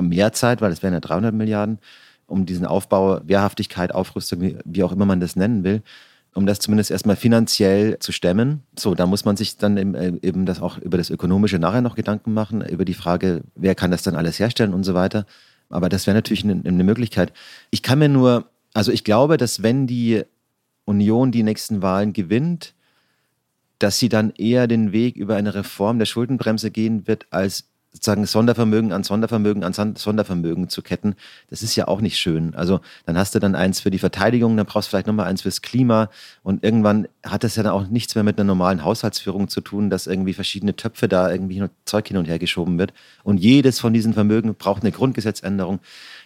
mehr 0.00 0.32
Zeit, 0.32 0.60
weil 0.60 0.72
es 0.72 0.82
wären 0.82 0.94
ja 0.94 0.98
300 0.98 1.32
Milliarden, 1.32 1.78
um 2.26 2.44
diesen 2.44 2.66
Aufbau, 2.66 3.20
Wehrhaftigkeit, 3.22 3.94
Aufrüstung, 3.94 4.56
wie, 4.64 4.82
auch 4.82 4.90
immer 4.90 5.04
man 5.04 5.20
das 5.20 5.36
nennen 5.36 5.62
will, 5.62 5.82
um 6.34 6.44
das 6.44 6.58
zumindest 6.58 6.90
erstmal 6.90 7.14
finanziell 7.14 8.00
zu 8.00 8.10
stemmen. 8.10 8.64
So, 8.76 8.96
da 8.96 9.06
muss 9.06 9.24
man 9.24 9.36
sich 9.36 9.58
dann 9.58 9.76
äh, 9.94 10.12
eben 10.22 10.44
das 10.44 10.60
auch 10.60 10.78
über 10.78 10.98
das 10.98 11.10
Ökonomische 11.10 11.60
nachher 11.60 11.82
noch 11.82 11.94
Gedanken 11.94 12.34
machen, 12.34 12.62
über 12.62 12.84
die 12.84 12.94
Frage, 12.94 13.42
wer 13.54 13.76
kann 13.76 13.92
das 13.92 14.02
dann 14.02 14.16
alles 14.16 14.40
herstellen 14.40 14.74
und 14.74 14.82
so 14.82 14.94
weiter. 14.94 15.24
Aber 15.68 15.88
das 15.88 16.08
wäre 16.08 16.16
natürlich 16.16 16.42
eine, 16.42 16.60
eine 16.64 16.82
Möglichkeit. 16.82 17.32
Ich 17.70 17.84
kann 17.84 18.00
mir 18.00 18.08
nur, 18.08 18.50
also 18.74 18.90
ich 18.90 19.04
glaube, 19.04 19.36
dass 19.36 19.62
wenn 19.62 19.86
die 19.86 20.24
Union 20.90 21.32
die 21.32 21.42
nächsten 21.42 21.82
Wahlen 21.82 22.12
gewinnt, 22.12 22.74
dass 23.78 23.98
sie 23.98 24.08
dann 24.08 24.30
eher 24.36 24.66
den 24.66 24.92
Weg 24.92 25.16
über 25.16 25.36
eine 25.36 25.54
Reform 25.54 25.98
der 25.98 26.06
Schuldenbremse 26.06 26.70
gehen 26.70 27.06
wird, 27.06 27.26
als 27.30 27.70
sozusagen 27.92 28.24
Sondervermögen 28.24 28.92
an 28.92 29.02
Sondervermögen 29.02 29.64
an 29.64 29.96
Sondervermögen 29.96 30.68
zu 30.68 30.80
ketten, 30.82 31.16
das 31.48 31.62
ist 31.62 31.74
ja 31.74 31.88
auch 31.88 32.00
nicht 32.00 32.18
schön. 32.18 32.54
Also 32.54 32.80
dann 33.04 33.18
hast 33.18 33.34
du 33.34 33.40
dann 33.40 33.56
eins 33.56 33.80
für 33.80 33.90
die 33.90 33.98
Verteidigung, 33.98 34.56
dann 34.56 34.66
brauchst 34.66 34.88
du 34.88 34.90
vielleicht 34.90 35.08
nochmal 35.08 35.26
eins 35.26 35.42
fürs 35.42 35.60
Klima 35.60 36.08
und 36.42 36.62
irgendwann 36.62 37.08
hat 37.24 37.42
das 37.42 37.56
ja 37.56 37.64
dann 37.64 37.72
auch 37.72 37.88
nichts 37.88 38.14
mehr 38.14 38.22
mit 38.22 38.38
einer 38.38 38.46
normalen 38.46 38.84
Haushaltsführung 38.84 39.48
zu 39.48 39.60
tun, 39.60 39.90
dass 39.90 40.06
irgendwie 40.06 40.34
verschiedene 40.34 40.76
Töpfe 40.76 41.08
da 41.08 41.30
irgendwie 41.32 41.64
Zeug 41.84 42.06
hin 42.06 42.16
und 42.16 42.28
her 42.28 42.38
geschoben 42.38 42.78
wird. 42.78 42.92
Und 43.24 43.38
jedes 43.38 43.80
von 43.80 43.92
diesen 43.92 44.14
Vermögen 44.14 44.54
braucht 44.54 44.82
eine 44.82 44.92
Grundgesetzänderung. 44.92 45.80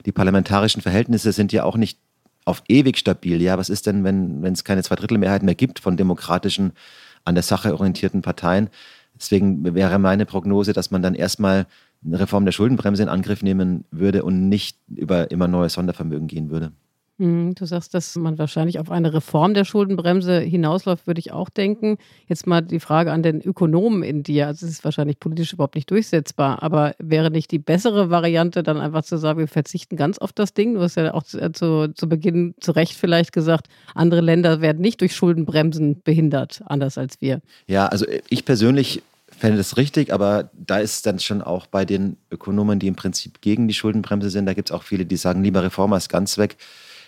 Die 0.05 0.13
parlamentarischen 0.13 0.83
Verhältnisse 0.83 1.33
sind 1.33 1.53
ja 1.53 1.65
auch 1.65 1.77
nicht 1.77 1.99
auf 2.45 2.63
ewig 2.69 2.99
stabil. 2.99 3.41
Ja, 3.41 3.59
was 3.59 3.69
ist 3.69 3.87
denn, 3.87 4.05
wenn 4.05 4.45
es 4.45 4.65
keine 4.65 4.83
Zweidrittelmehrheit 4.83 5.43
mehr 5.43 5.55
gibt 5.55 5.79
von 5.79 5.97
demokratischen, 5.97 6.73
an 7.25 7.35
der 7.35 7.43
Sache 7.43 7.73
orientierten 7.73 8.23
Parteien? 8.23 8.69
Deswegen 9.15 9.75
wäre 9.75 9.99
meine 9.99 10.27
Prognose, 10.27 10.73
dass 10.73 10.91
man 10.91 11.03
dann 11.03 11.15
erstmal 11.15 11.67
eine 12.05 12.21
Reform 12.21 12.45
der 12.45 12.53
Schuldenbremse 12.53 13.03
in 13.03 13.09
Angriff 13.09 13.43
nehmen 13.43 13.85
würde 13.91 14.25
und 14.25 14.49
nicht 14.49 14.79
über 14.89 15.31
immer 15.31 15.49
neue 15.49 15.69
Sondervermögen 15.71 16.27
gehen 16.27 16.51
würde. 16.51 16.73
Hm, 17.19 17.55
du 17.55 17.65
sagst, 17.65 17.95
dass 17.95 18.17
man 18.17 18.39
wahrscheinlich 18.39 18.81
auf 18.81 18.91
eine 18.91 19.15
Reform 19.15 19.55
der 19.55 19.65
Schuldenbremse 19.65 20.41
hinausläuft, 20.41 21.07
würde 21.07 21.21
ich 21.21 21.31
auch 21.31 21.49
denken. 21.49 21.99
Jetzt 22.27 22.45
mal 22.45 22.61
die 22.61 22.81
Frage 22.81 23.13
an 23.13 23.23
den 23.23 23.41
Ökonomen 23.41 24.03
in 24.03 24.25
dir. 24.25 24.49
Also 24.49 24.67
es 24.67 24.73
ist 24.73 24.85
wahrscheinlich 24.85 25.21
politisch 25.21 25.53
überhaupt 25.53 25.77
nicht 25.77 25.89
durchsetzbar, 25.91 26.61
aber 26.65 26.97
wäre 26.99 27.31
nicht 27.31 27.53
die 27.53 27.61
bessere 27.61 28.11
Variante, 28.11 28.65
dann 28.65 28.79
einfach 28.79 29.05
zu 29.05 29.17
sagen, 29.17 29.39
wir 29.39 29.47
verzichten 29.47 29.97
ganz 29.97 30.19
auf 30.19 30.33
das 30.33 30.55
Ding? 30.55 30.75
Du 30.75 30.81
hast 30.81 30.97
ja 30.97 31.15
auch 31.15 31.23
zu, 31.23 31.53
zu, 31.53 31.93
zu 31.95 32.09
Beginn 32.09 32.55
zu 32.61 32.73
Recht 32.73 32.95
vielleicht 32.95 33.33
gesagt, 33.33 33.69
andere 33.95 34.21
Länder 34.21 34.61
werden 34.61 34.81
nicht 34.81 35.01
durch 35.01 35.15
Schuldenbremsen 35.15 36.03
behindert, 36.03 36.63
anders 36.67 36.99
als 36.99 37.21
wir. 37.21 37.41
Ja, 37.69 37.87
also 37.87 38.07
ich 38.29 38.45
persönlich 38.45 39.03
fände 39.39 39.57
das 39.57 39.77
richtig, 39.77 40.13
aber 40.13 40.51
da 40.53 40.79
ist 40.79 41.07
dann 41.07 41.21
schon 41.21 41.43
auch 41.43 41.67
bei 41.67 41.85
den 41.85 42.17
Ökonomen, 42.33 42.81
die 42.81 42.89
im 42.89 42.97
Prinzip 42.97 43.41
gegen 43.41 43.69
die 43.69 43.75
Schuldenbremse 43.75 44.31
sind, 44.31 44.47
da 44.47 44.55
gibt 44.55 44.71
es 44.71 44.75
auch 44.75 44.83
viele, 44.83 45.07
die 45.07 45.17
sagen, 45.17 45.45
lieber 45.45 45.63
Reform 45.63 45.93
als 45.93 46.09
ganz 46.09 46.39
weg. 46.39 46.57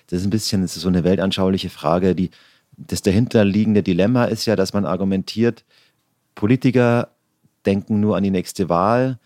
Das 0.09 0.21
ist 0.21 0.27
ein 0.27 0.31
bisschen, 0.31 0.63
das 0.63 0.77
ist 0.77 0.83
so 0.83 0.89
eine 0.89 1.05
weltanschauliche 1.05 1.71
Frage, 1.71 2.15
die 2.15 2.31
Das 2.77 3.03
dahinterliegende 3.03 3.83
Dilemma 3.83 4.27
ist 4.27 4.47
ja, 4.47 4.55
dass 4.55 4.73
man 4.73 4.85
argumentiert, 4.85 5.65
Politiker 6.35 7.09
denken 7.65 8.01
nur 8.01 8.17
an 8.17 8.23
die 8.23 8.31
nächste 8.31 8.69
Wahl, 8.69 9.19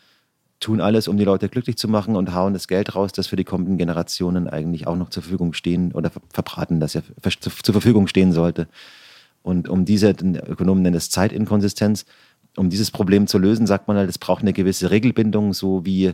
tun 0.61 0.81
alles, 0.81 1.09
um 1.09 1.17
die 1.17 1.25
Leute 1.25 1.49
glücklich 1.49 1.77
zu 1.77 1.89
machen 1.89 2.17
und 2.17 2.35
hauen 2.35 2.53
das 2.53 2.69
Geld 2.69 2.95
raus, 2.95 3.13
das 3.13 3.27
für 3.27 3.37
die 3.37 3.45
kommenden 3.45 3.79
Generationen 3.79 4.47
eigentlich 4.49 4.87
auch 4.87 4.97
noch 4.97 5.11
zur 5.11 5.23
Verfügung 5.23 5.53
stehen 5.53 5.93
oder 5.93 6.11
verbraten, 6.33 6.81
das 6.81 6.95
ja 6.95 7.03
zur 7.23 7.73
Verfügung 7.73 8.07
stehen 8.07 8.33
sollte. 8.33 8.69
Und 9.43 9.69
um 9.69 9.85
diese, 9.85 10.11
Ökonomen 10.11 10.83
nennen 10.83 10.97
es 10.97 11.11
Zeitinkonsistenz, 11.11 12.05
um 12.57 12.69
dieses 12.69 12.91
Problem 12.91 13.27
zu 13.27 13.39
lösen, 13.39 13.67
sagt 13.67 13.89
man 13.89 13.97
halt, 13.97 14.11
es 14.11 14.19
braucht 14.19 14.43
eine 14.43 14.53
gewisse 14.53 14.91
Regelbindung, 14.91 15.55
so 15.55 15.85
wie 15.87 16.13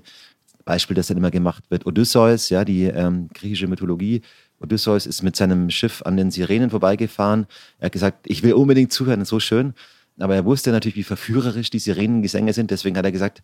Beispiel, 0.65 0.95
das 0.95 1.07
dann 1.09 1.17
immer 1.17 1.31
gemacht 1.31 1.65
wird. 1.71 1.87
Odysseus, 1.87 2.49
ja, 2.51 2.65
die 2.65 2.85
ähm, 2.85 3.29
griechische 3.33 3.69
Mythologie. 3.69 4.23
Odysseus 4.61 5.07
ist 5.07 5.23
mit 5.23 5.37
seinem 5.37 5.71
Schiff 5.71 6.03
an 6.03 6.17
den 6.17 6.31
Sirenen 6.31 6.71
vorbeigefahren. 6.71 7.47
Er 7.79 7.87
hat 7.87 7.93
gesagt, 7.93 8.27
ich 8.27 8.43
will 8.43 8.55
unbedingt 8.55 8.93
zuhören, 8.93 9.25
so 9.25 9.41
schön. 9.41 9.75
Aber 10.19 10.35
er 10.35 10.45
wusste 10.45 10.71
natürlich, 10.71 10.97
wie 10.97 11.03
verführerisch 11.03 11.71
die 11.71 11.79
Sirenengesänge 11.79 12.53
sind. 12.53 12.71
Deswegen 12.71 12.97
hat 12.97 13.05
er 13.05 13.13
gesagt, 13.13 13.43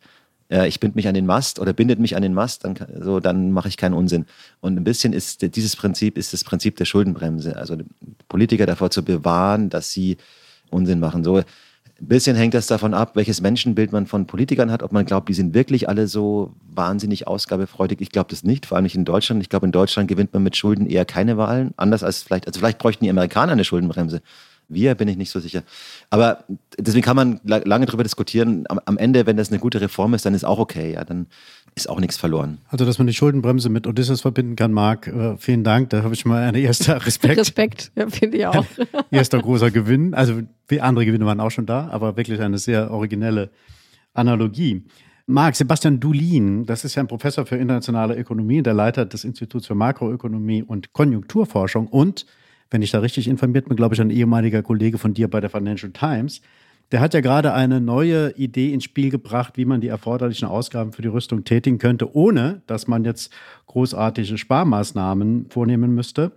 äh, 0.51 0.69
ich 0.69 0.81
binde 0.81 0.97
mich 0.97 1.09
an 1.09 1.15
den 1.15 1.27
Mast 1.27 1.59
oder 1.59 1.73
bindet 1.73 1.99
mich 1.99 2.17
an 2.17 2.23
den 2.23 2.35
Mast, 2.35 2.65
dann, 2.65 2.77
so, 3.01 3.21
dann 3.21 3.53
mache 3.53 3.69
ich 3.69 3.77
keinen 3.77 3.95
Unsinn. 3.95 4.27
Und 4.61 4.77
ein 4.77 4.85
bisschen 4.85 5.13
ist 5.13 5.43
dieses 5.55 5.77
Prinzip 5.77 6.17
ist 6.17 6.33
das 6.33 6.45
Prinzip 6.45 6.77
der 6.77 6.85
Schuldenbremse. 6.85 7.57
Also 7.57 7.77
Politiker 8.29 8.67
davor 8.67 8.91
zu 8.91 9.05
bewahren, 9.05 9.71
dass 9.71 9.93
sie 9.93 10.17
Unsinn 10.71 11.01
machen. 11.01 11.25
So 11.25 11.43
ein 12.03 12.09
bisschen 12.09 12.37
hängt 12.37 12.55
das 12.55 12.67
davon 12.67 12.95
ab, 12.95 13.15
welches 13.15 13.41
Menschenbild 13.41 13.93
man 13.93 14.07
von 14.07 14.27
Politikern 14.27 14.73
hat, 14.73 14.83
ob 14.83 14.91
man 14.91 15.05
glaubt, 15.05 15.29
die 15.29 15.35
sind 15.35 15.55
wirklich 15.55 15.89
alle 15.89 16.09
so 16.09 16.53
wahnsinnig 16.75 17.29
ausgabefreudig. 17.29 18.01
Ich 18.01 18.11
glaube 18.11 18.29
das 18.31 18.43
nicht, 18.43 18.67
vor 18.67 18.77
allem 18.77 18.83
nicht 18.83 18.97
in 18.97 19.05
Deutschland. 19.05 19.41
Ich 19.41 19.49
glaube, 19.49 19.67
in 19.67 19.73
Deutschland 19.73 20.09
gewinnt 20.09 20.33
man 20.33 20.43
mit 20.43 20.57
Schulden 20.57 20.87
eher 20.87 21.05
keine 21.05 21.37
Wahlen, 21.37 21.73
anders 21.77 22.03
als 22.03 22.23
vielleicht, 22.23 22.49
also 22.49 22.59
vielleicht 22.59 22.79
bräuchten 22.79 23.05
die 23.05 23.11
Amerikaner 23.11 23.53
eine 23.53 23.65
Schuldenbremse. 23.65 24.21
Wir 24.69 24.95
bin 24.95 25.07
ich 25.07 25.17
nicht 25.17 25.31
so 25.31 25.39
sicher. 25.39 25.63
Aber 26.11 26.45
deswegen 26.79 27.05
kann 27.05 27.17
man 27.17 27.41
lange 27.45 27.87
darüber 27.87 28.03
diskutieren. 28.03 28.65
Am, 28.69 28.81
am, 28.85 28.97
Ende, 28.97 29.27
wenn 29.27 29.37
das 29.37 29.51
eine 29.51 29.59
gute 29.59 29.81
Reform 29.81 30.15
ist, 30.15 30.25
dann 30.25 30.35
ist 30.35 30.45
auch 30.45 30.59
okay. 30.59 30.95
Ja, 30.95 31.05
dann 31.05 31.27
ist 31.75 31.89
auch 31.89 32.01
nichts 32.01 32.17
verloren. 32.17 32.59
Also, 32.69 32.85
dass 32.85 32.99
man 32.99 33.07
die 33.07 33.15
Schuldenbremse 33.15 33.69
mit 33.71 33.87
Odysseus 33.87 34.21
verbinden 34.21 34.57
kann, 34.57 34.73
Marc, 34.73 35.07
äh, 35.07 35.37
vielen 35.39 35.65
Dank. 35.65 35.91
Da 35.91 36.03
habe 36.03 36.15
ich 36.15 36.25
mal 36.25 36.43
einen 36.43 36.63
ersten 36.63 36.91
Respekt. 36.93 37.39
Respekt, 37.39 37.93
ja, 37.97 38.09
finde 38.09 38.37
ich 38.37 38.47
auch. 38.47 38.67
erster 39.11 39.41
großer 39.41 39.71
Gewinn. 39.71 40.15
Also, 40.15 40.43
andere 40.81 41.05
Gewinne 41.05 41.27
waren 41.27 41.41
auch 41.41 41.51
schon 41.51 41.67
da, 41.67 41.89
aber 41.89 42.17
wirklich 42.17 42.41
eine 42.41 42.59
sehr 42.59 42.91
originelle 42.91 43.51
Analogie. 44.15 44.85
Marc, 45.27 45.55
Sebastian 45.55 46.01
Dulin, 46.01 46.67
das 46.67 46.85
ist 46.85 46.95
ja 46.95 47.03
ein 47.03 47.09
Professor 47.09 47.47
für 47.47 47.57
internationale 47.57 48.17
Ökonomie, 48.17 48.63
der 48.63 48.75
Leiter 48.75 49.07
des 49.07 49.25
Instituts 49.25 49.67
für 49.67 49.75
Makroökonomie 49.75 50.63
und 50.63 50.93
Konjunkturforschung 50.93 51.87
und 51.87 52.27
wenn 52.73 52.83
ich 52.83 52.91
da 52.91 53.01
richtig 53.01 53.29
informiert 53.29 53.69
bin, 53.69 53.77
glaube 53.77 53.95
ich, 53.95 54.01
ein 54.01 54.11
ehemaliger 54.11 54.63
Kollege 54.63 54.99
von 54.99 55.15
dir 55.15 55.29
bei 55.29 55.41
der 55.41 55.51
Financial 55.51 55.93
Times. 55.93 56.41
Der 56.91 57.01
hat 57.01 57.15
ja 57.15 57.21
gerade 57.21 57.55
eine 57.55 57.81
neue 57.81 58.33
Idee 58.37 58.73
ins 58.73 58.85
Spiel 58.85 59.11
gebracht, 59.11 59.57
wie 59.57 59.65
man 59.65 59.81
die 59.81 59.89
erforderlichen 59.89 60.47
Ausgaben 60.47 60.93
für 60.93 61.03
die 61.03 61.09
Rüstung 61.09 61.45
tätigen 61.45 61.79
könnte, 61.79 62.15
ohne 62.15 62.63
dass 62.67 62.87
man 62.87 63.05
jetzt 63.05 63.33
großartige 63.67 64.37
Sparmaßnahmen 64.37 65.47
vornehmen 65.49 65.95
müsste. 65.95 66.33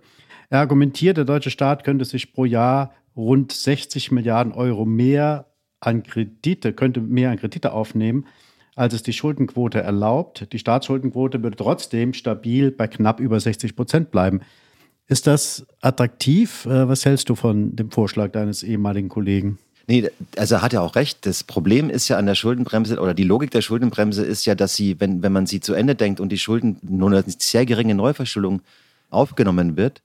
Er 0.48 0.60
argumentiert, 0.60 1.16
der 1.16 1.24
deutsche 1.24 1.50
Staat 1.50 1.84
könnte 1.84 2.04
sich 2.04 2.32
pro 2.32 2.44
Jahr 2.44 2.94
rund 3.16 3.52
60 3.52 4.12
Milliarden 4.12 4.52
Euro 4.52 4.84
mehr 4.84 5.46
an 5.80 6.02
Kredite, 6.02 6.72
könnte 6.72 7.00
mehr 7.00 7.30
an 7.30 7.38
Kredite 7.38 7.72
aufnehmen, 7.72 8.26
als 8.74 8.94
es 8.94 9.02
die 9.02 9.12
Schuldenquote 9.12 9.80
erlaubt. 9.80 10.52
Die 10.52 10.58
Staatsschuldenquote 10.58 11.42
würde 11.42 11.56
trotzdem 11.56 12.12
stabil 12.12 12.70
bei 12.70 12.86
knapp 12.86 13.20
über 13.20 13.40
60 13.40 13.74
Prozent 13.74 14.10
bleiben. 14.10 14.40
Ist 15.08 15.26
das 15.26 15.66
attraktiv? 15.80 16.66
Äh, 16.66 16.88
was 16.88 17.04
hältst 17.04 17.28
du 17.28 17.34
von 17.34 17.76
dem 17.76 17.90
Vorschlag 17.90 18.32
deines 18.32 18.62
ehemaligen 18.62 19.08
Kollegen? 19.08 19.58
Nee, 19.88 20.10
also 20.36 20.56
er 20.56 20.62
hat 20.62 20.72
ja 20.72 20.80
auch 20.80 20.96
recht. 20.96 21.26
Das 21.26 21.44
Problem 21.44 21.90
ist 21.90 22.08
ja 22.08 22.18
an 22.18 22.26
der 22.26 22.34
Schuldenbremse 22.34 22.98
oder 22.98 23.14
die 23.14 23.22
Logik 23.22 23.52
der 23.52 23.62
Schuldenbremse 23.62 24.24
ist 24.24 24.44
ja, 24.44 24.56
dass 24.56 24.74
sie, 24.74 24.98
wenn, 25.00 25.22
wenn 25.22 25.32
man 25.32 25.46
sie 25.46 25.60
zu 25.60 25.74
Ende 25.74 25.94
denkt 25.94 26.18
und 26.18 26.30
die 26.30 26.38
Schulden 26.38 26.78
nur 26.82 27.10
eine 27.10 27.24
sehr 27.26 27.64
geringe 27.66 27.94
Neuverschuldung 27.94 28.62
aufgenommen 29.10 29.76
wird, 29.76 30.02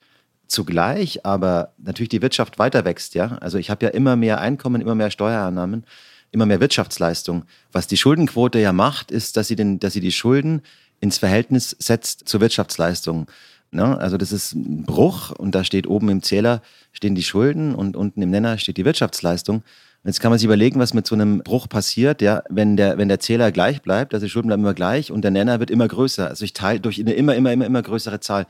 zugleich 0.48 1.26
aber 1.26 1.72
natürlich 1.80 2.10
die 2.10 2.22
Wirtschaft 2.22 2.60
weiter 2.60 2.86
wächst, 2.86 3.16
ja. 3.16 3.38
Also 3.40 3.58
ich 3.58 3.72
habe 3.72 3.86
ja 3.86 3.92
immer 3.92 4.16
mehr 4.16 4.40
Einkommen, 4.40 4.82
immer 4.82 4.94
mehr 4.94 5.10
Steuereinnahmen, 5.10 5.86
immer 6.32 6.46
mehr 6.46 6.60
Wirtschaftsleistung. 6.60 7.46
Was 7.72 7.88
die 7.88 7.98
Schuldenquote 7.98 8.60
ja 8.60 8.74
macht, 8.74 9.10
ist, 9.10 9.36
dass 9.36 9.48
sie, 9.48 9.56
den, 9.56 9.80
dass 9.80 9.94
sie 9.94 10.02
die 10.02 10.12
Schulden 10.12 10.62
ins 11.00 11.18
Verhältnis 11.18 11.76
setzt 11.80 12.28
zur 12.30 12.40
Wirtschaftsleistung. 12.42 13.26
Ne? 13.72 13.98
Also 13.98 14.18
das 14.18 14.32
ist 14.32 14.54
ein 14.54 14.84
Bruch 14.84 15.32
und 15.32 15.56
da 15.56 15.64
steht 15.64 15.88
oben 15.88 16.10
im 16.10 16.22
Zähler 16.22 16.62
stehen 16.92 17.16
die 17.16 17.24
Schulden 17.24 17.74
und 17.74 17.96
unten 17.96 18.22
im 18.22 18.30
Nenner 18.30 18.58
steht 18.58 18.78
die 18.78 18.86
Wirtschaftsleistung. 18.86 19.64
Jetzt 20.04 20.20
kann 20.20 20.32
man 20.32 20.40
sich 20.40 20.46
überlegen, 20.46 20.80
was 20.80 20.94
mit 20.94 21.06
so 21.06 21.16
einem 21.16 21.40
Bruch 21.40 21.70
passiert, 21.70 22.22
ja, 22.22 22.44
wenn 22.50 22.76
der, 22.76 22.98
wenn 22.98 23.08
der 23.08 23.20
Zähler 23.20 23.52
gleich 23.52 23.82
bleibt, 23.82 24.14
also 24.14 24.26
die 24.26 24.30
Schulden 24.30 24.48
bleiben 24.48 24.64
immer 24.64 24.74
gleich 24.74 25.12
und 25.12 25.22
der 25.22 25.32
Nenner 25.32 25.60
wird 25.60 25.70
immer 25.70 25.88
größer. 25.88 26.28
Also 26.28 26.44
ich 26.44 26.54
teile 26.54 26.80
durch 26.80 27.00
eine 27.00 27.14
immer, 27.14 27.36
immer, 27.36 27.54
immer, 27.54 27.66
immer 27.66 27.82
größere 27.82 28.20
Zahl, 28.20 28.48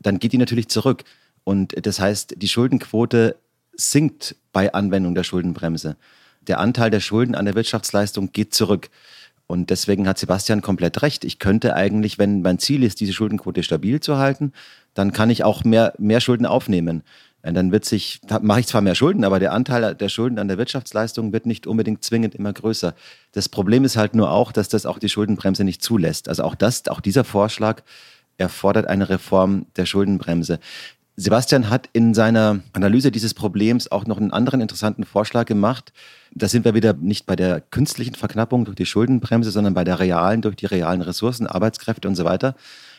dann 0.00 0.18
geht 0.18 0.32
die 0.32 0.38
natürlich 0.38 0.68
zurück. 0.68 1.04
Und 1.42 1.74
das 1.84 2.00
heißt, 2.00 2.36
die 2.38 2.48
Schuldenquote 2.48 3.36
sinkt 3.76 4.36
bei 4.52 4.72
Anwendung 4.72 5.14
der 5.14 5.24
Schuldenbremse. 5.24 5.96
Der 6.46 6.60
Anteil 6.60 6.90
der 6.90 7.00
Schulden 7.00 7.34
an 7.34 7.44
der 7.44 7.54
Wirtschaftsleistung 7.54 8.32
geht 8.32 8.54
zurück. 8.54 8.88
Und 9.46 9.70
deswegen 9.70 10.08
hat 10.08 10.18
Sebastian 10.18 10.62
komplett 10.62 11.02
recht. 11.02 11.24
Ich 11.24 11.38
könnte 11.38 11.74
eigentlich, 11.74 12.18
wenn 12.18 12.42
mein 12.42 12.58
Ziel 12.58 12.82
ist, 12.82 13.00
diese 13.00 13.12
Schuldenquote 13.12 13.62
stabil 13.62 14.00
zu 14.00 14.16
halten, 14.16 14.52
dann 14.94 15.12
kann 15.12 15.30
ich 15.30 15.44
auch 15.44 15.64
mehr, 15.64 15.92
mehr 15.98 16.20
Schulden 16.20 16.46
aufnehmen. 16.46 17.02
Dann 17.42 17.72
wird 17.72 17.84
sich, 17.84 18.22
mache 18.40 18.60
ich 18.60 18.66
zwar 18.66 18.80
mehr 18.80 18.94
Schulden, 18.94 19.22
aber 19.22 19.38
der 19.38 19.52
Anteil 19.52 19.94
der 19.94 20.08
Schulden 20.08 20.38
an 20.38 20.48
der 20.48 20.56
Wirtschaftsleistung 20.56 21.34
wird 21.34 21.44
nicht 21.44 21.66
unbedingt 21.66 22.02
zwingend 22.02 22.34
immer 22.34 22.54
größer. 22.54 22.94
Das 23.32 23.50
Problem 23.50 23.84
ist 23.84 23.98
halt 23.98 24.14
nur 24.14 24.30
auch, 24.30 24.50
dass 24.50 24.70
das 24.70 24.86
auch 24.86 24.98
die 24.98 25.10
Schuldenbremse 25.10 25.62
nicht 25.62 25.82
zulässt. 25.82 26.30
Also 26.30 26.42
auch 26.42 26.54
das, 26.54 26.88
auch 26.88 27.00
dieser 27.00 27.22
Vorschlag 27.22 27.82
erfordert 28.38 28.86
eine 28.86 29.10
Reform 29.10 29.66
der 29.76 29.84
Schuldenbremse. 29.84 30.58
Sebastian 31.16 31.70
hat 31.70 31.88
in 31.92 32.12
seiner 32.12 32.60
Analyse 32.72 33.12
dieses 33.12 33.34
Problems 33.34 33.90
auch 33.90 34.04
noch 34.04 34.18
einen 34.18 34.32
anderen 34.32 34.60
interessanten 34.60 35.04
Vorschlag 35.04 35.46
gemacht. 35.46 35.92
Da 36.32 36.48
sind 36.48 36.64
wir 36.64 36.74
wieder 36.74 36.92
nicht 36.94 37.24
bei 37.26 37.36
der 37.36 37.60
künstlichen 37.60 38.16
Verknappung 38.16 38.64
durch 38.64 38.74
die 38.74 38.86
Schuldenbremse, 38.86 39.52
sondern 39.52 39.74
bei 39.74 39.84
der 39.84 40.00
realen, 40.00 40.42
durch 40.42 40.56
die 40.56 40.66
realen 40.66 41.02
Ressourcen, 41.02 41.46
Arbeitskräfte 41.46 42.08
und 42.08 42.16
so 42.16 42.24
weiter. 42.24 42.56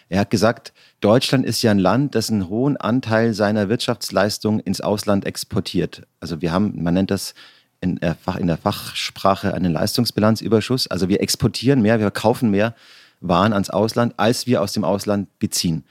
Er 0.08 0.20
hat 0.20 0.30
gesagt, 0.30 0.72
Deutschland 1.02 1.46
ist 1.46 1.62
ja 1.62 1.72
ein 1.72 1.80
Land, 1.80 2.16
das 2.16 2.30
einen 2.30 2.48
hohen 2.48 2.78
Anteil 2.78 3.34
seiner 3.34 3.68
Wirtschaftsleistung 3.68 4.60
ins 4.62 4.80
Ausland 4.80 5.26
exportiert. 5.26 6.04
Also 6.22 6.42
wir 6.42 6.54
haben, 6.54 6.82
man 6.82 6.94
nennt 6.94 7.12
das 7.12 7.34
in 7.82 7.98
der, 7.98 8.16
Fach, 8.16 8.38
in 8.38 8.48
der 8.48 8.58
Fachsprache 8.58 9.54
einen 9.54 9.74
Leistungsbilanzüberschuss. 9.74 10.88
Also 10.88 11.10
wir 11.10 11.22
exportieren 11.22 11.82
mehr, 11.82 12.00
wir 12.00 12.12
kaufen 12.12 12.50
mehr 12.50 12.76
Waren 13.20 13.54
ans 13.54 13.70
Ausland, 13.70 14.14
als 14.18 14.46
wir 14.46 14.62
aus 14.62 14.74
dem 14.74 14.84
Ausland 14.84 15.28
beziehen. 15.40 15.84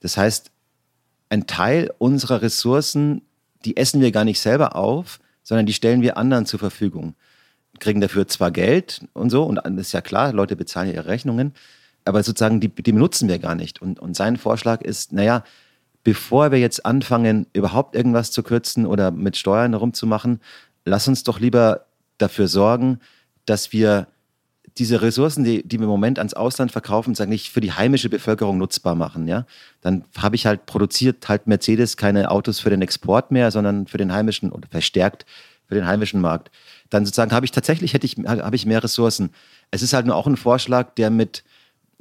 Das 0.00 0.16
heißt, 0.16 0.51
ein 1.32 1.46
Teil 1.46 1.90
unserer 1.96 2.42
Ressourcen, 2.42 3.22
die 3.64 3.78
essen 3.78 4.02
wir 4.02 4.12
gar 4.12 4.24
nicht 4.24 4.38
selber 4.38 4.76
auf, 4.76 5.18
sondern 5.42 5.64
die 5.64 5.72
stellen 5.72 6.02
wir 6.02 6.18
anderen 6.18 6.44
zur 6.44 6.58
Verfügung. 6.58 7.14
Kriegen 7.78 8.02
dafür 8.02 8.28
zwar 8.28 8.50
Geld 8.50 9.00
und 9.14 9.30
so, 9.30 9.42
und 9.42 9.56
das 9.56 9.86
ist 9.86 9.92
ja 9.92 10.02
klar, 10.02 10.34
Leute 10.34 10.56
bezahlen 10.56 10.92
ihre 10.92 11.06
Rechnungen, 11.06 11.54
aber 12.04 12.22
sozusagen 12.22 12.60
die, 12.60 12.68
die 12.68 12.92
benutzen 12.92 13.30
wir 13.30 13.38
gar 13.38 13.54
nicht. 13.54 13.80
Und, 13.80 13.98
und 13.98 14.14
sein 14.14 14.36
Vorschlag 14.36 14.82
ist, 14.82 15.14
naja, 15.14 15.42
bevor 16.04 16.52
wir 16.52 16.58
jetzt 16.58 16.84
anfangen, 16.84 17.46
überhaupt 17.54 17.96
irgendwas 17.96 18.30
zu 18.30 18.42
kürzen 18.42 18.84
oder 18.84 19.10
mit 19.10 19.38
Steuern 19.38 19.72
herumzumachen, 19.72 20.38
lass 20.84 21.08
uns 21.08 21.22
doch 21.22 21.40
lieber 21.40 21.86
dafür 22.18 22.46
sorgen, 22.46 23.00
dass 23.46 23.72
wir 23.72 24.06
diese 24.78 25.02
Ressourcen, 25.02 25.44
die, 25.44 25.66
die 25.66 25.78
wir 25.78 25.84
im 25.84 25.90
Moment 25.90 26.18
ans 26.18 26.34
Ausland 26.34 26.72
verkaufen, 26.72 27.14
sagen 27.14 27.30
nicht 27.30 27.50
für 27.50 27.60
die 27.60 27.72
heimische 27.72 28.08
Bevölkerung 28.08 28.58
nutzbar 28.58 28.94
machen, 28.94 29.28
ja, 29.28 29.46
dann 29.80 30.04
habe 30.16 30.36
ich 30.36 30.46
halt 30.46 30.66
produziert 30.66 31.28
halt 31.28 31.46
Mercedes 31.46 31.96
keine 31.96 32.30
Autos 32.30 32.60
für 32.60 32.70
den 32.70 32.82
Export 32.82 33.30
mehr, 33.30 33.50
sondern 33.50 33.86
für 33.86 33.98
den 33.98 34.12
heimischen 34.12 34.50
oder 34.50 34.68
verstärkt 34.68 35.26
für 35.68 35.74
den 35.74 35.86
heimischen 35.86 36.20
Markt. 36.20 36.50
Dann 36.90 37.04
sozusagen 37.04 37.32
habe 37.32 37.46
ich 37.46 37.52
tatsächlich 37.52 37.94
hätte 37.94 38.06
ich 38.06 38.16
habe 38.26 38.56
ich 38.56 38.66
mehr 38.66 38.82
Ressourcen. 38.82 39.30
Es 39.70 39.82
ist 39.82 39.92
halt 39.92 40.06
nur 40.06 40.16
auch 40.16 40.26
ein 40.26 40.36
Vorschlag, 40.36 40.94
der 40.94 41.10
mit 41.10 41.44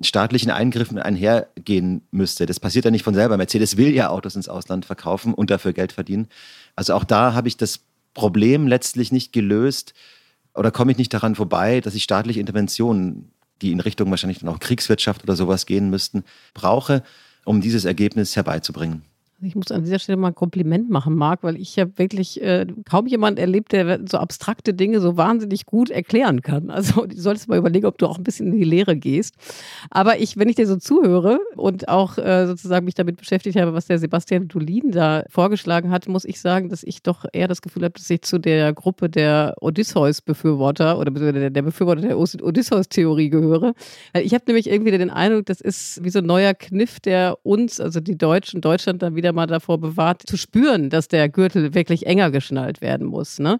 staatlichen 0.01 0.51
Eingriffen 0.51 0.97
einhergehen 0.97 2.01
müsste. 2.11 2.45
Das 2.45 2.59
passiert 2.59 2.85
ja 2.85 2.91
nicht 2.91 3.03
von 3.03 3.13
selber. 3.13 3.37
Mercedes 3.37 3.77
will 3.77 3.93
ja 3.93 4.09
Autos 4.09 4.35
ins 4.35 4.49
Ausland 4.49 4.85
verkaufen 4.85 5.33
und 5.33 5.49
dafür 5.49 5.73
Geld 5.73 5.91
verdienen. 5.91 6.27
Also 6.75 6.93
auch 6.93 7.03
da 7.03 7.33
habe 7.33 7.47
ich 7.47 7.57
das 7.57 7.81
Problem 8.13 8.67
letztlich 8.67 9.11
nicht 9.11 9.31
gelöst, 9.31 9.93
oder 10.53 10.71
komme 10.71 10.91
ich 10.91 10.97
nicht 10.97 11.13
daran 11.13 11.35
vorbei, 11.35 11.81
dass 11.81 11.95
ich 11.95 12.03
staatliche 12.03 12.39
Interventionen, 12.39 13.31
die 13.61 13.71
in 13.71 13.79
Richtung 13.79 14.09
wahrscheinlich 14.09 14.39
dann 14.39 14.49
auch 14.49 14.59
Kriegswirtschaft 14.59 15.23
oder 15.23 15.35
sowas 15.35 15.65
gehen 15.65 15.89
müssten, 15.89 16.23
brauche, 16.53 17.03
um 17.45 17.61
dieses 17.61 17.85
Ergebnis 17.85 18.35
herbeizubringen? 18.35 19.03
Ich 19.43 19.55
muss 19.55 19.71
an 19.71 19.83
dieser 19.83 19.97
Stelle 19.97 20.17
mal 20.17 20.27
ein 20.27 20.35
Kompliment 20.35 20.91
machen, 20.91 21.15
Marc, 21.15 21.41
weil 21.41 21.55
ich 21.55 21.79
habe 21.79 21.97
wirklich 21.97 22.41
äh, 22.43 22.67
kaum 22.87 23.07
jemand 23.07 23.39
erlebt, 23.39 23.71
der 23.71 24.01
so 24.07 24.17
abstrakte 24.17 24.73
Dinge 24.73 24.99
so 24.99 25.17
wahnsinnig 25.17 25.65
gut 25.65 25.89
erklären 25.89 26.41
kann. 26.41 26.69
Also 26.69 27.05
du 27.05 27.15
solltest 27.15 27.49
mal 27.49 27.57
überlegen, 27.57 27.85
ob 27.85 27.97
du 27.97 28.07
auch 28.07 28.17
ein 28.17 28.23
bisschen 28.23 28.47
in 28.47 28.57
die 28.57 28.63
Lehre 28.63 28.95
gehst. 28.95 29.35
Aber 29.89 30.19
ich, 30.19 30.37
wenn 30.37 30.47
ich 30.47 30.55
dir 30.55 30.67
so 30.67 30.75
zuhöre 30.75 31.39
und 31.55 31.87
auch 31.89 32.17
äh, 32.17 32.45
sozusagen 32.45 32.85
mich 32.85 32.93
damit 32.93 33.17
beschäftigt 33.17 33.59
habe, 33.59 33.73
was 33.73 33.87
der 33.87 33.97
Sebastian 33.97 34.47
Dulin 34.47 34.91
da 34.91 35.23
vorgeschlagen 35.29 35.89
hat, 35.89 36.07
muss 36.07 36.25
ich 36.25 36.39
sagen, 36.39 36.69
dass 36.69 36.83
ich 36.83 37.01
doch 37.01 37.25
eher 37.33 37.47
das 37.47 37.61
Gefühl 37.61 37.83
habe, 37.83 37.93
dass 37.93 38.09
ich 38.09 38.21
zu 38.21 38.39
der 38.39 38.73
Gruppe 38.73 39.09
der 39.09 39.55
Odysseus-Befürworter 39.61 40.99
oder 40.99 41.11
der 41.49 41.61
Befürworter 41.61 42.01
der 42.01 42.17
Odysseus-Theorie 42.17 43.29
gehöre. 43.29 43.73
Ich 44.13 44.33
habe 44.33 44.43
nämlich 44.47 44.69
irgendwie 44.69 44.91
den 44.91 45.09
Eindruck, 45.09 45.47
das 45.47 45.61
ist 45.61 46.03
wie 46.03 46.09
so 46.09 46.19
ein 46.19 46.25
neuer 46.25 46.53
Kniff, 46.53 46.99
der 46.99 47.37
uns, 47.43 47.79
also 47.79 47.99
die 47.99 48.17
Deutschen, 48.17 48.61
Deutschland 48.61 49.01
dann 49.01 49.15
wieder 49.15 49.30
wieder 49.31 49.33
mal 49.33 49.47
davor 49.47 49.79
bewahrt, 49.79 50.23
zu 50.25 50.37
spüren, 50.37 50.89
dass 50.89 51.07
der 51.07 51.29
Gürtel 51.29 51.73
wirklich 51.73 52.05
enger 52.05 52.31
geschnallt 52.31 52.81
werden 52.81 53.07
muss. 53.07 53.39
Ne? 53.39 53.59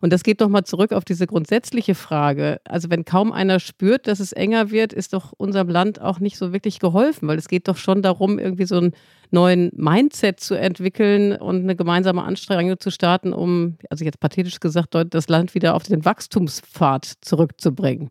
Und 0.00 0.12
das 0.12 0.24
geht 0.24 0.40
doch 0.40 0.48
mal 0.48 0.64
zurück 0.64 0.92
auf 0.92 1.04
diese 1.04 1.28
grundsätzliche 1.28 1.94
Frage. 1.94 2.60
Also 2.64 2.90
wenn 2.90 3.04
kaum 3.04 3.30
einer 3.30 3.60
spürt, 3.60 4.08
dass 4.08 4.18
es 4.18 4.32
enger 4.32 4.72
wird, 4.72 4.92
ist 4.92 5.12
doch 5.12 5.32
unserem 5.36 5.68
Land 5.68 6.00
auch 6.00 6.18
nicht 6.18 6.36
so 6.36 6.52
wirklich 6.52 6.80
geholfen, 6.80 7.28
weil 7.28 7.38
es 7.38 7.46
geht 7.46 7.68
doch 7.68 7.76
schon 7.76 8.02
darum, 8.02 8.40
irgendwie 8.40 8.64
so 8.64 8.78
einen 8.78 8.92
neuen 9.30 9.70
Mindset 9.76 10.40
zu 10.40 10.56
entwickeln 10.56 11.36
und 11.36 11.62
eine 11.62 11.76
gemeinsame 11.76 12.24
Anstrengung 12.24 12.80
zu 12.80 12.90
starten, 12.90 13.32
um, 13.32 13.76
also 13.90 14.04
jetzt 14.04 14.18
pathetisch 14.18 14.58
gesagt, 14.58 14.96
das 15.08 15.28
Land 15.28 15.54
wieder 15.54 15.74
auf 15.76 15.84
den 15.84 16.04
Wachstumspfad 16.04 17.04
zurückzubringen. 17.20 18.10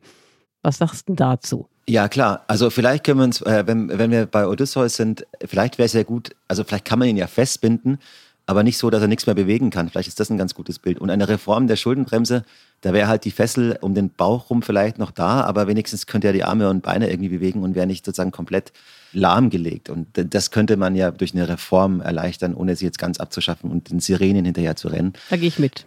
Was 0.62 0.78
sagst 0.78 1.10
du 1.10 1.16
dazu? 1.16 1.68
Ja, 1.88 2.08
klar. 2.08 2.44
Also 2.48 2.70
vielleicht 2.70 3.04
können 3.04 3.20
wir 3.20 3.24
uns, 3.26 3.42
äh, 3.42 3.64
wenn, 3.66 3.98
wenn 3.98 4.12
wir 4.12 4.26
bei 4.26 4.48
Odysseus 4.48 4.96
sind, 4.96 5.26
vielleicht 5.44 5.78
wäre 5.78 5.88
es 5.88 5.94
ja 5.94 6.04
gut, 6.04 6.36
also 6.48 6.64
vielleicht 6.64 6.86
kann 6.86 7.00
man 7.00 7.08
ihn 7.08 7.18
ja 7.18 7.28
festbinden, 7.28 7.98
aber 8.46 8.64
nicht 8.64 8.78
so, 8.78 8.90
dass 8.90 9.02
er 9.02 9.08
nichts 9.08 9.26
mehr 9.26 9.36
bewegen 9.36 9.70
kann. 9.70 9.90
Vielleicht 9.90 10.08
ist 10.08 10.20
das 10.20 10.30
ein 10.30 10.38
ganz 10.38 10.54
gutes 10.54 10.78
Bild. 10.78 11.00
Und 11.00 11.10
eine 11.10 11.28
Reform 11.28 11.68
der 11.68 11.76
Schuldenbremse, 11.76 12.44
da 12.82 12.94
wäre 12.94 13.08
halt 13.08 13.24
die 13.26 13.32
Fessel 13.32 13.78
um 13.82 13.94
den 13.94 14.10
Bauch 14.10 14.50
rum 14.50 14.62
vielleicht 14.62 14.98
noch 14.98 15.12
da, 15.12 15.42
aber 15.42 15.68
wenigstens 15.68 16.06
könnte 16.06 16.28
er 16.28 16.34
die 16.34 16.44
Arme 16.44 16.70
und 16.70 16.82
Beine 16.82 17.10
irgendwie 17.10 17.30
bewegen 17.30 17.64
und 17.64 17.76
wäre 17.76 17.88
nicht 17.88 18.06
sozusagen 18.06 18.32
komplett 18.32 18.74
lahmgelegt. 19.14 19.90
Und 19.90 20.08
das 20.14 20.52
könnte 20.52 20.78
man 20.78 20.96
ja 20.96 21.12
durch 21.12 21.34
eine 21.34 21.48
Reform 21.48 22.02
erleichtern, 22.02 22.54
ohne 22.54 22.76
sie 22.76 22.86
jetzt 22.86 23.00
ganz 23.00 23.20
abzuschaffen 23.20 23.70
und 23.72 23.90
den 23.90 24.00
Sirenen 24.00 24.46
hinterher 24.46 24.76
zu 24.76 24.88
rennen. 24.88 25.14
Da 25.30 25.38
gehe 25.38 25.48
ich 25.48 25.60
mit. 25.60 25.86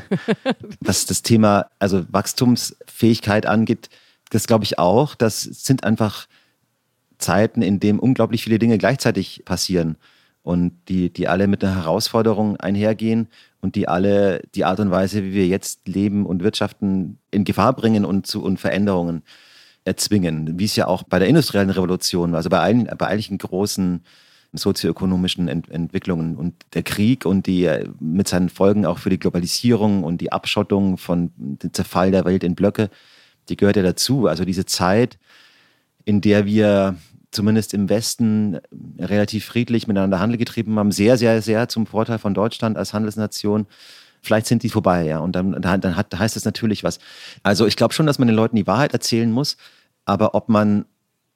Was 0.80 1.06
das 1.06 1.22
Thema 1.22 1.66
also 1.78 2.04
Wachstumsfähigkeit 2.10 3.46
angeht, 3.46 3.90
das 4.32 4.46
glaube 4.46 4.64
ich 4.64 4.78
auch. 4.78 5.14
Das 5.14 5.42
sind 5.42 5.84
einfach 5.84 6.26
Zeiten, 7.18 7.60
in 7.60 7.80
denen 7.80 7.98
unglaublich 7.98 8.42
viele 8.42 8.58
Dinge 8.58 8.78
gleichzeitig 8.78 9.42
passieren 9.44 9.96
und 10.42 10.72
die, 10.88 11.12
die 11.12 11.28
alle 11.28 11.46
mit 11.46 11.62
einer 11.62 11.76
Herausforderung 11.76 12.56
einhergehen 12.56 13.28
und 13.60 13.76
die 13.76 13.88
alle 13.88 14.42
die 14.54 14.64
Art 14.64 14.80
und 14.80 14.90
Weise, 14.90 15.22
wie 15.22 15.34
wir 15.34 15.46
jetzt 15.46 15.86
leben 15.86 16.24
und 16.24 16.42
wirtschaften, 16.42 17.18
in 17.30 17.44
Gefahr 17.44 17.74
bringen 17.74 18.06
und 18.06 18.26
zu 18.26 18.42
und 18.42 18.58
Veränderungen 18.58 19.22
erzwingen. 19.84 20.58
Wie 20.58 20.64
es 20.64 20.76
ja 20.76 20.86
auch 20.86 21.02
bei 21.02 21.18
der 21.18 21.28
industriellen 21.28 21.70
Revolution 21.70 22.32
war, 22.32 22.38
also 22.38 22.48
bei 22.48 22.60
allen, 22.60 22.88
bei 22.96 23.06
einigen 23.06 23.36
großen 23.36 24.02
sozioökonomischen 24.54 25.48
Ent 25.48 25.70
Entwicklungen 25.70 26.36
und 26.36 26.54
der 26.72 26.82
Krieg 26.82 27.26
und 27.26 27.46
die 27.46 27.70
mit 28.00 28.28
seinen 28.28 28.48
Folgen 28.48 28.86
auch 28.86 28.98
für 28.98 29.10
die 29.10 29.18
Globalisierung 29.18 30.04
und 30.04 30.22
die 30.22 30.32
Abschottung 30.32 30.96
von 30.96 31.32
dem 31.36 31.72
Zerfall 31.72 32.10
der 32.10 32.24
Welt 32.24 32.44
in 32.44 32.54
Blöcke 32.54 32.88
die 33.48 33.56
gehört 33.56 33.76
ja 33.76 33.82
dazu. 33.82 34.26
Also 34.26 34.44
diese 34.44 34.66
Zeit, 34.66 35.18
in 36.04 36.20
der 36.20 36.46
wir 36.46 36.96
zumindest 37.30 37.74
im 37.74 37.88
Westen 37.88 38.60
relativ 38.98 39.46
friedlich 39.46 39.86
miteinander 39.86 40.20
Handel 40.20 40.38
getrieben 40.38 40.78
haben, 40.78 40.92
sehr, 40.92 41.16
sehr, 41.16 41.42
sehr 41.42 41.68
zum 41.68 41.86
Vorteil 41.86 42.18
von 42.18 42.34
Deutschland 42.34 42.76
als 42.76 42.92
Handelsnation. 42.92 43.66
Vielleicht 44.20 44.46
sind 44.46 44.62
die 44.62 44.68
vorbei, 44.68 45.04
ja. 45.04 45.18
Und 45.18 45.34
dann, 45.34 45.60
dann 45.60 45.96
hat, 45.96 46.16
heißt 46.16 46.36
das 46.36 46.44
natürlich 46.44 46.84
was. 46.84 47.00
Also 47.42 47.66
ich 47.66 47.76
glaube 47.76 47.94
schon, 47.94 48.06
dass 48.06 48.18
man 48.18 48.28
den 48.28 48.36
Leuten 48.36 48.56
die 48.56 48.66
Wahrheit 48.66 48.92
erzählen 48.92 49.32
muss, 49.32 49.56
aber 50.04 50.34
ob 50.34 50.48
man, 50.48 50.84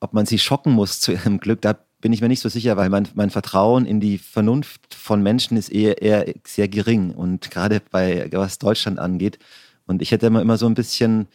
ob 0.01 0.13
man 0.13 0.27
sie 0.27 0.39
schocken 0.39 0.73
muss 0.73 1.01
zu 1.01 1.13
ihrem 1.13 1.41
Glück, 1.41 1.63
da 1.63 1.77
bin 2.01 2.13
ich 2.13 2.21
mir 2.21 2.29
nicht 2.29 2.41
so 2.41 2.49
sicher, 2.49 2.77
weil 2.77 2.91
mein, 2.91 3.09
mein 3.15 3.31
Vertrauen 3.31 3.87
in 3.87 4.01
die 4.01 4.19
Vernunft 4.19 4.95
von 4.95 5.23
Menschen 5.23 5.57
ist 5.57 5.71
eher, 5.71 6.03
eher 6.03 6.33
sehr 6.47 6.69
gering. 6.69 7.13
Und 7.13 7.51
gerade 7.51 7.81
bei 7.91 8.29
was 8.33 8.59
Deutschland 8.59 8.99
angeht. 8.99 9.39
Und 9.87 10.03
ich 10.03 10.13
hätte 10.13 10.27
immer, 10.27 10.43
immer 10.43 10.59
so 10.59 10.67
ein 10.67 10.75
bisschen 10.75 11.27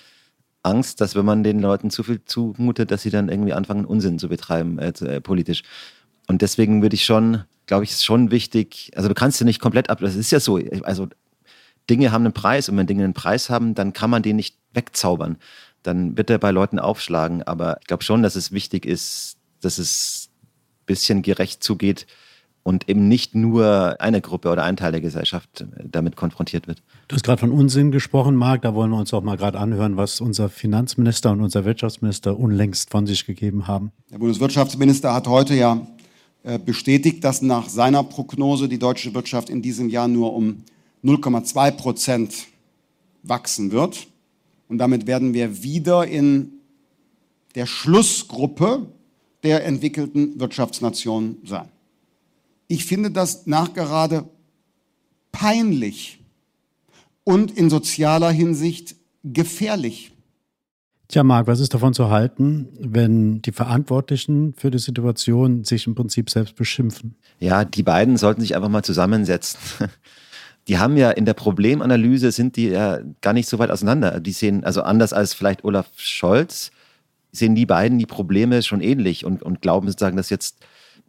Angst, 0.63 1.01
dass 1.01 1.15
wenn 1.15 1.25
man 1.25 1.43
den 1.43 1.59
Leuten 1.59 1.89
zu 1.89 2.03
viel 2.03 2.23
zumutet, 2.23 2.91
dass 2.91 3.01
sie 3.01 3.09
dann 3.09 3.29
irgendwie 3.29 3.53
anfangen, 3.53 3.85
Unsinn 3.85 4.19
zu 4.19 4.29
betreiben 4.29 4.79
äh, 4.79 4.89
äh, 5.05 5.21
politisch. 5.21 5.63
Und 6.27 6.41
deswegen 6.41 6.81
würde 6.81 6.95
ich 6.95 7.05
schon, 7.05 7.43
glaube 7.65 7.83
ich, 7.83 7.91
ist 7.91 8.05
schon 8.05 8.31
wichtig, 8.31 8.91
also 8.95 9.09
du 9.09 9.15
kannst 9.15 9.39
ja 9.39 9.45
nicht 9.45 9.59
komplett 9.59 9.89
ab, 9.89 9.99
das 10.01 10.15
ist 10.15 10.31
ja 10.31 10.39
so, 10.39 10.59
also 10.83 11.07
Dinge 11.89 12.11
haben 12.11 12.25
einen 12.25 12.33
Preis 12.33 12.69
und 12.69 12.77
wenn 12.77 12.87
Dinge 12.87 13.03
einen 13.03 13.13
Preis 13.13 13.49
haben, 13.49 13.73
dann 13.73 13.93
kann 13.93 14.09
man 14.09 14.23
den 14.23 14.35
nicht 14.35 14.55
wegzaubern. 14.73 15.37
Dann 15.83 16.15
wird 16.15 16.29
er 16.29 16.37
bei 16.37 16.51
Leuten 16.51 16.79
aufschlagen. 16.79 17.43
Aber 17.43 17.77
ich 17.81 17.87
glaube 17.87 18.03
schon, 18.03 18.21
dass 18.21 18.35
es 18.35 18.51
wichtig 18.51 18.85
ist, 18.85 19.37
dass 19.61 19.77
es 19.77 20.29
ein 20.31 20.85
bisschen 20.85 21.21
gerecht 21.21 21.63
zugeht 21.63 22.05
und 22.63 22.87
eben 22.89 23.07
nicht 23.07 23.35
nur 23.35 23.95
eine 23.99 24.21
Gruppe 24.21 24.49
oder 24.49 24.63
ein 24.63 24.77
Teil 24.77 24.91
der 24.91 25.01
Gesellschaft 25.01 25.65
damit 25.83 26.15
konfrontiert 26.15 26.67
wird. 26.67 26.83
Du 27.07 27.15
hast 27.15 27.23
gerade 27.23 27.39
von 27.39 27.51
Unsinn 27.51 27.91
gesprochen, 27.91 28.35
Marc. 28.35 28.61
Da 28.61 28.75
wollen 28.75 28.91
wir 28.91 28.97
uns 28.97 29.13
auch 29.13 29.23
mal 29.23 29.37
gerade 29.37 29.59
anhören, 29.59 29.97
was 29.97 30.21
unser 30.21 30.49
Finanzminister 30.49 31.31
und 31.31 31.41
unser 31.41 31.65
Wirtschaftsminister 31.65 32.37
unlängst 32.37 32.89
von 32.89 33.07
sich 33.07 33.25
gegeben 33.25 33.67
haben. 33.67 33.91
Der 34.11 34.19
Bundeswirtschaftsminister 34.19 35.13
hat 35.13 35.27
heute 35.27 35.55
ja 35.55 35.87
äh, 36.43 36.59
bestätigt, 36.59 37.23
dass 37.23 37.41
nach 37.41 37.69
seiner 37.69 38.03
Prognose 38.03 38.67
die 38.67 38.79
deutsche 38.79 39.13
Wirtschaft 39.13 39.49
in 39.49 39.61
diesem 39.61 39.89
Jahr 39.89 40.07
nur 40.07 40.33
um 40.33 40.63
0,2 41.03 41.71
Prozent 41.71 42.33
wachsen 43.23 43.71
wird. 43.71 44.07
Und 44.67 44.77
damit 44.77 45.07
werden 45.07 45.33
wir 45.33 45.63
wieder 45.63 46.07
in 46.07 46.53
der 47.55 47.65
Schlussgruppe 47.65 48.87
der 49.43 49.65
entwickelten 49.65 50.39
Wirtschaftsnationen 50.39 51.37
sein. 51.43 51.67
Ich 52.71 52.85
finde 52.85 53.11
das 53.11 53.47
nachgerade 53.47 54.29
peinlich 55.33 56.23
und 57.25 57.51
in 57.51 57.69
sozialer 57.69 58.31
Hinsicht 58.31 58.95
gefährlich. 59.25 60.13
Tja, 61.09 61.21
Marc, 61.25 61.47
was 61.47 61.59
ist 61.59 61.73
davon 61.73 61.93
zu 61.93 62.09
halten, 62.09 62.69
wenn 62.79 63.41
die 63.41 63.51
Verantwortlichen 63.51 64.53
für 64.55 64.71
die 64.71 64.79
Situation 64.79 65.65
sich 65.65 65.85
im 65.85 65.95
Prinzip 65.95 66.29
selbst 66.29 66.55
beschimpfen? 66.55 67.15
Ja, 67.39 67.65
die 67.65 67.83
beiden 67.83 68.15
sollten 68.15 68.39
sich 68.39 68.55
einfach 68.55 68.69
mal 68.69 68.83
zusammensetzen. 68.83 69.59
Die 70.67 70.77
haben 70.77 70.95
ja 70.95 71.09
in 71.09 71.25
der 71.25 71.33
Problemanalyse 71.33 72.31
sind 72.31 72.55
die 72.55 72.67
ja 72.67 72.99
gar 73.21 73.33
nicht 73.33 73.49
so 73.49 73.57
weit 73.57 73.71
auseinander. 73.71 74.19
Die 74.19 74.31
sehen, 74.31 74.63
also 74.63 74.83
anders 74.83 75.11
als 75.11 75.33
vielleicht 75.33 75.63
Olaf 75.65 75.87
Scholz, 75.97 76.69
sehen 77.31 77.55
die 77.55 77.65
beiden 77.65 77.97
die 77.97 78.05
Probleme 78.05 78.61
schon 78.61 78.79
ähnlich 78.79 79.25
und, 79.25 79.41
und 79.41 79.63
glauben 79.63 79.87
sozusagen, 79.87 80.17
dass 80.17 80.29
jetzt 80.29 80.63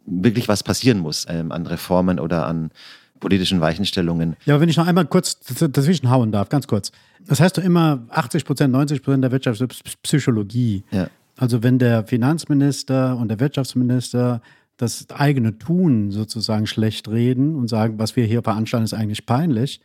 wirklich 0.05 0.47
was 0.47 0.63
passieren 0.63 0.99
muss 0.99 1.25
ähm, 1.29 1.51
an 1.51 1.65
Reformen 1.65 2.19
oder 2.19 2.45
an 2.45 2.71
politischen 3.19 3.61
Weichenstellungen. 3.61 4.35
Ja, 4.45 4.55
aber 4.55 4.61
wenn 4.61 4.69
ich 4.69 4.77
noch 4.77 4.85
einmal 4.85 5.05
kurz 5.05 5.39
dazwischen 5.39 6.09
hauen 6.09 6.31
darf, 6.31 6.49
ganz 6.49 6.67
kurz. 6.67 6.91
Das 7.25 7.39
heißt 7.39 7.57
doch 7.57 7.63
immer, 7.63 8.05
80 8.09 8.43
Prozent, 8.43 8.73
90 8.73 9.01
Prozent 9.01 9.23
der 9.23 9.31
Wirtschaft 9.31 9.61
ist 9.61 10.01
Psychologie. 10.03 10.83
Ja. 10.91 11.07
Also 11.37 11.63
wenn 11.63 11.79
der 11.79 12.05
Finanzminister 12.05 13.17
und 13.17 13.29
der 13.29 13.39
Wirtschaftsminister 13.39 14.41
das 14.77 15.07
eigene 15.09 15.57
Tun 15.57 16.11
sozusagen 16.11 16.67
schlecht 16.67 17.07
reden 17.07 17.55
und 17.55 17.69
sagen, 17.69 17.97
was 17.97 18.15
wir 18.15 18.25
hier 18.25 18.43
veranstalten, 18.43 18.85
ist 18.85 18.93
eigentlich 18.93 19.25
peinlich, 19.25 19.79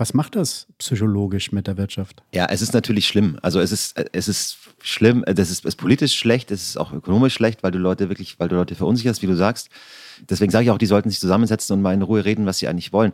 was 0.00 0.14
macht 0.14 0.34
das 0.34 0.66
psychologisch 0.78 1.52
mit 1.52 1.66
der 1.66 1.76
Wirtschaft? 1.76 2.22
Ja, 2.32 2.46
es 2.46 2.62
ist 2.62 2.72
natürlich 2.72 3.06
schlimm. 3.06 3.38
Also 3.42 3.60
es 3.60 3.70
ist, 3.70 4.02
es 4.14 4.28
ist 4.28 4.56
schlimm, 4.80 5.22
das 5.26 5.50
ist, 5.50 5.66
ist 5.66 5.76
politisch 5.76 6.16
schlecht, 6.16 6.50
es 6.50 6.70
ist 6.70 6.76
auch 6.78 6.94
ökonomisch 6.94 7.34
schlecht, 7.34 7.62
weil 7.62 7.70
du 7.70 7.78
Leute 7.78 8.08
wirklich, 8.08 8.40
weil 8.40 8.48
du 8.48 8.56
Leute 8.56 8.74
verunsicherst, 8.74 9.20
wie 9.20 9.26
du 9.26 9.36
sagst. 9.36 9.68
Deswegen 10.30 10.50
sage 10.50 10.64
ich 10.64 10.70
auch, 10.70 10.78
die 10.78 10.86
sollten 10.86 11.10
sich 11.10 11.20
zusammensetzen 11.20 11.76
und 11.76 11.82
mal 11.82 11.92
in 11.92 12.00
Ruhe 12.00 12.24
reden, 12.24 12.46
was 12.46 12.56
sie 12.56 12.66
eigentlich 12.66 12.94
wollen. 12.94 13.12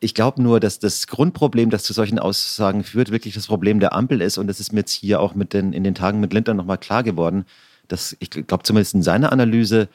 Ich 0.00 0.14
glaube 0.14 0.42
nur, 0.42 0.58
dass 0.58 0.80
das 0.80 1.06
Grundproblem, 1.06 1.70
das 1.70 1.84
zu 1.84 1.92
solchen 1.92 2.18
Aussagen 2.18 2.82
führt, 2.82 3.12
wirklich 3.12 3.34
das 3.34 3.46
Problem 3.46 3.78
der 3.78 3.92
Ampel 3.92 4.20
ist. 4.20 4.36
Und 4.36 4.48
das 4.48 4.58
ist 4.58 4.72
mir 4.72 4.80
jetzt 4.80 4.94
hier 4.94 5.20
auch 5.20 5.36
mit 5.36 5.52
den, 5.52 5.72
in 5.72 5.84
den 5.84 5.94
Tagen 5.94 6.18
mit 6.18 6.32
Lindner 6.32 6.54
nochmal 6.54 6.78
klar 6.78 7.04
geworden. 7.04 7.44
Dass 7.86 8.16
ich 8.18 8.30
glaube, 8.30 8.64
zumindest 8.64 8.94
in 8.94 9.04
seiner 9.04 9.30
Analyse, 9.30 9.88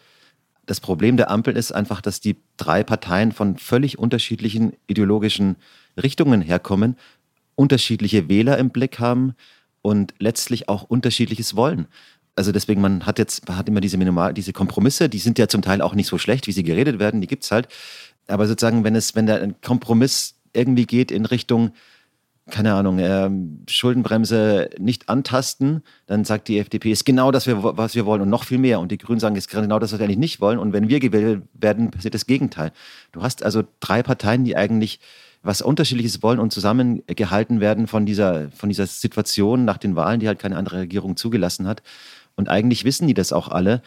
das 0.65 0.79
Problem 0.79 1.17
der 1.17 1.29
Ampel 1.29 1.57
ist 1.57 1.73
einfach, 1.73 1.99
dass 1.99 2.21
die 2.21 2.37
drei 2.55 2.85
Parteien 2.85 3.33
von 3.33 3.57
völlig 3.57 3.99
unterschiedlichen 3.99 4.77
ideologischen 4.87 5.57
Richtungen 6.01 6.41
herkommen, 6.41 6.97
unterschiedliche 7.55 8.29
Wähler 8.29 8.57
im 8.57 8.69
Blick 8.69 8.99
haben 8.99 9.33
und 9.81 10.13
letztlich 10.19 10.69
auch 10.69 10.83
unterschiedliches 10.83 11.55
wollen. 11.55 11.87
Also 12.35 12.51
deswegen, 12.51 12.81
man 12.81 13.05
hat 13.05 13.19
jetzt 13.19 13.47
hat 13.49 13.67
immer 13.67 13.81
diese 13.81 13.97
Minimal, 13.97 14.33
diese 14.33 14.53
Kompromisse, 14.53 15.09
die 15.09 15.19
sind 15.19 15.37
ja 15.37 15.47
zum 15.47 15.61
Teil 15.61 15.81
auch 15.81 15.93
nicht 15.93 16.07
so 16.07 16.17
schlecht, 16.17 16.47
wie 16.47 16.53
sie 16.53 16.63
geredet 16.63 16.99
werden, 16.99 17.21
die 17.21 17.27
gibt 17.27 17.43
es 17.43 17.51
halt. 17.51 17.67
Aber 18.27 18.47
sozusagen, 18.47 18.83
wenn 18.83 18.95
es, 18.95 19.15
wenn 19.15 19.25
da 19.25 19.35
ein 19.35 19.59
Kompromiss 19.61 20.35
irgendwie 20.53 20.85
geht 20.85 21.11
in 21.11 21.25
Richtung, 21.25 21.71
keine 22.49 22.73
Ahnung, 22.73 22.99
äh, 22.99 23.29
Schuldenbremse 23.69 24.69
nicht 24.79 25.09
antasten, 25.09 25.83
dann 26.07 26.25
sagt 26.25 26.47
die 26.47 26.59
FDP, 26.59 26.91
ist 26.91 27.05
genau 27.05 27.31
das, 27.31 27.47
was 27.47 27.95
wir 27.95 28.05
wollen 28.05 28.21
und 28.21 28.29
noch 28.29 28.45
viel 28.45 28.57
mehr. 28.57 28.79
Und 28.79 28.91
die 28.91 28.97
Grünen 28.97 29.19
sagen, 29.19 29.35
ist 29.35 29.49
genau 29.49 29.79
das, 29.79 29.91
was 29.91 29.99
wir 29.99 30.05
eigentlich 30.05 30.17
nicht 30.17 30.41
wollen. 30.41 30.59
Und 30.59 30.73
wenn 30.73 30.89
wir 30.89 30.99
gewählt 30.99 31.43
werden, 31.53 31.91
passiert 31.91 32.13
das 32.13 32.25
Gegenteil. 32.25 32.71
Du 33.11 33.21
hast 33.21 33.43
also 33.43 33.63
drei 33.79 34.03
Parteien, 34.03 34.43
die 34.43 34.55
eigentlich 34.55 34.99
was 35.43 35.61
Unterschiedliches 35.61 36.21
wollen 36.21 36.39
und 36.39 36.53
zusammengehalten 36.53 37.59
werden 37.59 37.87
von 37.87 38.05
dieser, 38.05 38.51
von 38.51 38.69
dieser 38.69 38.85
Situation 38.85 39.65
nach 39.65 39.77
den 39.77 39.95
Wahlen, 39.95 40.19
die 40.19 40.27
halt 40.27 40.39
keine 40.39 40.57
andere 40.57 40.79
Regierung 40.79 41.17
zugelassen 41.17 41.67
hat. 41.67 41.81
Und 42.35 42.49
eigentlich 42.49 42.85
wissen 42.85 43.07
die 43.07 43.13
das 43.13 43.33
auch 43.33 43.47
alle 43.47 43.81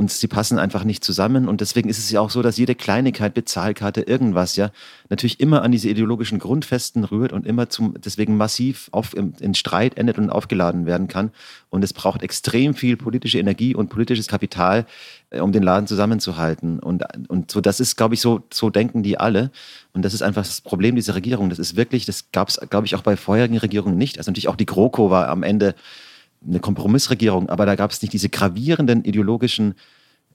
und 0.00 0.10
sie 0.10 0.28
passen 0.28 0.58
einfach 0.58 0.84
nicht 0.84 1.04
zusammen. 1.04 1.46
Und 1.46 1.60
deswegen 1.60 1.90
ist 1.90 1.98
es 1.98 2.10
ja 2.10 2.22
auch 2.22 2.30
so, 2.30 2.40
dass 2.40 2.56
jede 2.56 2.74
Kleinigkeit, 2.74 3.34
Bezahlkarte, 3.34 4.00
irgendwas 4.00 4.56
ja 4.56 4.70
natürlich 5.10 5.40
immer 5.40 5.60
an 5.60 5.72
diese 5.72 5.90
ideologischen 5.90 6.38
Grundfesten 6.38 7.04
rührt 7.04 7.34
und 7.34 7.46
immer 7.46 7.68
zum, 7.68 7.92
deswegen 8.02 8.38
massiv 8.38 8.88
auf, 8.92 9.14
in 9.14 9.52
Streit 9.52 9.98
endet 9.98 10.16
und 10.16 10.30
aufgeladen 10.30 10.86
werden 10.86 11.06
kann. 11.06 11.32
Und 11.68 11.84
es 11.84 11.92
braucht 11.92 12.22
extrem 12.22 12.72
viel 12.72 12.96
politische 12.96 13.38
Energie 13.38 13.74
und 13.74 13.90
politisches 13.90 14.26
Kapital, 14.26 14.86
äh, 15.28 15.40
um 15.40 15.52
den 15.52 15.62
Laden 15.62 15.86
zusammenzuhalten. 15.86 16.78
Und, 16.78 17.04
und 17.28 17.50
so, 17.50 17.60
das 17.60 17.78
ist, 17.78 17.96
glaube 17.96 18.14
ich, 18.14 18.22
so, 18.22 18.40
so 18.50 18.70
denken 18.70 19.02
die 19.02 19.20
alle. 19.20 19.50
Und 19.92 20.02
das 20.02 20.14
ist 20.14 20.22
einfach 20.22 20.46
das 20.46 20.62
Problem 20.62 20.96
dieser 20.96 21.14
Regierung. 21.14 21.50
Das 21.50 21.58
ist 21.58 21.76
wirklich, 21.76 22.06
das 22.06 22.32
gab 22.32 22.48
es, 22.48 22.58
glaube 22.70 22.86
ich, 22.86 22.94
auch 22.94 23.02
bei 23.02 23.18
vorherigen 23.18 23.58
Regierungen 23.58 23.98
nicht. 23.98 24.16
Also 24.16 24.30
natürlich 24.30 24.48
auch 24.48 24.56
die 24.56 24.64
GroKo 24.64 25.10
war 25.10 25.28
am 25.28 25.42
Ende 25.42 25.74
eine 26.46 26.60
Kompromissregierung, 26.60 27.48
aber 27.48 27.66
da 27.66 27.74
gab 27.74 27.90
es 27.90 28.02
nicht 28.02 28.12
diese 28.12 28.28
gravierenden 28.28 29.04
ideologischen 29.04 29.74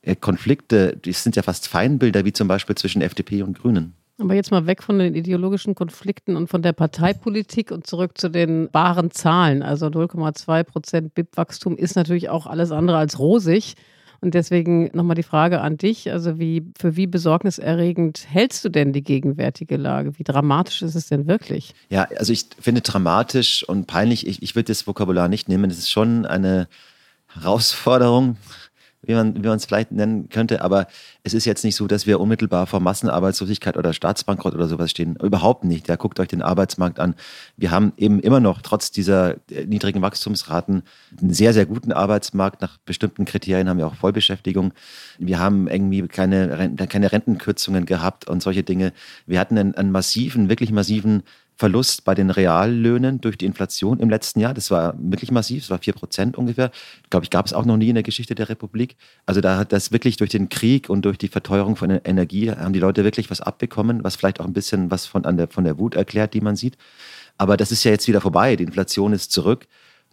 äh, 0.02 0.16
Konflikte, 0.16 0.98
die 0.98 1.12
sind 1.14 1.36
ja 1.36 1.42
fast 1.42 1.68
Feindbilder, 1.68 2.26
wie 2.26 2.34
zum 2.34 2.48
Beispiel 2.48 2.76
zwischen 2.76 3.02
FDP 3.02 3.42
und 3.42 3.60
Grünen. 3.60 3.94
Aber 4.18 4.34
jetzt 4.34 4.52
mal 4.52 4.66
weg 4.66 4.82
von 4.82 4.98
den 4.98 5.14
ideologischen 5.14 5.76
Konflikten 5.76 6.38
und 6.38 6.48
von 6.48 6.62
der 6.62 6.72
Parteipolitik 6.72 7.72
und 7.72 7.86
zurück 7.86 8.18
zu 8.18 8.30
den 8.30 8.70
wahren 8.72 9.12
Zahlen. 9.12 9.62
Also 9.62 9.88
0,2 9.88 10.64
Prozent 10.64 11.16
BIP-Wachstum 11.16 11.76
ist 11.76 11.96
natürlich 11.96 12.30
auch 12.30 12.46
alles 12.46 12.72
andere 12.72 12.98
als 12.98 13.20
rosig. 13.20 13.76
Und 14.22 14.34
deswegen 14.34 14.90
nochmal 14.94 15.16
die 15.16 15.24
Frage 15.24 15.62
an 15.62 15.78
dich. 15.78 16.12
Also 16.12 16.40
wie, 16.40 16.64
für 16.78 16.96
wie 16.96 17.08
besorgniserregend 17.08 18.26
hältst 18.30 18.64
du 18.66 18.70
denn 18.70 18.94
die 18.94 19.04
gegenwärtige 19.04 19.78
Lage? 19.78 20.18
Wie 20.18 20.24
dramatisch 20.24 20.82
ist 20.82 20.96
es 20.96 21.08
denn 21.08 21.28
wirklich? 21.28 21.74
Ja, 21.90 22.08
also 22.18 22.34
ich 22.34 22.46
finde 22.60 22.82
dramatisch 22.82 23.68
und 23.68 23.88
peinlich, 23.88 24.28
ich, 24.28 24.42
ich 24.42 24.56
würde 24.56 24.68
das 24.68 24.88
Vokabular 24.88 25.28
nicht 25.28 25.50
nehmen. 25.50 25.70
Es 25.70 25.78
ist 25.78 25.90
schon 25.90 26.26
eine 26.26 26.68
Herausforderung, 27.28 28.38
wie 29.08 29.14
man 29.14 29.36
wie 29.36 29.48
man 29.48 29.58
es 29.58 29.66
vielleicht 29.66 29.92
nennen 29.92 30.30
könnte. 30.30 30.62
Aber 30.62 30.88
es 31.24 31.34
ist 31.34 31.46
jetzt 31.46 31.64
nicht 31.64 31.76
so, 31.76 31.88
dass 31.88 32.06
wir 32.06 32.20
unmittelbar 32.20 32.68
vor 32.68 32.80
Massenarbeitslosigkeit 32.80 33.78
oder 33.78 33.94
Staatsbankrott 33.94 34.54
oder 34.54 34.68
sowas 34.68 34.92
stehen. 34.92 35.16
Überhaupt 35.22 35.64
nicht. 35.64 35.88
Ja, 35.88 35.96
guckt 35.96 36.20
euch 36.20 36.28
den 36.28 36.42
Arbeitsmarkt 36.42 37.00
an. 37.00 37.16
Wir 37.58 37.72
haben 37.72 37.94
eben 37.98 38.20
immer 38.20 38.40
noch 38.40 38.62
trotz 38.62 38.92
dieser 38.92 39.36
äh, 39.50 39.66
niedrigen 39.66 40.02
Wachstumsraten 40.02 40.84
einen 41.20 41.34
sehr, 41.34 41.54
sehr 41.54 41.66
guten 41.66 41.92
Arbeitsmarkt. 41.92 42.62
Nach 42.62 42.78
bestimmten 42.86 43.26
Kriterien 43.26 43.70
haben 43.70 43.78
wir 43.78 43.88
auch 43.88 43.96
Vollbeschäftigung. 43.96 44.74
Wir 45.18 45.40
haben 45.40 45.68
irgendwie 45.68 46.08
keine, 46.08 46.74
keine 46.90 47.12
Rentenkürzungen 47.12 47.86
gehabt 47.86 48.28
und 48.28 48.42
solche 48.42 48.64
Dinge. 48.64 48.94
Wir 49.26 49.40
hatten 49.40 49.58
einen, 49.58 49.76
einen 49.76 49.92
massiven, 49.92 50.50
wirklich 50.50 50.72
massiven 50.72 51.24
Verlust 51.58 52.04
bei 52.04 52.16
den 52.16 52.30
Reallöhnen 52.30 53.22
durch 53.22 53.38
die 53.38 53.46
Inflation 53.46 54.00
im 54.00 54.10
letzten 54.10 54.42
Jahr. 54.42 54.54
Das 54.54 54.72
war 54.72 54.94
wirklich 54.98 55.32
massiv, 55.32 55.64
das 55.64 55.70
war 55.70 55.78
vier 55.78 55.94
Prozent 55.94 56.38
ungefähr. 56.38 56.70
Glaube 57.10 57.24
ich, 57.24 57.30
gab 57.30 57.46
es 57.46 57.54
auch 57.54 57.66
noch 57.66 57.78
nie 57.78 57.90
in 57.90 57.96
der 57.96 58.04
Geschichte 58.04 58.36
der 58.36 58.50
Republik. 58.50 58.98
Also 59.26 59.40
da 59.40 59.58
hat 59.58 59.72
das 59.72 59.92
wirklich 59.92 60.18
durch 60.18 60.30
den 60.32 60.50
Krieg 60.50 60.90
und 60.90 61.04
durch 61.06 61.18
die 61.18 61.30
Verteuerung 61.30 61.78
von 61.78 61.90
Energie 61.90 62.52
haben 62.52 62.74
die 62.74 62.80
Leute 62.80 63.04
wirklich 63.04 63.32
was 63.32 63.40
abbekommen, 63.40 64.04
was 64.04 64.18
vielleicht 64.18 64.42
auch 64.42 64.46
ein 64.46 64.54
bisschen 64.54 64.92
was 64.92 65.06
von, 65.06 65.24
an 65.24 65.38
der, 65.38 65.48
von 65.48 65.64
der 65.64 65.80
Wut 65.80 65.96
erklärt, 65.96 66.34
die 66.34 66.42
man 66.42 66.58
sieht. 66.58 66.78
Aber 67.38 67.56
das 67.56 67.72
ist 67.72 67.84
ja 67.84 67.92
jetzt 67.92 68.08
wieder 68.08 68.22
vorbei. 68.22 68.56
Die 68.56 68.64
Inflation 68.64 69.14
ist 69.14 69.32
zurück. 69.32 69.68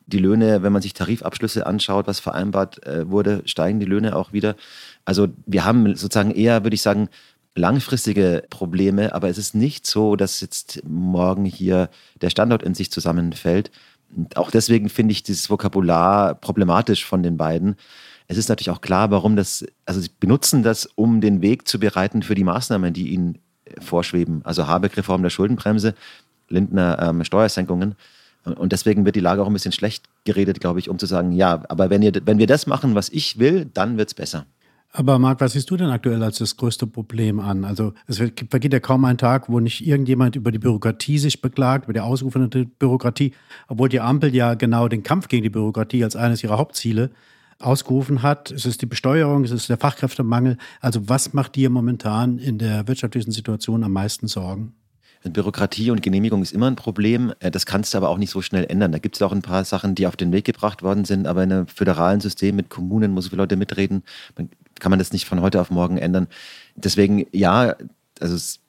Die 0.07 0.19
Löhne, 0.19 0.63
wenn 0.63 0.73
man 0.73 0.83
sich 0.83 0.95
Tarifabschlüsse 0.95 1.67
anschaut, 1.67 2.07
was 2.07 2.21
vereinbart 2.21 2.85
äh, 2.87 3.09
wurde, 3.09 3.43
steigen 3.47 3.81
die 3.81 3.87
Löhne 3.87 4.17
auch 4.17 4.33
wieder. 4.33 4.57
Also 5.05 5.29
wir 5.47 5.65
haben 5.65 5.95
sozusagen 5.97 6.33
eher, 6.33 6.65
würde 6.65 6.75
ich 6.75 6.83
sagen, 6.83 7.09
langfristige 7.55 8.45
Probleme, 8.51 9.15
aber 9.15 9.29
es 9.29 9.39
ist 9.39 9.55
nicht 9.55 9.87
so, 9.87 10.17
dass 10.17 10.41
jetzt 10.41 10.83
morgen 10.85 11.45
hier 11.45 11.91
der 12.21 12.31
Standort 12.31 12.63
in 12.63 12.75
sich 12.75 12.91
zusammenfällt. 12.91 13.71
Und 14.15 14.37
auch 14.37 14.51
deswegen 14.51 14.89
finde 14.89 15.13
ich 15.13 15.23
dieses 15.23 15.51
Vokabular 15.51 16.35
problematisch 16.35 17.05
von 17.05 17.23
den 17.23 17.37
beiden. 17.37 17.77
Es 18.29 18.37
ist 18.37 18.49
natürlich 18.49 18.71
auch 18.71 18.81
klar, 18.81 19.11
warum 19.11 19.37
das, 19.37 19.65
also 19.85 20.01
sie 20.01 20.11
benutzen 20.19 20.63
das, 20.63 20.87
um 20.95 21.21
den 21.21 21.43
Weg 21.43 21.69
zu 21.69 21.79
bereiten 21.79 22.23
für 22.23 22.35
die 22.35 22.45
Maßnahmen, 22.45 22.93
die 22.93 23.09
ihnen 23.09 23.39
vorschweben. 23.81 24.41
Also 24.45 24.67
Habeck-Reform 24.67 25.23
der 25.23 25.31
Schuldenbremse, 25.31 25.95
Lindner 26.49 26.99
ähm, 27.01 27.25
Steuersenkungen. 27.25 27.95
Und 28.45 28.73
deswegen 28.73 29.05
wird 29.05 29.17
die 29.17 29.21
Lage 29.21 29.43
auch 29.43 29.47
ein 29.47 29.53
bisschen 29.53 29.73
schlecht 29.73 30.07
geredet, 30.25 30.61
glaube 30.61 30.79
ich, 30.79 30.89
um 30.89 30.99
zu 30.99 31.07
sagen, 31.07 31.33
ja, 31.33 31.63
aber 31.69 31.91
wenn, 31.91 32.03
ihr, 32.03 32.13
wenn 32.25 32.39
wir 32.39 32.47
das 32.47 32.67
machen, 32.67 32.95
was 32.95 33.09
ich 33.09 33.39
will, 33.39 33.67
dann 33.73 33.99
wird 33.99 34.09
es 34.09 34.15
besser. 34.15 34.47
Aber 34.95 35.19
Marc, 35.19 35.41
was 35.41 35.55
siehst 35.55 35.71
du 35.71 35.79
denn 35.79 35.89
aktuell 35.89 36.23
als 36.23 36.37
das 36.37 36.59
größte 36.59 36.87
Problem 36.87 37.41
an? 37.41 37.65
Also 37.65 37.95
es 38.07 38.19
vergeht 38.19 38.75
ja 38.75 38.79
kaum 38.81 39.07
ein 39.07 39.17
Tag, 39.17 39.49
wo 39.49 39.59
nicht 39.59 39.87
irgendjemand 39.87 40.37
über 40.37 40.53
die 40.53 40.59
Bürokratie 40.59 41.17
sich 41.17 41.41
beklagt, 41.41 41.85
über 41.85 41.95
die 41.95 42.01
ausgerufene 42.01 42.49
Bürokratie, 42.49 43.33
obwohl 43.69 43.89
die 43.89 44.01
Ampel 44.01 44.35
ja 44.35 44.53
genau 44.53 44.89
den 44.89 45.03
Kampf 45.03 45.29
gegen 45.29 45.45
die 45.45 45.51
Bürokratie 45.51 46.05
als 46.05 46.15
eines 46.15 46.45
ihrer 46.45 46.59
Hauptziele 46.59 47.11
ausgerufen 47.59 48.23
hat. 48.23 48.51
Es 48.51 48.67
ist 48.67 48.83
die 48.83 48.87
Besteuerung, 48.87 49.45
es 49.45 49.51
ist 49.51 49.71
der 49.71 49.79
Fachkräftemangel. 49.79 50.59
Also 50.81 51.09
was 51.09 51.33
macht 51.33 51.57
dir 51.57 51.71
momentan 51.71 52.39
in 52.39 52.59
der 52.59 52.87
wirtschaftlichen 52.87 53.31
Situation 53.31 53.85
am 53.85 53.93
meisten 53.93 54.27
Sorgen? 54.29 54.75
Bürokratie 55.25 55.91
und 55.91 56.03
Genehmigung 56.03 56.43
ist 56.43 56.53
immer 56.53 56.67
ein 56.67 56.77
Problem. 56.77 57.33
Äh, 57.39 57.51
das 57.51 57.65
kannst 57.65 57.95
du 57.95 57.99
aber 57.99 58.09
auch 58.09 58.19
nicht 58.19 58.31
so 58.31 58.43
schnell 58.43 58.65
ändern. 58.65 58.93
Da 58.93 58.99
gibt 58.99 59.17
es 59.17 59.23
auch 59.23 59.33
ein 59.33 59.41
paar 59.41 59.65
Sachen, 59.65 59.95
die 59.95 60.07
auf 60.07 60.17
den 60.17 60.33
Weg 60.33 60.45
gebracht 60.45 60.83
worden 60.83 61.05
sind. 61.05 61.27
Aber 61.27 61.45
in 61.45 61.53
einem 61.53 61.67
föderalen 61.69 62.21
System 62.21 62.57
mit 62.57 62.71
Kommunen, 62.71 63.19
so 63.21 63.29
viele 63.29 63.43
Leute 63.43 63.57
mitreden, 63.57 64.03
kann 64.81 64.91
man 64.91 64.99
das 64.99 65.13
nicht 65.13 65.27
von 65.27 65.41
heute 65.41 65.61
auf 65.61 65.71
morgen 65.71 65.99
ändern. 65.99 66.29
Deswegen, 66.75 67.27
ja, 67.33 67.77
also 68.21 68.35
es 68.35 68.61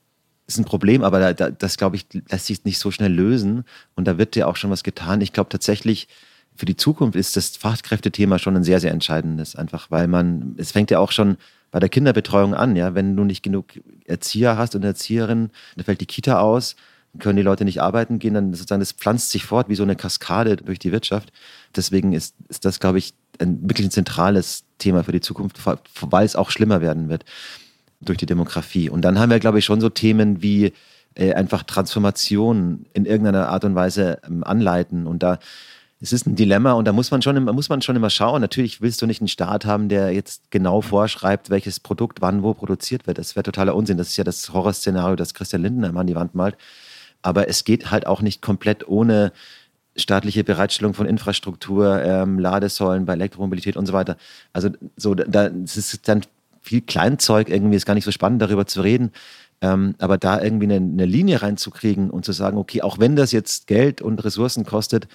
ist 0.48 0.58
ein 0.58 0.66
Problem, 0.66 1.04
aber 1.04 1.34
da, 1.34 1.50
das, 1.50 1.78
glaube 1.78 1.96
ich, 1.96 2.06
lässt 2.30 2.48
sich 2.48 2.66
nicht 2.66 2.80
so 2.80 2.92
schnell 2.92 3.14
lösen. 3.14 3.66
Und 3.96 4.08
da 4.08 4.18
wird 4.18 4.36
ja 4.36 4.48
auch 4.48 4.56
schon 4.56 4.72
was 4.72 4.84
getan. 4.84 5.22
Ich 5.22 5.34
glaube 5.34 5.50
tatsächlich, 5.50 6.08
für 6.56 6.66
die 6.66 6.76
Zukunft 6.76 7.16
ist 7.16 7.36
das 7.36 7.58
Fachkräftethema 7.58 8.40
schon 8.40 8.56
ein 8.56 8.64
sehr, 8.64 8.80
sehr 8.80 8.92
entscheidendes. 8.92 9.56
Einfach, 9.56 9.90
weil 9.90 10.08
man, 10.08 10.56
es 10.58 10.72
fängt 10.72 10.92
ja 10.92 11.00
auch 11.00 11.12
schon 11.12 11.38
bei 11.72 11.80
der 11.80 11.90
Kinderbetreuung 11.90 12.54
an, 12.54 12.76
ja. 12.76 12.94
Wenn 12.94 13.16
du 13.16 13.24
nicht 13.24 13.42
genug 13.42 13.66
Erzieher 14.06 14.58
hast 14.58 14.76
und 14.76 14.84
Erzieherinnen, 14.84 15.50
dann 15.76 15.86
fällt 15.86 16.02
die 16.02 16.06
Kita 16.06 16.40
aus, 16.40 16.76
können 17.20 17.38
die 17.38 17.44
Leute 17.44 17.66
nicht 17.66 17.82
arbeiten 17.82 18.20
gehen, 18.20 18.34
dann 18.34 18.54
sozusagen, 18.54 18.80
das 18.80 18.92
pflanzt 18.92 19.32
sich 19.32 19.46
fort 19.46 19.70
wie 19.70 19.76
so 19.76 19.84
eine 19.84 19.96
Kaskade 19.96 20.58
durch 20.58 20.80
die 20.80 20.92
Wirtschaft. 20.92 21.32
Deswegen 21.76 22.14
ist, 22.14 22.36
ist 22.50 22.66
das, 22.66 22.80
glaube 22.80 23.00
ich, 23.00 23.14
ein 23.40 23.68
wirklich 23.68 23.88
ein 23.88 23.92
zentrales 23.92 24.66
Thema 24.84 25.04
für 25.04 25.12
die 25.12 25.22
Zukunft, 25.22 25.60
weil 26.02 26.26
es 26.26 26.36
auch 26.36 26.50
schlimmer 26.50 26.82
werden 26.82 27.10
wird 27.10 27.26
durch 28.02 28.18
die 28.18 28.26
Demografie. 28.26 28.90
Und 28.90 29.02
dann 29.02 29.18
haben 29.20 29.32
wir, 29.32 29.40
glaube 29.40 29.60
ich, 29.60 29.66
schon 29.66 29.82
so 29.82 29.90
Themen 29.90 30.42
wie 30.42 30.74
äh, 31.16 31.34
einfach 31.34 31.64
Transformation 31.64 32.86
in 32.94 33.06
irgendeiner 33.06 33.50
Art 33.50 33.66
und 33.66 33.76
Weise 33.76 34.20
ähm, 34.26 34.44
anleiten. 34.44 35.08
Und 35.08 35.24
da 35.24 35.40
es 36.04 36.12
ist 36.12 36.28
ein 36.28 36.36
Dilemma 36.36 36.74
und 36.74 36.86
da 36.86 36.92
muss 36.92 37.12
man 37.12 37.22
schon, 37.22 37.42
muss 37.46 37.70
man 37.70 37.82
schon 37.82 37.96
immer 37.96 38.10
schauen. 38.10 38.42
Natürlich 38.42 38.82
willst 38.82 39.02
du 39.02 39.06
nicht 39.06 39.22
einen 39.22 39.30
Staat 39.30 39.64
haben, 39.64 39.88
der 39.88 40.12
jetzt 40.12 40.52
genau 40.52 40.82
vorschreibt, 40.82 41.50
welches 41.50 41.80
Produkt 41.80 42.20
wann 42.20 42.44
wo 42.44 42.54
produziert 42.54 43.08
wird. 43.08 43.20
Das 43.20 43.38
wäre 43.38 43.44
totaler 43.44 43.74
Unsinn. 43.74 43.98
Das 43.98 44.10
ist 44.10 44.18
ja 44.18 44.26
das 44.26 44.52
Horrorszenario, 44.52 45.16
das 45.16 45.34
Christian 45.34 45.62
Lindner 45.62 45.96
an 45.96 46.06
die 46.06 46.16
Wand 46.16 46.36
malt. 46.36 46.58
Aber 47.22 47.48
es 47.48 47.64
geht 47.64 47.90
halt 47.90 48.06
auch 48.06 48.22
nicht 48.22 48.42
komplett 48.42 48.86
ohne 48.86 49.32
staatliche 49.96 50.44
Bereitstellung 50.44 50.94
von 50.94 51.06
Infrastruktur, 51.06 52.02
ähm, 52.04 52.40
Ladesäulen 52.40 53.06
bei 53.06 53.14
Elektromobilität 53.14 53.78
und 53.78 53.86
so 53.86 53.94
weiter. 53.94 54.18
Also 54.52 54.70
so, 54.98 55.14
da 55.16 55.50
das 55.50 55.78
ist 55.78 56.08
dann 56.08 56.22
viel 56.62 56.82
Kleinzeug 56.82 57.50
irgendwie, 57.50 57.76
ist 57.76 57.86
gar 57.86 57.94
nicht 57.94 58.06
so 58.06 58.12
spannend, 58.12 58.42
darüber 58.42 58.66
zu 58.66 58.82
reden. 58.82 59.12
Ähm, 59.62 59.96
aber 60.00 60.18
da 60.18 60.42
irgendwie 60.42 60.66
eine, 60.66 60.76
eine 60.76 61.06
Linie 61.06 61.42
reinzukriegen 61.42 62.10
und 62.10 62.26
zu 62.26 62.32
sagen, 62.32 62.58
okay, 62.58 62.82
auch 62.82 63.00
wenn 63.00 63.16
das 63.16 63.32
jetzt 63.32 63.68
Geld 63.68 64.02
und 64.02 64.24
Ressourcen 64.24 64.66
kostet, 64.66 65.08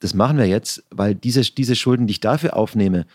das 0.00 0.14
machen 0.14 0.38
wir 0.38 0.46
jetzt, 0.46 0.82
weil 0.90 1.14
diese, 1.14 1.42
diese 1.42 1.76
Schulden, 1.76 2.06
die 2.06 2.12
ich 2.12 2.20
dafür 2.20 2.56
aufnehme, 2.56 3.06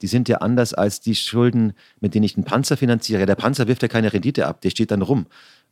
die 0.00 0.08
sind 0.08 0.28
ja 0.28 0.38
anders 0.38 0.74
als 0.74 1.00
die 1.00 1.14
Schulden, 1.14 1.74
mit 2.00 2.14
denen 2.14 2.24
ich 2.24 2.36
einen 2.36 2.44
Panzer 2.44 2.76
finanziere. 2.76 3.24
Der 3.24 3.36
Panzer 3.36 3.68
wirft 3.68 3.82
ja 3.82 3.88
keine 3.88 4.12
Rendite 4.12 4.46
ab, 4.46 4.60
der 4.60 4.70
steht 4.70 4.90
dann 4.90 5.02
rum 5.02 5.26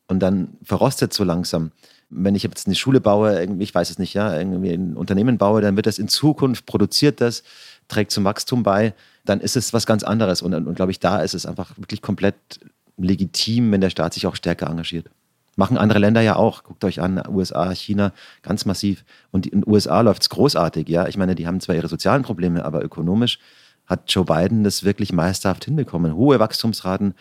und 0.07 0.20
dann 0.20 0.57
verrostet 0.62 1.12
so 1.12 1.24
langsam. 1.24 1.72
Wenn 2.11 2.34
ich 2.34 2.42
jetzt 2.42 2.66
eine 2.66 2.74
Schule 2.74 3.00
baue, 3.00 3.44
ich 3.61 3.74
weiß 3.74 3.90
es 3.90 3.98
nicht, 3.98 4.14
ja, 4.14 4.36
irgendwie 4.36 4.72
ein 4.72 4.96
Unternehmen 4.96 5.38
baue, 5.38 5.61
dann 5.61 5.76
wird 5.76 5.86
das 5.86 5.98
in 5.98 6.08
Zukunft 6.08 6.66
produziert, 6.66 7.20
das 7.20 7.42
trägt 7.88 8.11
zum 8.11 8.24
Wachstum 8.24 8.62
bei, 8.62 8.94
dann 9.24 9.40
ist 9.40 9.56
es 9.56 9.72
was 9.72 9.86
ganz 9.86 10.02
anderes. 10.02 10.42
Und, 10.42 10.54
und 10.54 10.74
glaube 10.74 10.92
ich, 10.92 11.00
da 11.00 11.20
ist 11.20 11.34
es 11.34 11.46
einfach 11.46 11.76
wirklich 11.78 12.02
komplett 12.02 12.36
legitim, 12.96 13.72
wenn 13.72 13.80
der 13.80 13.90
Staat 13.90 14.14
sich 14.14 14.26
auch 14.26 14.36
stärker 14.36 14.68
engagiert. 14.68 15.06
Machen 15.56 15.76
andere 15.76 15.98
Länder 15.98 16.20
ja 16.20 16.36
auch. 16.36 16.62
Guckt 16.64 16.84
euch 16.84 17.00
an, 17.00 17.22
USA, 17.28 17.70
China, 17.74 18.12
ganz 18.42 18.64
massiv. 18.64 19.04
Und 19.30 19.46
in 19.46 19.61
den 19.61 19.70
USA 19.70 20.00
läuft 20.00 20.22
es 20.22 20.30
großartig, 20.30 20.88
ja. 20.88 21.06
Ich 21.08 21.16
meine, 21.16 21.34
die 21.34 21.46
haben 21.46 21.61
zwar 21.61 21.74
ihre 21.74 21.88
sozialen 21.88 22.22
Probleme, 22.22 22.64
aber 22.64 22.82
ökonomisch 22.84 23.38
hat 23.86 24.11
Joe 24.12 24.24
Biden 24.24 24.62
das 24.62 24.84
wirklich 24.84 25.12
meisterhaft 25.12 25.64
hinbekommen. 25.64 26.14
Hohe 26.14 26.38
Wachstumsraten, 26.38 27.14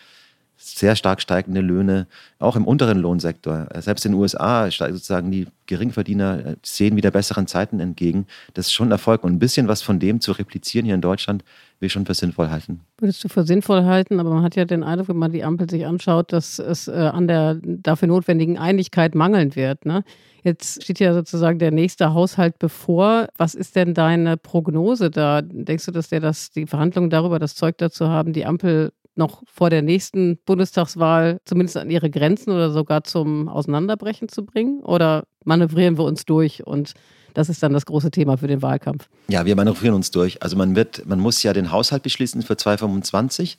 sehr 0.62 0.94
stark 0.94 1.22
steigende 1.22 1.62
Löhne, 1.62 2.06
auch 2.38 2.54
im 2.54 2.66
unteren 2.66 2.98
Lohnsektor. 2.98 3.68
Selbst 3.78 4.04
in 4.04 4.12
den 4.12 4.20
USA 4.20 4.70
sozusagen 4.70 5.30
die 5.30 5.46
Geringverdiener 5.66 6.46
äh, 6.46 6.56
sehen 6.62 6.96
wieder 6.96 7.10
besseren 7.10 7.46
Zeiten 7.46 7.80
entgegen. 7.80 8.26
Das 8.54 8.66
ist 8.66 8.72
schon 8.72 8.90
Erfolg. 8.90 9.24
Und 9.24 9.32
ein 9.32 9.38
bisschen 9.38 9.68
was 9.68 9.82
von 9.82 9.98
dem 9.98 10.20
zu 10.20 10.32
replizieren 10.32 10.84
hier 10.84 10.94
in 10.94 11.00
Deutschland, 11.00 11.44
will 11.78 11.86
ich 11.86 11.92
schon 11.92 12.04
für 12.04 12.14
sinnvoll 12.14 12.50
halten. 12.50 12.80
Würdest 12.98 13.24
du 13.24 13.28
für 13.28 13.44
sinnvoll 13.44 13.84
halten, 13.84 14.20
aber 14.20 14.30
man 14.30 14.42
hat 14.42 14.54
ja 14.54 14.64
den 14.66 14.82
Eindruck, 14.82 15.08
wenn 15.08 15.16
man 15.16 15.32
die 15.32 15.44
Ampel 15.44 15.70
sich 15.70 15.86
anschaut, 15.86 16.32
dass 16.32 16.58
es 16.58 16.88
äh, 16.88 16.92
an 16.92 17.26
der 17.26 17.58
dafür 17.62 18.08
notwendigen 18.08 18.58
Einigkeit 18.58 19.14
mangeln 19.14 19.56
wird. 19.56 19.86
Ne? 19.86 20.04
Jetzt 20.42 20.82
steht 20.82 21.00
ja 21.00 21.14
sozusagen 21.14 21.58
der 21.58 21.70
nächste 21.70 22.12
Haushalt 22.12 22.58
bevor. 22.58 23.28
Was 23.36 23.54
ist 23.54 23.76
denn 23.76 23.94
deine 23.94 24.36
Prognose 24.36 25.10
da? 25.10 25.40
Denkst 25.42 25.86
du, 25.86 25.90
dass 25.90 26.08
der 26.08 26.20
das, 26.20 26.50
die 26.50 26.66
Verhandlungen 26.66 27.10
darüber 27.10 27.38
das 27.38 27.54
Zeug 27.54 27.78
dazu 27.78 28.08
haben, 28.08 28.32
die 28.32 28.46
Ampel 28.46 28.92
noch 29.14 29.42
vor 29.46 29.70
der 29.70 29.82
nächsten 29.82 30.38
Bundestagswahl 30.44 31.40
zumindest 31.44 31.76
an 31.76 31.90
ihre 31.90 32.10
Grenzen 32.10 32.50
oder 32.50 32.70
sogar 32.70 33.04
zum 33.04 33.48
Auseinanderbrechen 33.48 34.28
zu 34.28 34.44
bringen? 34.44 34.80
Oder 34.80 35.24
manövrieren 35.44 35.98
wir 35.98 36.04
uns 36.04 36.24
durch 36.24 36.66
und 36.66 36.94
das 37.34 37.48
ist 37.48 37.62
dann 37.62 37.72
das 37.72 37.86
große 37.86 38.10
Thema 38.10 38.36
für 38.36 38.48
den 38.48 38.62
Wahlkampf? 38.62 39.08
Ja, 39.28 39.44
wir 39.44 39.54
manövrieren 39.56 39.94
uns 39.94 40.10
durch. 40.10 40.42
Also 40.42 40.56
man 40.56 40.74
wird, 40.74 41.06
man 41.06 41.20
muss 41.20 41.42
ja 41.42 41.52
den 41.52 41.70
Haushalt 41.70 42.02
beschließen 42.02 42.42
für 42.42 42.56
2025. 42.56 43.56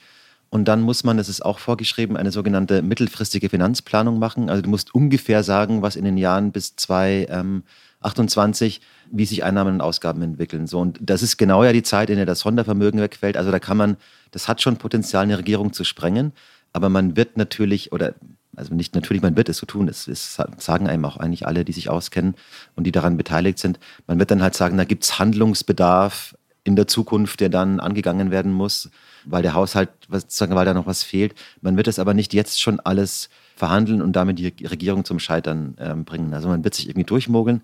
Und 0.52 0.66
dann 0.66 0.82
muss 0.82 1.04
man, 1.06 1.16
das 1.16 1.30
ist 1.30 1.46
auch 1.46 1.60
vorgeschrieben, 1.60 2.18
eine 2.18 2.34
sogenannte 2.34 2.82
mittelfristige 2.82 3.48
Finanzplanung 3.48 4.20
machen. 4.20 4.50
Also 4.50 4.62
du 4.62 4.70
musst 4.70 4.94
ungefähr 4.94 5.44
sagen, 5.44 5.82
was 5.82 5.96
in 5.96 6.04
den 6.04 6.18
Jahren 6.18 6.52
bis 6.52 6.76
2028, 6.76 8.82
wie 9.12 9.26
sich 9.26 9.46
Einnahmen 9.46 9.76
und 9.76 9.82
Ausgaben 9.82 10.22
entwickeln. 10.22 10.68
So, 10.68 10.82
und 10.82 11.00
das 11.02 11.24
ist 11.24 11.38
genau 11.38 11.64
ja 11.64 11.72
die 11.72 11.84
Zeit, 11.84 12.10
in 12.10 12.18
der 12.18 12.26
das 12.26 12.42
Sondervermögen 12.42 13.00
wegfällt. 13.00 13.38
Also 13.38 13.50
da 13.50 13.60
kann 13.60 13.78
man, 13.78 13.96
das 14.32 14.50
hat 14.50 14.62
schon 14.62 14.76
Potenzial, 14.76 15.24
eine 15.24 15.38
Regierung 15.38 15.72
zu 15.72 15.86
sprengen. 15.86 16.34
Aber 16.74 16.90
man 16.90 17.16
wird 17.16 17.38
natürlich, 17.38 17.94
oder 17.94 18.16
also 18.58 18.74
nicht 18.74 18.94
natürlich, 18.94 19.24
man 19.24 19.38
wird 19.38 19.48
es 19.48 19.56
so 19.56 19.66
tun, 19.66 19.88
das, 19.88 20.04
das, 20.04 20.38
sagen 20.58 20.90
einem 20.90 21.06
auch 21.06 21.16
eigentlich 21.16 21.48
alle, 21.48 21.64
die 21.64 21.72
sich 21.72 21.90
auskennen 21.90 22.36
und 22.76 22.84
die 22.84 22.92
daran 22.92 23.16
beteiligt 23.16 23.58
sind. 23.58 23.80
Man 24.06 24.20
wird 24.20 24.32
dann 24.32 24.42
halt 24.42 24.56
sagen, 24.56 24.78
da 24.78 24.84
gibt 24.84 25.06
es 25.06 25.18
Handlungsbedarf 25.18 26.36
in 26.66 26.76
der 26.76 26.88
Zukunft, 26.88 27.40
der 27.40 27.48
dann 27.48 27.80
angegangen 27.80 28.32
werden 28.32 28.52
muss, 28.52 28.90
weil 29.26 29.42
der 29.42 29.54
Haushalt, 29.54 29.90
sozusagen, 30.10 30.56
weil 30.56 30.66
da 30.66 30.74
noch 30.74 30.88
was 30.88 31.04
fehlt. 31.04 31.36
Man 31.62 31.78
wird 31.78 31.88
es 31.88 32.00
aber 32.00 32.14
nicht 32.14 32.34
jetzt 32.34 32.62
schon 32.62 32.80
alles 32.80 33.30
verhandeln 33.56 34.02
und 34.02 34.14
damit 34.14 34.40
die 34.40 34.66
Regierung 34.66 35.06
zum 35.06 35.20
Scheitern 35.20 35.76
äh, 35.78 35.94
bringen. 35.94 36.34
Also 36.34 36.48
man 36.48 36.64
wird 36.64 36.74
sich 36.74 36.88
irgendwie 36.88 37.06
durchmogeln, 37.06 37.62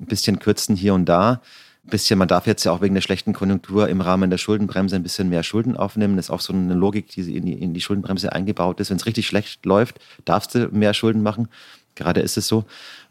ein 0.00 0.06
bisschen 0.06 0.38
kürzen 0.38 0.76
hier 0.76 0.94
und 0.94 1.06
da 1.06 1.40
bisschen, 1.84 2.18
man 2.18 2.28
darf 2.28 2.46
jetzt 2.46 2.64
ja 2.64 2.72
auch 2.72 2.80
wegen 2.80 2.94
der 2.94 3.02
schlechten 3.02 3.32
Konjunktur 3.32 3.88
im 3.88 4.00
Rahmen 4.00 4.30
der 4.30 4.38
Schuldenbremse 4.38 4.96
ein 4.96 5.02
bisschen 5.02 5.28
mehr 5.28 5.42
Schulden 5.42 5.76
aufnehmen. 5.76 6.16
Das 6.16 6.26
ist 6.26 6.30
auch 6.30 6.40
so 6.40 6.52
eine 6.52 6.74
Logik, 6.74 7.08
die 7.08 7.36
in 7.36 7.44
die, 7.44 7.52
in 7.52 7.74
die 7.74 7.80
Schuldenbremse 7.80 8.32
eingebaut 8.32 8.80
ist. 8.80 8.90
Wenn 8.90 8.96
es 8.96 9.06
richtig 9.06 9.26
schlecht 9.26 9.64
läuft, 9.66 10.00
darfst 10.24 10.54
du 10.54 10.68
mehr 10.68 10.94
Schulden 10.94 11.22
machen. 11.22 11.48
Gerade 11.94 12.20
ist 12.20 12.36
es 12.36 12.48
so. 12.48 12.64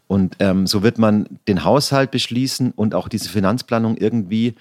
Und 0.06 0.36
ähm, 0.40 0.66
so 0.66 0.82
wird 0.82 0.98
man 0.98 1.26
den 1.48 1.64
Haushalt 1.64 2.10
beschließen 2.10 2.72
und 2.72 2.94
auch 2.94 3.08
diese 3.08 3.28
Finanzplanung 3.28 3.96
irgendwie, 3.96 4.54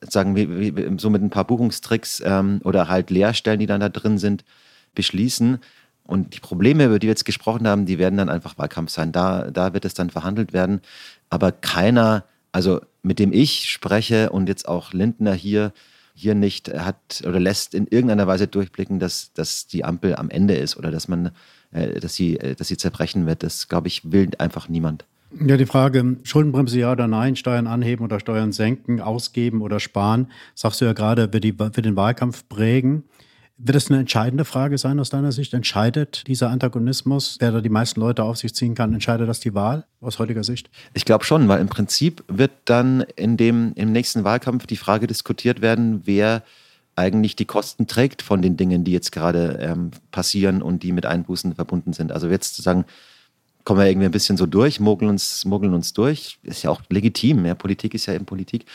sagen 0.00 0.36
wir, 0.36 0.98
so 0.98 1.10
mit 1.10 1.22
ein 1.22 1.30
paar 1.30 1.46
Buchungstricks 1.46 2.22
ähm, 2.24 2.60
oder 2.64 2.88
halt 2.88 3.10
Leerstellen, 3.10 3.60
die 3.60 3.66
dann 3.66 3.80
da 3.80 3.88
drin 3.88 4.18
sind, 4.18 4.44
beschließen. 4.94 5.58
Und 6.04 6.34
die 6.34 6.40
Probleme, 6.40 6.86
über 6.86 6.98
die 6.98 7.06
wir 7.06 7.12
jetzt 7.12 7.24
gesprochen 7.24 7.68
haben, 7.68 7.86
die 7.86 7.98
werden 7.98 8.16
dann 8.16 8.28
einfach 8.28 8.58
Wahlkampf 8.58 8.90
sein. 8.90 9.12
Da, 9.12 9.50
da 9.50 9.74
wird 9.74 9.84
es 9.84 9.94
dann 9.94 10.10
verhandelt 10.10 10.52
werden. 10.52 10.80
Aber 11.28 11.52
keiner 11.52 12.24
also 12.52 12.80
mit 13.02 13.18
dem 13.18 13.32
ich 13.32 13.70
spreche 13.70 14.30
und 14.30 14.48
jetzt 14.48 14.68
auch 14.68 14.92
Lindner 14.92 15.34
hier, 15.34 15.72
hier 16.14 16.34
nicht 16.34 16.68
hat 16.68 17.22
oder 17.26 17.40
lässt 17.40 17.74
in 17.74 17.86
irgendeiner 17.86 18.26
Weise 18.26 18.46
durchblicken, 18.46 18.98
dass, 18.98 19.32
dass 19.32 19.66
die 19.66 19.84
Ampel 19.84 20.16
am 20.16 20.30
Ende 20.30 20.54
ist 20.54 20.76
oder 20.76 20.90
dass 20.90 21.08
man, 21.08 21.30
äh, 21.72 22.00
dass 22.00 22.14
sie, 22.14 22.38
äh, 22.38 22.54
dass 22.54 22.68
sie 22.68 22.76
zerbrechen 22.76 23.26
wird. 23.26 23.42
Das, 23.42 23.68
glaube 23.68 23.88
ich, 23.88 24.12
will 24.12 24.30
einfach 24.38 24.68
niemand. 24.68 25.06
Ja, 25.38 25.56
die 25.56 25.66
Frage, 25.66 26.16
Schuldenbremse 26.24 26.80
ja 26.80 26.92
oder 26.92 27.06
nein, 27.06 27.36
Steuern 27.36 27.66
anheben 27.66 28.04
oder 28.04 28.18
Steuern 28.18 28.52
senken, 28.52 29.00
ausgeben 29.00 29.62
oder 29.62 29.78
sparen, 29.78 30.28
sagst 30.54 30.80
du 30.80 30.86
ja 30.86 30.92
gerade, 30.92 31.32
wird, 31.32 31.44
die, 31.44 31.58
wird 31.58 31.84
den 31.84 31.96
Wahlkampf 31.96 32.48
prägen. 32.48 33.04
Wird 33.62 33.76
das 33.76 33.90
eine 33.90 34.00
entscheidende 34.00 34.46
Frage 34.46 34.78
sein 34.78 34.98
aus 34.98 35.10
deiner 35.10 35.32
Sicht? 35.32 35.52
Entscheidet 35.52 36.26
dieser 36.26 36.48
Antagonismus, 36.48 37.36
der 37.38 37.52
da 37.52 37.60
die 37.60 37.68
meisten 37.68 38.00
Leute 38.00 38.24
auf 38.24 38.38
sich 38.38 38.54
ziehen 38.54 38.74
kann, 38.74 38.94
entscheidet 38.94 39.28
das 39.28 39.38
die 39.38 39.54
Wahl 39.54 39.84
aus 40.00 40.18
heutiger 40.18 40.42
Sicht? 40.42 40.70
Ich 40.94 41.04
glaube 41.04 41.24
schon, 41.24 41.46
weil 41.46 41.60
im 41.60 41.68
Prinzip 41.68 42.24
wird 42.26 42.52
dann 42.64 43.02
in 43.16 43.36
dem, 43.36 43.72
im 43.76 43.92
nächsten 43.92 44.24
Wahlkampf 44.24 44.66
die 44.66 44.76
Frage 44.78 45.06
diskutiert 45.06 45.60
werden, 45.60 46.02
wer 46.06 46.42
eigentlich 46.96 47.36
die 47.36 47.44
Kosten 47.44 47.86
trägt 47.86 48.22
von 48.22 48.42
den 48.42 48.56
Dingen, 48.56 48.82
die 48.82 48.92
jetzt 48.92 49.12
gerade 49.12 49.58
ähm, 49.60 49.90
passieren 50.10 50.62
und 50.62 50.82
die 50.82 50.92
mit 50.92 51.06
Einbußen 51.06 51.54
verbunden 51.54 51.92
sind. 51.92 52.12
Also 52.12 52.28
jetzt 52.28 52.56
zu 52.56 52.62
sagen, 52.62 52.84
kommen 53.64 53.80
wir 53.80 53.88
irgendwie 53.88 54.06
ein 54.06 54.12
bisschen 54.12 54.36
so 54.36 54.46
durch, 54.46 54.80
mogeln 54.80 55.10
uns, 55.10 55.44
mogeln 55.44 55.74
uns 55.74 55.92
durch, 55.92 56.38
ist 56.42 56.62
ja 56.62 56.70
auch 56.70 56.82
legitim. 56.88 57.44
Ja, 57.46 57.54
Politik 57.54 57.94
ist 57.94 58.06
ja 58.06 58.14
eben 58.14 58.26
Politik. 58.26 58.66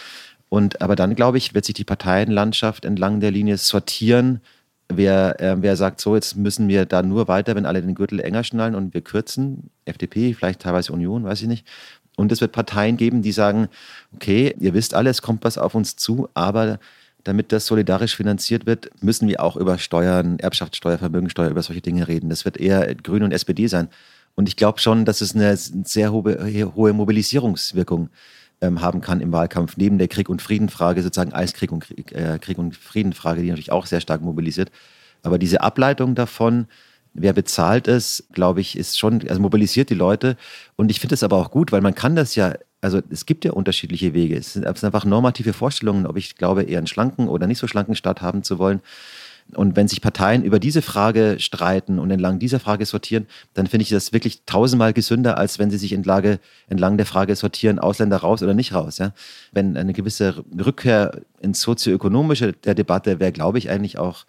Und 0.50 0.82
aber 0.82 0.96
dann, 0.96 1.16
glaube 1.16 1.38
ich, 1.38 1.54
wird 1.54 1.66
sich 1.66 1.76
die 1.76 1.84
Parteienlandschaft 1.84 2.86
entlang 2.86 3.20
der 3.20 3.32
Linie 3.32 3.58
sortieren, 3.58 4.42
Wer, 4.88 5.42
äh, 5.42 5.56
wer 5.62 5.76
sagt, 5.78 6.00
so, 6.00 6.16
jetzt 6.16 6.36
müssen 6.36 6.68
wir 6.68 6.86
da 6.86 7.02
nur 7.02 7.28
weiter, 7.28 7.56
wenn 7.56 7.66
alle 7.66 7.82
den 7.82 7.96
Gürtel 7.96 8.20
enger 8.20 8.44
schnallen 8.44 8.76
und 8.76 8.94
wir 8.94 9.02
kürzen, 9.02 9.72
FDP, 9.86 10.36
vielleicht 10.36 10.62
teilweise 10.62 10.94
Union, 10.94 11.24
weiß 11.24 11.42
ich 11.42 11.48
nicht. 11.48 11.66
Und 12.18 12.32
es 12.32 12.40
wird 12.40 12.52
Parteien 12.52 12.96
geben, 12.96 13.24
die 13.24 13.32
sagen, 13.32 13.68
okay, 14.14 14.56
ihr 14.60 14.76
wisst 14.76 14.94
alles, 14.94 15.24
kommt 15.24 15.44
was 15.44 15.58
auf 15.58 15.74
uns 15.74 15.96
zu, 15.96 16.30
aber 16.36 16.80
damit 17.24 17.52
das 17.52 17.66
solidarisch 17.66 18.16
finanziert 18.16 18.68
wird, 18.68 18.92
müssen 19.02 19.28
wir 19.28 19.42
auch 19.42 19.56
über 19.58 19.80
Steuern, 19.80 20.38
Erbschaftssteuer, 20.38 21.00
Vermögensteuer, 21.00 21.50
über 21.50 21.64
solche 21.64 21.82
Dinge 21.82 22.08
reden. 22.08 22.30
Das 22.30 22.46
wird 22.46 22.58
eher 22.58 22.94
Grüne 22.94 23.26
und 23.26 23.32
SPD 23.32 23.66
sein. 23.66 23.90
Und 24.36 24.50
ich 24.50 24.58
glaube 24.58 24.80
schon, 24.80 25.06
dass 25.06 25.22
es 25.22 25.34
eine 25.34 25.56
sehr 25.58 26.12
hohe, 26.12 26.94
Mobilisierungswirkung 26.94 28.10
ähm, 28.62 28.82
haben 28.82 29.02
kann 29.02 29.22
im 29.22 29.32
Wahlkampf, 29.32 29.78
neben 29.78 29.98
der 29.98 30.08
Krieg- 30.08 30.30
und 30.30 30.42
Friedenfrage, 30.42 31.02
sozusagen 31.02 31.34
Eiskrieg 31.34 31.72
und 31.72 31.82
Krieg, 31.82 32.12
äh, 32.12 32.38
Krieg 32.40 32.58
und 32.58 32.76
Friedenfrage, 32.76 33.42
die 33.42 33.50
natürlich 33.50 33.72
auch 33.72 33.86
sehr 33.86 34.02
stark 34.02 34.22
mobilisiert. 34.22 34.72
Aber 35.24 35.40
diese 35.40 35.62
Ableitung 35.62 36.16
davon, 36.16 36.68
wer 37.14 37.34
bezahlt 37.34 37.88
es, 37.88 38.28
glaube 38.34 38.62
ich, 38.62 38.78
ist 38.78 39.00
schon, 39.00 39.28
also 39.28 39.42
mobilisiert 39.42 39.90
die 39.90 39.96
Leute. 39.96 40.38
Und 40.76 40.92
ich 40.92 41.00
finde 41.00 41.16
es 41.16 41.24
aber 41.24 41.38
auch 41.38 41.50
gut, 41.50 41.72
weil 41.72 41.82
man 41.82 41.96
kann 41.96 42.16
das 42.16 42.36
ja, 42.36 42.56
also 42.82 43.02
es 43.10 43.26
gibt 43.26 43.46
ja 43.46 43.54
unterschiedliche 43.54 44.14
Wege. 44.14 44.38
Es 44.38 44.54
sind 44.54 44.66
einfach 44.66 45.06
normative 45.06 45.54
Vorstellungen, 45.54 46.06
ob 46.06 46.18
ich 46.18 46.36
glaube, 46.36 46.64
eher 46.64 46.78
einen 46.78 46.88
schlanken 46.88 47.28
oder 47.28 47.48
nicht 47.48 47.58
so 47.58 47.68
schlanken 47.68 47.96
Staat 47.96 48.22
haben 48.22 48.44
zu 48.44 48.60
wollen. 48.60 48.82
Und 49.54 49.76
wenn 49.76 49.88
sich 49.88 50.02
Parteien 50.02 50.44
über 50.44 50.60
diese 50.60 50.82
Frage 50.82 51.38
streiten 51.40 52.00
und 52.00 52.10
entlang 52.10 52.40
dieser 52.40 52.60
Frage 52.60 52.86
sortieren, 52.86 53.28
dann 53.54 53.68
finde 53.68 53.84
ich 53.84 53.90
das 53.90 54.12
wirklich 54.12 54.42
tausendmal 54.46 54.92
gesünder, 54.92 55.38
als 55.38 55.60
wenn 55.60 55.70
sie 55.70 55.78
sich 55.78 55.94
entlang, 55.94 56.40
entlang 56.68 56.98
der 56.98 57.06
Frage 57.06 57.36
sortieren, 57.36 57.78
Ausländer 57.78 58.18
raus 58.18 58.42
oder 58.42 58.56
nicht 58.56 58.74
raus. 58.74 58.98
Ja? 58.98 59.14
Wenn 59.52 59.78
eine 59.78 59.94
gewisse 59.94 60.44
Rückkehr 60.58 61.22
ins 61.42 61.62
Sozioökonomische 61.62 62.54
der 62.54 62.74
Debatte 62.74 63.20
wäre, 63.20 63.32
glaube 63.32 63.60
ich, 63.60 63.70
eigentlich 63.70 64.00
auch, 64.00 64.26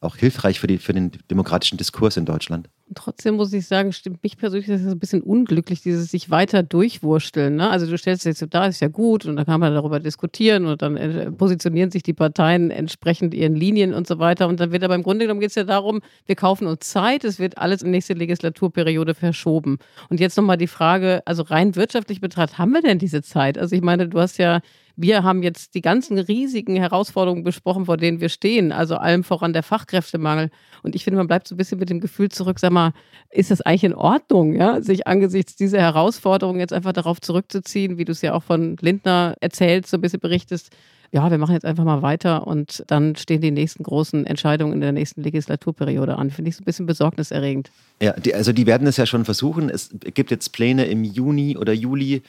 auch 0.00 0.16
hilfreich 0.16 0.58
für, 0.60 0.66
die, 0.66 0.78
für 0.78 0.94
den 0.94 1.12
demokratischen 1.30 1.76
Diskurs 1.76 2.16
in 2.16 2.24
Deutschland. 2.24 2.68
Trotzdem 2.94 3.36
muss 3.36 3.52
ich 3.52 3.66
sagen, 3.66 3.92
stimmt 3.92 4.22
mich 4.22 4.36
persönlich 4.36 4.66
das 4.66 4.80
ist 4.80 4.88
ein 4.88 4.98
bisschen 4.98 5.22
unglücklich, 5.22 5.80
dieses 5.82 6.10
sich 6.10 6.30
weiter 6.30 6.64
durchwursteln. 6.64 7.56
Ne? 7.56 7.70
Also 7.70 7.86
du 7.86 7.96
stellst 7.96 8.24
jetzt 8.24 8.40
so 8.40 8.46
da, 8.46 8.66
ist 8.66 8.80
ja 8.80 8.88
gut 8.88 9.26
und 9.26 9.36
dann 9.36 9.46
kann 9.46 9.60
man 9.60 9.72
darüber 9.72 10.00
diskutieren 10.00 10.66
und 10.66 10.82
dann 10.82 10.96
äh, 10.96 11.30
positionieren 11.30 11.90
sich 11.92 12.02
die 12.02 12.14
Parteien 12.14 12.70
entsprechend 12.70 13.32
ihren 13.34 13.54
Linien 13.54 13.94
und 13.94 14.08
so 14.08 14.18
weiter. 14.18 14.48
Und 14.48 14.58
dann 14.58 14.72
wird 14.72 14.82
aber 14.82 14.96
im 14.96 15.04
Grunde 15.04 15.26
genommen 15.26 15.40
geht 15.40 15.50
es 15.50 15.54
ja 15.54 15.64
darum, 15.64 16.00
wir 16.26 16.34
kaufen 16.34 16.66
uns 16.66 16.80
Zeit, 16.88 17.24
es 17.24 17.38
wird 17.38 17.58
alles 17.58 17.82
in 17.82 17.92
nächste 17.92 18.14
Legislaturperiode 18.14 19.14
verschoben. 19.14 19.78
Und 20.08 20.18
jetzt 20.18 20.36
nochmal 20.36 20.56
die 20.56 20.66
Frage, 20.66 21.22
also 21.26 21.42
rein 21.42 21.76
wirtschaftlich 21.76 22.20
betrachtet, 22.20 22.58
haben 22.58 22.72
wir 22.72 22.82
denn 22.82 22.98
diese 22.98 23.22
Zeit? 23.22 23.56
Also 23.56 23.76
ich 23.76 23.82
meine, 23.82 24.08
du 24.08 24.18
hast 24.18 24.38
ja 24.38 24.60
wir 25.00 25.22
haben 25.22 25.42
jetzt 25.42 25.74
die 25.74 25.80
ganzen 25.80 26.18
riesigen 26.18 26.76
Herausforderungen 26.76 27.42
besprochen, 27.42 27.86
vor 27.86 27.96
denen 27.96 28.20
wir 28.20 28.28
stehen, 28.28 28.72
also 28.72 28.96
allem 28.96 29.24
voran 29.24 29.52
der 29.52 29.62
Fachkräftemangel. 29.62 30.50
Und 30.82 30.94
ich 30.94 31.04
finde, 31.04 31.16
man 31.16 31.26
bleibt 31.26 31.48
so 31.48 31.54
ein 31.54 31.58
bisschen 31.58 31.78
mit 31.78 31.88
dem 31.88 32.00
Gefühl 32.00 32.28
zurück, 32.28 32.58
sag 32.58 32.72
mal, 32.72 32.92
ist 33.30 33.50
das 33.50 33.62
eigentlich 33.62 33.84
in 33.84 33.94
Ordnung, 33.94 34.54
ja, 34.54 34.80
sich 34.82 35.06
angesichts 35.06 35.56
dieser 35.56 35.80
Herausforderungen 35.80 36.60
jetzt 36.60 36.72
einfach 36.72 36.92
darauf 36.92 37.20
zurückzuziehen, 37.20 37.98
wie 37.98 38.04
du 38.04 38.12
es 38.12 38.22
ja 38.22 38.34
auch 38.34 38.42
von 38.42 38.76
Lindner 38.80 39.34
erzählst, 39.40 39.90
so 39.90 39.96
ein 39.96 40.00
bisschen 40.02 40.20
berichtest, 40.20 40.70
ja, 41.12 41.28
wir 41.30 41.38
machen 41.38 41.54
jetzt 41.54 41.64
einfach 41.64 41.84
mal 41.84 42.02
weiter 42.02 42.46
und 42.46 42.84
dann 42.86 43.16
stehen 43.16 43.40
die 43.40 43.50
nächsten 43.50 43.82
großen 43.82 44.26
Entscheidungen 44.26 44.74
in 44.74 44.80
der 44.80 44.92
nächsten 44.92 45.22
Legislaturperiode 45.22 46.16
an. 46.16 46.30
Finde 46.30 46.50
ich 46.50 46.56
so 46.56 46.62
ein 46.62 46.64
bisschen 46.64 46.86
besorgniserregend. 46.86 47.70
Ja, 48.00 48.12
die, 48.12 48.32
also 48.32 48.52
die 48.52 48.66
werden 48.66 48.86
es 48.86 48.96
ja 48.96 49.06
schon 49.06 49.24
versuchen. 49.24 49.70
Es 49.70 49.90
gibt 50.14 50.30
jetzt 50.30 50.52
Pläne 50.52 50.84
im 50.84 51.02
Juni 51.02 51.56
oder 51.56 51.72
Juli, 51.72 52.22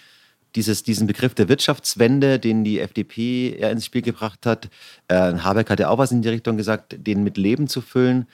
dieses, 0.56 0.84
diesen 0.84 1.08
Begriff 1.08 1.34
der 1.34 1.50
Wirtschaftswende, 1.50 2.40
den 2.40 2.64
die 2.64 2.80
FDP 2.80 3.58
ja 3.60 3.70
ins 3.70 3.86
Spiel 3.86 4.02
gebracht 4.02 4.46
hat. 4.46 4.70
Äh, 5.08 5.36
Habeck 5.36 5.70
hat 5.70 5.80
ja 5.80 5.90
auch 5.90 5.98
was 5.98 6.12
in 6.12 6.22
die 6.22 6.30
Richtung 6.30 6.58
gesagt, 6.58 6.96
den 6.98 7.24
mit 7.24 7.38
Leben 7.38 7.68
zu 7.68 7.82
füllen 7.82 8.28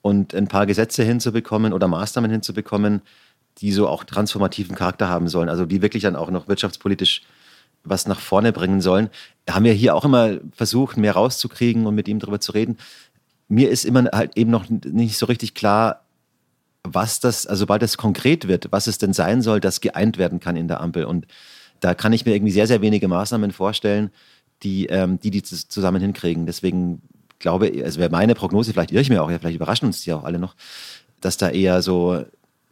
und 0.00 0.34
ein 0.34 0.48
paar 0.48 0.66
Gesetze 0.66 1.02
hinzubekommen 1.02 1.72
oder 1.72 1.88
Maßnahmen 1.88 2.30
hinzubekommen, 2.30 3.02
die 3.58 3.72
so 3.72 3.88
auch 3.88 4.04
transformativen 4.04 4.74
Charakter 4.74 5.08
haben 5.08 5.28
sollen, 5.28 5.48
also 5.48 5.66
die 5.66 5.82
wirklich 5.82 6.02
dann 6.02 6.16
auch 6.16 6.30
noch 6.30 6.48
wirtschaftspolitisch 6.48 7.22
was 7.84 8.06
nach 8.06 8.20
vorne 8.20 8.52
bringen 8.52 8.80
sollen. 8.80 9.10
Haben 9.50 9.64
wir 9.64 9.72
hier 9.72 9.96
auch 9.96 10.04
immer 10.04 10.38
versucht, 10.52 10.96
mehr 10.96 11.14
rauszukriegen 11.14 11.84
und 11.86 11.96
mit 11.96 12.06
ihm 12.06 12.20
darüber 12.20 12.38
zu 12.38 12.52
reden 12.52 12.78
mir 13.52 13.68
ist 13.68 13.84
immer 13.84 14.04
halt 14.12 14.36
eben 14.36 14.50
noch 14.50 14.68
nicht 14.68 15.18
so 15.18 15.26
richtig 15.26 15.54
klar, 15.54 16.04
was 16.84 17.20
das, 17.20 17.46
also 17.46 17.60
sobald 17.60 17.82
das 17.82 17.96
konkret 17.96 18.48
wird, 18.48 18.68
was 18.70 18.86
es 18.86 18.98
denn 18.98 19.12
sein 19.12 19.42
soll, 19.42 19.60
das 19.60 19.80
geeint 19.80 20.18
werden 20.18 20.40
kann 20.40 20.56
in 20.56 20.68
der 20.68 20.80
Ampel. 20.80 21.04
Und 21.04 21.26
da 21.80 21.94
kann 21.94 22.12
ich 22.12 22.26
mir 22.26 22.34
irgendwie 22.34 22.52
sehr, 22.52 22.66
sehr 22.66 22.80
wenige 22.80 23.08
Maßnahmen 23.08 23.52
vorstellen, 23.52 24.10
die 24.62 24.86
ähm, 24.86 25.18
die, 25.20 25.30
die 25.30 25.42
zusammen 25.42 26.00
hinkriegen. 26.00 26.46
Deswegen 26.46 27.02
glaube, 27.38 27.68
ich, 27.68 27.84
also 27.84 27.98
wäre 28.00 28.10
meine 28.10 28.34
Prognose, 28.34 28.72
vielleicht 28.72 28.92
irre 28.92 29.02
ich 29.02 29.10
mir 29.10 29.22
auch, 29.22 29.30
ja, 29.30 29.38
vielleicht 29.38 29.56
überraschen 29.56 29.86
uns 29.86 30.02
die 30.02 30.12
auch 30.12 30.24
alle 30.24 30.38
noch, 30.38 30.54
dass 31.20 31.36
da 31.36 31.50
eher 31.50 31.82
so 31.82 32.24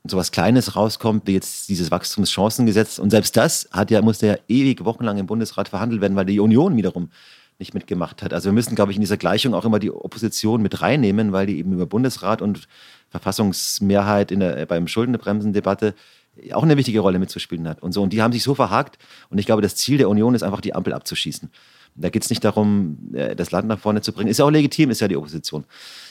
so 0.05 0.17
was 0.17 0.33
Kleines 0.33 0.77
rauskommt, 0.77 1.27
wie 1.27 1.35
jetzt 1.35 1.69
dieses 1.69 1.91
Wachstumschancengesetz. 1.91 2.99
Und 2.99 3.11
selbst 3.11 3.37
das 3.37 3.69
hat 3.71 3.91
ja, 3.91 4.01
musste 4.01 4.27
ja 4.27 4.37
ewig 4.49 4.85
wochenlang 4.85 5.19
im 5.19 5.27
Bundesrat 5.27 5.69
verhandelt 5.69 6.01
werden, 6.01 6.17
weil 6.17 6.25
die 6.25 6.41
Union 6.41 6.77
wiederum 6.77 7.11
nicht 7.59 7.75
mitgemacht 7.75 8.23
hat. 8.23 8.33
Also 8.33 8.47
wir 8.47 8.55
müssen, 8.55 8.75
glaube 8.75 8.93
ich, 8.93 8.97
in 8.97 9.03
dieser 9.03 9.19
Gleichung 9.19 9.53
auch 9.53 9.67
immer 9.67 9.79
die 9.79 9.91
Opposition 9.91 10.63
mit 10.63 10.81
reinnehmen, 10.81 11.33
weil 11.33 11.47
die 11.47 11.59
eben 11.59 11.75
über 11.75 11.85
Bundesrat 11.85 12.41
und 12.41 12.67
Verfassungsmehrheit 13.11 14.31
in 14.31 14.41
der, 14.41 14.67
beim 14.67 14.89
Schuldenbremsendebatte 14.89 15.95
auch 16.53 16.63
eine 16.63 16.77
wichtige 16.77 17.01
Rolle 17.01 17.19
mitzuspielen 17.19 17.69
hat. 17.69 17.83
Und 17.83 17.93
so. 17.93 18.03
Und 18.03 18.13
die 18.13 18.23
haben 18.23 18.33
sich 18.33 18.43
so 18.43 18.55
verhakt. 18.55 18.99
Und 19.31 19.39
ich 19.39 19.47
glaube, 19.47 19.63
das 19.63 19.77
Ziel 19.77 19.99
der 19.99 20.09
Union 20.09 20.35
ist 20.35 20.43
einfach, 20.43 20.61
die 20.61 20.75
Ampel 20.75 20.93
abzuschießen. 20.93 21.51
Da 21.97 22.09
geht 22.09 22.23
es 22.23 22.31
nicht 22.31 22.45
darum, 22.45 22.99
äh, 23.13 23.35
das 23.35 23.51
Land 23.51 23.69
nach 23.69 23.79
vorne 23.79 24.01
zu 24.01 24.13
bringen. 24.13 24.31
Ist 24.31 24.39
ja 24.39 24.45
auch 24.45 24.51
legitim, 24.51 24.91
ist 24.91 25.01
ja 25.01 25.09
die 25.09 25.17
Opposition. 25.17 25.65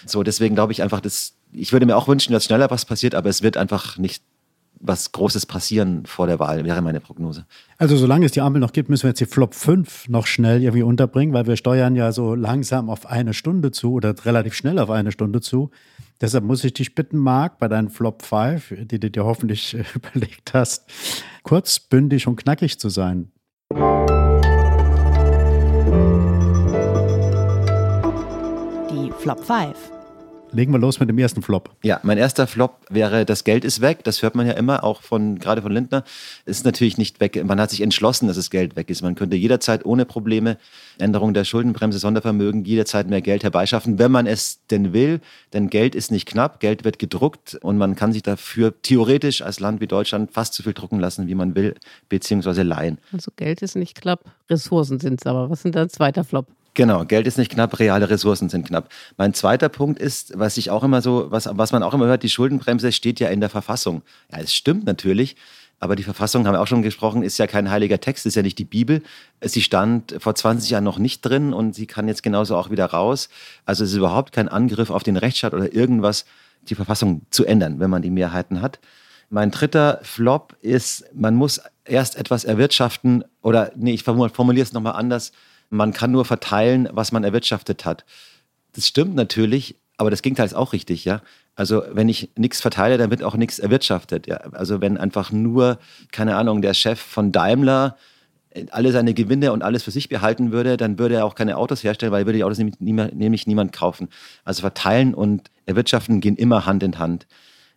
So, 0.05 0.23
deswegen 0.23 0.55
glaube 0.55 0.73
ich 0.73 0.83
einfach, 0.83 0.99
dass, 0.99 1.35
ich 1.53 1.71
würde 1.71 1.85
mir 1.85 1.95
auch 1.95 2.07
wünschen, 2.07 2.33
dass 2.33 2.45
schneller 2.45 2.69
was 2.69 2.85
passiert, 2.85 3.15
aber 3.15 3.29
es 3.29 3.41
wird 3.41 3.57
einfach 3.57 3.97
nicht 3.97 4.23
was 4.79 5.11
Großes 5.11 5.45
passieren 5.45 6.05
vor 6.05 6.27
der 6.27 6.39
Wahl, 6.39 6.63
wäre 6.63 6.81
meine 6.81 6.99
Prognose. 6.99 7.45
Also 7.77 7.97
solange 7.97 8.25
es 8.25 8.31
die 8.31 8.41
Ampel 8.41 8.59
noch 8.59 8.71
gibt, 8.71 8.89
müssen 8.89 9.03
wir 9.03 9.09
jetzt 9.09 9.19
die 9.19 9.25
Flop 9.25 9.53
5 9.53 10.09
noch 10.09 10.25
schnell 10.25 10.61
irgendwie 10.61 10.83
unterbringen, 10.83 11.33
weil 11.33 11.47
wir 11.47 11.57
steuern 11.57 11.95
ja 11.95 12.11
so 12.11 12.35
langsam 12.35 12.89
auf 12.89 13.05
eine 13.05 13.33
Stunde 13.33 13.71
zu 13.71 13.93
oder 13.93 14.15
relativ 14.25 14.53
schnell 14.53 14.79
auf 14.79 14.89
eine 14.89 15.11
Stunde 15.11 15.41
zu. 15.41 15.69
Deshalb 16.21 16.43
muss 16.43 16.63
ich 16.63 16.73
dich 16.73 16.95
bitten, 16.95 17.17
Marc, 17.17 17.59
bei 17.59 17.67
deinen 17.67 17.89
Flop 17.89 18.23
5, 18.23 18.73
die 18.81 18.99
du 18.99 19.09
dir 19.09 19.25
hoffentlich 19.25 19.75
äh, 19.75 19.83
überlegt 19.95 20.53
hast, 20.53 20.85
kurz, 21.43 21.79
bündig 21.79 22.27
und 22.27 22.35
knackig 22.35 22.79
zu 22.79 22.89
sein. 22.89 23.31
Die 28.91 29.11
Flop 29.17 29.43
5. 29.43 29.98
Legen 30.51 30.71
wir 30.71 30.79
los 30.79 30.99
mit 30.99 31.09
dem 31.09 31.17
ersten 31.19 31.43
Flop. 31.43 31.69
Ja, 31.83 31.99
mein 32.01 32.17
erster 32.17 32.47
Flop 32.47 32.77
wäre, 32.89 33.23
das 33.23 33.43
Geld 33.43 33.63
ist 33.63 33.81
weg. 33.81 34.03
Das 34.03 34.23
hört 34.23 34.33
man 34.33 34.47
ja 34.47 34.53
immer, 34.53 34.83
auch 34.83 35.03
von, 35.03 35.37
gerade 35.37 35.61
von 35.61 35.71
Lindner. 35.71 36.03
Ist 36.45 36.65
natürlich 36.65 36.97
nicht 36.97 37.19
weg. 37.19 37.43
Man 37.45 37.61
hat 37.61 37.69
sich 37.69 37.81
entschlossen, 37.81 38.27
dass 38.27 38.35
das 38.35 38.49
Geld 38.49 38.75
weg 38.75 38.89
ist. 38.89 39.03
Man 39.03 39.13
könnte 39.13 39.35
jederzeit 39.35 39.85
ohne 39.85 40.05
Probleme 40.05 40.57
Änderung 40.97 41.35
der 41.35 41.43
Schuldenbremse, 41.43 41.99
Sondervermögen, 41.99 42.65
jederzeit 42.65 43.07
mehr 43.07 43.21
Geld 43.21 43.43
herbeischaffen, 43.43 43.99
wenn 43.99 44.11
man 44.11 44.25
es 44.25 44.65
denn 44.71 44.91
will. 44.91 45.21
Denn 45.53 45.69
Geld 45.69 45.93
ist 45.93 46.09
nicht 46.09 46.27
knapp. 46.27 46.59
Geld 46.59 46.83
wird 46.83 46.97
gedruckt 46.97 47.55
und 47.61 47.77
man 47.77 47.95
kann 47.95 48.11
sich 48.11 48.23
dafür 48.23 48.73
theoretisch 48.81 49.43
als 49.43 49.59
Land 49.59 49.81
wie 49.81 49.87
Deutschland 49.87 50.31
fast 50.31 50.55
so 50.55 50.63
viel 50.63 50.73
drucken 50.73 50.99
lassen, 50.99 51.27
wie 51.27 51.35
man 51.35 51.53
will, 51.55 51.75
beziehungsweise 52.09 52.63
leihen. 52.63 52.97
Also 53.13 53.31
Geld 53.35 53.61
ist 53.61 53.75
nicht 53.75 54.01
knapp, 54.01 54.25
Ressourcen 54.49 54.99
sind 54.99 55.21
es 55.21 55.27
aber. 55.27 55.49
Was 55.49 55.61
sind 55.61 55.75
da 55.75 55.83
ein 55.83 55.89
zweiter 55.89 56.23
Flop? 56.23 56.47
Genau, 56.79 57.03
Geld 57.03 57.27
ist 57.27 57.37
nicht 57.37 57.51
knapp, 57.51 57.77
reale 57.79 58.09
Ressourcen 58.09 58.47
sind 58.47 58.65
knapp. 58.65 58.87
Mein 59.17 59.33
zweiter 59.33 59.67
Punkt 59.67 59.99
ist, 59.99 60.39
was 60.39 60.55
ich 60.55 60.71
auch 60.71 60.81
immer 60.81 61.01
so, 61.01 61.29
was, 61.29 61.49
was 61.51 61.73
man 61.73 61.83
auch 61.83 61.93
immer 61.93 62.05
hört, 62.05 62.23
die 62.23 62.29
Schuldenbremse 62.29 62.93
steht 62.93 63.19
ja 63.19 63.27
in 63.27 63.41
der 63.41 63.49
Verfassung. 63.49 64.01
Ja, 64.31 64.39
es 64.39 64.55
stimmt 64.55 64.85
natürlich, 64.85 65.35
aber 65.81 65.97
die 65.97 66.03
Verfassung, 66.03 66.47
haben 66.47 66.53
wir 66.53 66.61
auch 66.61 66.67
schon 66.67 66.81
gesprochen, 66.81 67.21
ist 67.21 67.37
ja 67.37 67.47
kein 67.47 67.69
heiliger 67.69 67.99
Text, 67.99 68.25
ist 68.25 68.35
ja 68.35 68.43
nicht 68.43 68.57
die 68.59 68.63
Bibel. 68.63 69.03
Sie 69.41 69.61
stand 69.61 70.15
vor 70.19 70.35
20 70.35 70.69
Jahren 70.69 70.85
noch 70.85 70.99
nicht 70.99 71.19
drin 71.19 71.51
und 71.51 71.75
sie 71.75 71.85
kann 71.85 72.07
jetzt 72.07 72.23
genauso 72.23 72.55
auch 72.55 72.69
wieder 72.69 72.85
raus. 72.85 73.27
Also 73.65 73.83
es 73.83 73.89
ist 73.89 73.97
überhaupt 73.97 74.31
kein 74.31 74.47
Angriff 74.47 74.89
auf 74.89 75.03
den 75.03 75.17
Rechtsstaat 75.17 75.53
oder 75.53 75.73
irgendwas, 75.73 76.23
die 76.69 76.75
Verfassung 76.75 77.23
zu 77.29 77.43
ändern, 77.43 77.81
wenn 77.81 77.89
man 77.89 78.03
die 78.03 78.09
Mehrheiten 78.09 78.61
hat. 78.61 78.79
Mein 79.29 79.51
dritter 79.51 79.99
Flop 80.03 80.55
ist, 80.61 81.13
man 81.13 81.35
muss 81.35 81.59
erst 81.83 82.15
etwas 82.15 82.45
erwirtschaften 82.45 83.25
oder, 83.41 83.73
nee, 83.75 83.91
ich 83.91 84.03
formuliere 84.03 84.63
es 84.63 84.71
nochmal 84.71 84.93
anders 84.93 85.33
man 85.69 85.93
kann 85.93 86.11
nur 86.11 86.25
verteilen, 86.25 86.89
was 86.91 87.11
man 87.11 87.23
erwirtschaftet 87.23 87.85
hat. 87.85 88.05
Das 88.73 88.87
stimmt 88.87 89.15
natürlich, 89.15 89.75
aber 89.97 90.09
das 90.09 90.21
Gegenteil 90.21 90.45
ist 90.45 90.53
auch 90.53 90.73
richtig, 90.73 91.05
ja. 91.05 91.21
Also 91.55 91.83
wenn 91.91 92.07
ich 92.07 92.29
nichts 92.37 92.61
verteile, 92.61 92.97
dann 92.97 93.09
wird 93.09 93.21
auch 93.21 93.35
nichts 93.35 93.59
erwirtschaftet. 93.59 94.27
Ja? 94.27 94.37
Also 94.53 94.79
wenn 94.79 94.97
einfach 94.97 95.31
nur, 95.31 95.77
keine 96.11 96.37
Ahnung, 96.37 96.61
der 96.61 96.73
Chef 96.73 96.99
von 96.99 97.33
Daimler 97.33 97.97
alle 98.71 98.91
seine 98.91 99.13
Gewinne 99.13 99.51
und 99.51 99.61
alles 99.61 99.83
für 99.83 99.91
sich 99.91 100.09
behalten 100.09 100.51
würde, 100.51 100.77
dann 100.77 100.97
würde 100.97 101.15
er 101.15 101.25
auch 101.25 101.35
keine 101.35 101.57
Autos 101.57 101.83
herstellen, 101.83 102.11
weil 102.11 102.21
er 102.21 102.25
würde 102.25 102.37
die 102.37 102.43
Autos 102.43 102.57
nämlich, 102.57 102.79
nämlich 102.79 103.45
niemand 103.45 103.73
kaufen. 103.73 104.09
Also 104.43 104.61
verteilen 104.61 105.13
und 105.13 105.51
erwirtschaften 105.65 106.21
gehen 106.21 106.35
immer 106.35 106.65
Hand 106.65 106.81
in 106.81 106.97
Hand. 106.97 107.27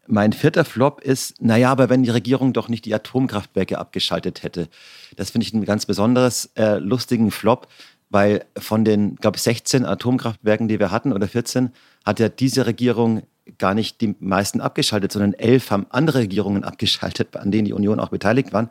Mein 0.06 0.32
vierter 0.32 0.64
Flop 0.64 1.00
ist, 1.00 1.40
naja, 1.40 1.70
aber 1.70 1.88
wenn 1.88 2.02
die 2.02 2.10
Regierung 2.10 2.52
doch 2.52 2.68
nicht 2.68 2.84
die 2.84 2.94
Atomkraftwerke 2.94 3.78
abgeschaltet 3.78 4.42
hätte. 4.42 4.68
Das 5.16 5.30
finde 5.30 5.46
ich 5.46 5.54
einen 5.54 5.64
ganz 5.64 5.86
besonders 5.86 6.50
äh, 6.56 6.78
lustigen 6.78 7.30
Flop, 7.30 7.68
weil 8.10 8.44
von 8.58 8.84
den, 8.84 9.16
glaube 9.16 9.36
ich, 9.36 9.42
16 9.42 9.86
Atomkraftwerken, 9.86 10.68
die 10.68 10.80
wir 10.80 10.90
hatten, 10.90 11.12
oder 11.12 11.28
14, 11.28 11.70
hat 12.04 12.18
ja 12.18 12.28
diese 12.28 12.66
Regierung 12.66 13.22
gar 13.58 13.74
nicht 13.74 14.00
die 14.00 14.14
meisten 14.18 14.60
abgeschaltet, 14.60 15.12
sondern 15.12 15.34
elf 15.34 15.70
haben 15.70 15.86
andere 15.90 16.20
Regierungen 16.20 16.64
abgeschaltet, 16.64 17.36
an 17.36 17.50
denen 17.50 17.64
die 17.64 17.72
Union 17.72 18.00
auch 18.00 18.10
beteiligt 18.10 18.52
waren. 18.52 18.70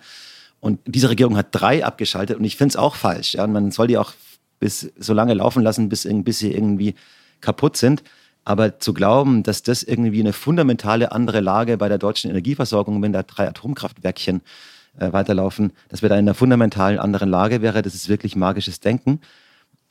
Und 0.59 0.79
diese 0.86 1.09
Regierung 1.09 1.38
hat 1.38 1.47
drei 1.51 1.84
abgeschaltet 1.84 2.38
und 2.38 2.45
ich 2.45 2.55
finde 2.55 2.73
es 2.73 2.75
auch 2.75 2.95
falsch. 2.95 3.34
Ja? 3.34 3.43
Und 3.45 3.51
man 3.51 3.71
soll 3.71 3.88
die 3.88 3.97
auch 3.97 4.13
bis 4.59 4.91
so 4.97 5.13
lange 5.13 5.34
laufen 5.34 5.63
lassen, 5.63 5.89
bis, 5.89 6.07
bis 6.09 6.39
sie 6.39 6.53
irgendwie 6.53 6.95
kaputt 7.41 7.77
sind. 7.77 8.03
Aber 8.43 8.79
zu 8.79 8.93
glauben, 8.93 9.43
dass 9.43 9.61
das 9.61 9.83
irgendwie 9.83 10.19
eine 10.19 10.33
fundamentale 10.33 11.11
andere 11.11 11.41
Lage 11.41 11.77
bei 11.77 11.89
der 11.89 11.99
deutschen 11.99 12.31
Energieversorgung, 12.31 13.01
wenn 13.01 13.13
da 13.13 13.23
drei 13.23 13.47
Atomkraftwerkchen 13.47 14.41
äh, 14.97 15.13
weiterlaufen, 15.13 15.73
dass 15.89 16.01
wir 16.01 16.09
da 16.09 16.15
in 16.15 16.25
einer 16.25 16.33
fundamentalen 16.33 16.99
anderen 16.99 17.29
Lage 17.29 17.61
wäre, 17.61 17.81
das 17.81 17.93
ist 17.93 18.09
wirklich 18.09 18.35
magisches 18.35 18.79
Denken. 18.79 19.21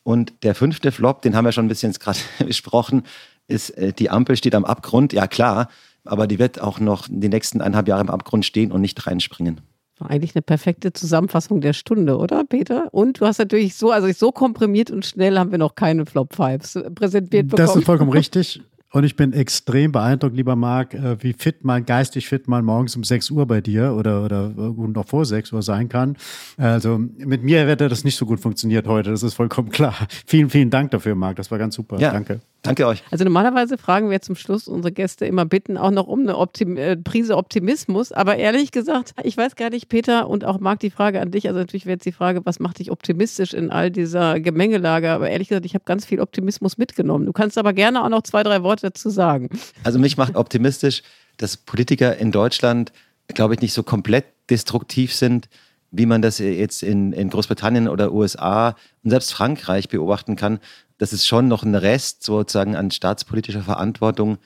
Und 0.02 0.32
der 0.42 0.54
fünfte 0.54 0.92
Flop, 0.92 1.22
den 1.22 1.36
haben 1.36 1.44
wir 1.44 1.52
schon 1.52 1.66
ein 1.66 1.68
bisschen 1.68 1.92
gerade 1.92 2.18
besprochen, 2.46 3.04
ist, 3.46 3.70
äh, 3.70 3.92
die 3.92 4.10
Ampel 4.10 4.36
steht 4.36 4.54
am 4.54 4.64
Abgrund. 4.64 5.12
Ja 5.12 5.26
klar, 5.26 5.68
aber 6.04 6.26
die 6.26 6.38
wird 6.38 6.60
auch 6.60 6.80
noch 6.80 7.06
die 7.08 7.28
nächsten 7.28 7.60
eineinhalb 7.60 7.88
Jahre 7.88 8.02
im 8.02 8.10
Abgrund 8.10 8.44
stehen 8.44 8.72
und 8.72 8.80
nicht 8.80 9.06
reinspringen. 9.06 9.60
War 10.00 10.10
eigentlich 10.10 10.34
eine 10.34 10.42
perfekte 10.42 10.92
Zusammenfassung 10.94 11.60
der 11.60 11.74
Stunde, 11.74 12.16
oder 12.16 12.44
Peter? 12.44 12.88
Und 12.92 13.20
du 13.20 13.26
hast 13.26 13.38
natürlich 13.38 13.74
so, 13.74 13.90
also 13.90 14.10
so 14.12 14.32
komprimiert 14.32 14.90
und 14.90 15.04
schnell 15.04 15.38
haben 15.38 15.50
wir 15.50 15.58
noch 15.58 15.74
keine 15.74 16.06
Flop 16.06 16.34
Fives 16.34 16.78
präsentiert 16.94 17.48
bekommen. 17.48 17.66
Das 17.66 17.76
ist 17.76 17.84
vollkommen 17.84 18.10
richtig. 18.12 18.62
Und 18.92 19.04
ich 19.04 19.14
bin 19.14 19.32
extrem 19.32 19.92
beeindruckt, 19.92 20.34
lieber 20.34 20.56
Marc, 20.56 20.94
äh, 20.94 21.22
wie 21.22 21.32
fit 21.32 21.64
man, 21.64 21.84
geistig 21.86 22.26
fit 22.26 22.48
man 22.48 22.64
morgens 22.64 22.96
um 22.96 23.04
6 23.04 23.30
Uhr 23.30 23.46
bei 23.46 23.60
dir 23.60 23.92
oder, 23.92 24.24
oder 24.24 24.48
noch 24.48 25.06
vor 25.06 25.24
6 25.24 25.52
Uhr 25.52 25.62
sein 25.62 25.88
kann. 25.88 26.16
Also 26.56 26.98
mit 26.98 27.44
mir 27.44 27.66
hätte 27.66 27.88
das 27.88 28.02
nicht 28.02 28.16
so 28.16 28.26
gut 28.26 28.40
funktioniert 28.40 28.88
heute, 28.88 29.10
das 29.10 29.22
ist 29.22 29.34
vollkommen 29.34 29.70
klar. 29.70 29.94
Vielen, 30.26 30.50
vielen 30.50 30.70
Dank 30.70 30.90
dafür, 30.90 31.14
Marc, 31.14 31.36
das 31.36 31.50
war 31.50 31.58
ganz 31.58 31.76
super. 31.76 31.98
Ja, 32.00 32.12
Danke. 32.12 32.40
Danke 32.62 32.86
euch. 32.86 33.02
Also 33.10 33.24
normalerweise 33.24 33.78
fragen 33.78 34.10
wir 34.10 34.20
zum 34.20 34.36
Schluss 34.36 34.68
unsere 34.68 34.92
Gäste 34.92 35.24
immer 35.24 35.46
bitten, 35.46 35.78
auch 35.78 35.90
noch 35.90 36.06
um 36.06 36.20
eine 36.20 36.36
Optim 36.36 36.76
äh, 36.76 36.96
Prise 36.96 37.36
Optimismus. 37.36 38.12
Aber 38.12 38.36
ehrlich 38.36 38.70
gesagt, 38.70 39.12
ich 39.22 39.36
weiß 39.36 39.56
gar 39.56 39.70
nicht, 39.70 39.88
Peter 39.88 40.28
und 40.28 40.44
auch 40.44 40.60
Marc, 40.60 40.80
die 40.80 40.90
Frage 40.90 41.20
an 41.22 41.30
dich. 41.30 41.48
Also 41.48 41.58
natürlich 41.58 41.86
wäre 41.86 41.94
jetzt 41.94 42.04
die 42.04 42.12
Frage, 42.12 42.44
was 42.44 42.60
macht 42.60 42.78
dich 42.78 42.90
optimistisch 42.90 43.54
in 43.54 43.70
all 43.70 43.90
dieser 43.90 44.40
Gemengelage? 44.40 45.10
Aber 45.10 45.30
ehrlich 45.30 45.48
gesagt, 45.48 45.64
ich 45.64 45.74
habe 45.74 45.84
ganz 45.86 46.04
viel 46.04 46.20
Optimismus 46.20 46.76
mitgenommen. 46.76 47.24
Du 47.24 47.32
kannst 47.32 47.56
aber 47.56 47.72
gerne 47.72 48.04
auch 48.04 48.10
noch 48.10 48.22
zwei, 48.22 48.42
drei 48.42 48.62
Worte 48.62 48.88
dazu 48.88 49.08
sagen. 49.08 49.48
Also 49.82 49.98
mich 49.98 50.18
macht 50.18 50.36
optimistisch, 50.36 51.02
dass 51.38 51.56
Politiker 51.56 52.18
in 52.18 52.30
Deutschland, 52.30 52.92
glaube 53.28 53.54
ich, 53.54 53.60
nicht 53.60 53.72
so 53.72 53.82
komplett 53.82 54.26
destruktiv 54.50 55.14
sind, 55.14 55.48
wie 55.90 56.06
man 56.06 56.22
das 56.22 56.38
jetzt 56.38 56.82
in, 56.82 57.12
in 57.12 57.30
Großbritannien 57.30 57.88
oder 57.88 58.12
USA 58.12 58.76
und 59.02 59.10
selbst 59.10 59.32
Frankreich 59.32 59.88
beobachten 59.88 60.36
kann, 60.36 60.60
dass 61.00 61.12
es 61.12 61.26
schon 61.26 61.48
noch 61.48 61.64
einen 61.64 61.74
Rest 61.74 62.22
sozusagen 62.22 62.76
an 62.76 62.90
staatspolitischer 62.90 63.62
Verantwortung 63.62 64.36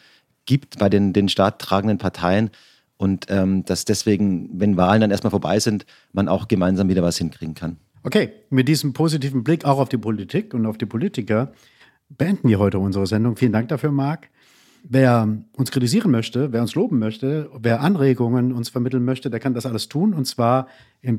gibt 0.47 0.79
bei 0.79 0.89
den, 0.89 1.13
den 1.13 1.29
staattragenden 1.29 1.99
Parteien 1.99 2.51
und 2.97 3.27
ähm, 3.29 3.65
dass 3.65 3.85
deswegen, 3.85 4.49
wenn 4.53 4.77
Wahlen 4.77 5.01
dann 5.01 5.11
erstmal 5.11 5.33
vorbei 5.33 5.59
sind, 5.59 5.85
man 6.13 6.29
auch 6.29 6.47
gemeinsam 6.47 6.89
wieder 6.89 7.03
was 7.03 7.19
hinkriegen 7.19 7.55
kann. 7.55 7.79
Okay, 8.05 8.31
mit 8.51 8.69
diesem 8.69 8.93
positiven 8.93 9.43
Blick 9.43 9.65
auch 9.65 9.79
auf 9.79 9.89
die 9.89 9.99
Politik 9.99 10.55
und 10.55 10.65
auf 10.65 10.79
die 10.79 10.87
Politiker 10.87 11.53
beenden 12.09 12.49
wir 12.49 12.61
heute 12.61 12.79
unsere 12.79 13.07
Sendung. 13.09 13.37
Vielen 13.37 13.53
Dank 13.53 13.69
dafür, 13.69 13.91
Marc. 13.91 14.29
Wer 14.85 15.39
uns 15.57 15.73
kritisieren 15.73 16.13
möchte, 16.13 16.53
wer 16.53 16.61
uns 16.61 16.77
loben 16.77 17.01
möchte, 17.01 17.51
wer 17.59 17.81
Anregungen 17.81 18.53
uns 18.53 18.69
vermitteln 18.69 19.05
möchte, 19.05 19.29
der 19.29 19.41
kann 19.41 19.55
das 19.55 19.67
alles 19.67 19.89
tun 19.89 20.15
und 20.15 20.27
zwar 20.27 20.69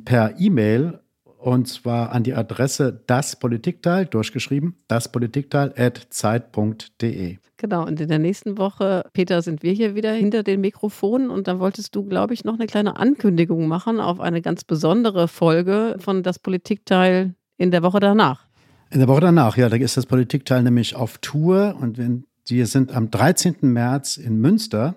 per 0.06 0.40
E-Mail 0.40 1.00
und 1.46 1.68
zwar 1.68 2.12
an 2.12 2.24
die 2.24 2.34
Adresse 2.34 3.04
das 3.06 3.38
Politikteil, 3.38 4.08
durchgeschrieben, 4.08 4.78
daspolitikteil.zeit.de. 4.88 7.38
Genau, 7.58 7.86
und 7.86 8.02
in 8.02 8.08
der 8.08 8.18
nächsten 8.18 8.58
Woche, 8.58 9.04
Peter, 9.14 9.44
sind 9.44 9.62
wir 9.62 9.72
hier 9.72 9.94
wieder 9.94 10.12
hinter 10.12 10.42
den 10.42 10.60
Mikrofonen 10.60 11.30
und 11.30 11.48
dann 11.48 11.60
wolltest 11.60 11.96
du, 11.96 12.04
glaube 12.04 12.34
ich, 12.34 12.46
noch 12.46 12.56
eine 12.56 12.66
kleine 12.66 12.98
Ankündigung 12.98 13.68
machen 13.68 14.00
auf 14.00 14.20
eine 14.20 14.42
ganz 14.42 14.64
besondere 14.64 15.28
Folge 15.28 15.98
von 16.00 16.24
das 16.24 16.40
Politikteil 16.40 17.36
in 17.58 17.70
der 17.70 17.84
Woche 17.84 18.00
danach. 18.00 18.48
In 18.90 18.98
der 18.98 19.08
Woche 19.08 19.22
danach, 19.22 19.56
ja, 19.56 19.70
da 19.70 19.76
ist 19.76 19.98
das 19.98 20.08
Politikteil 20.08 20.64
nämlich 20.64 20.96
auf 20.96 21.20
Tour 21.20 21.76
und 21.80 22.02
Die 22.50 22.66
sind 22.66 22.92
am 22.92 23.12
13. 23.12 23.58
März 23.62 24.18
in 24.18 24.42
Münster, 24.42 24.96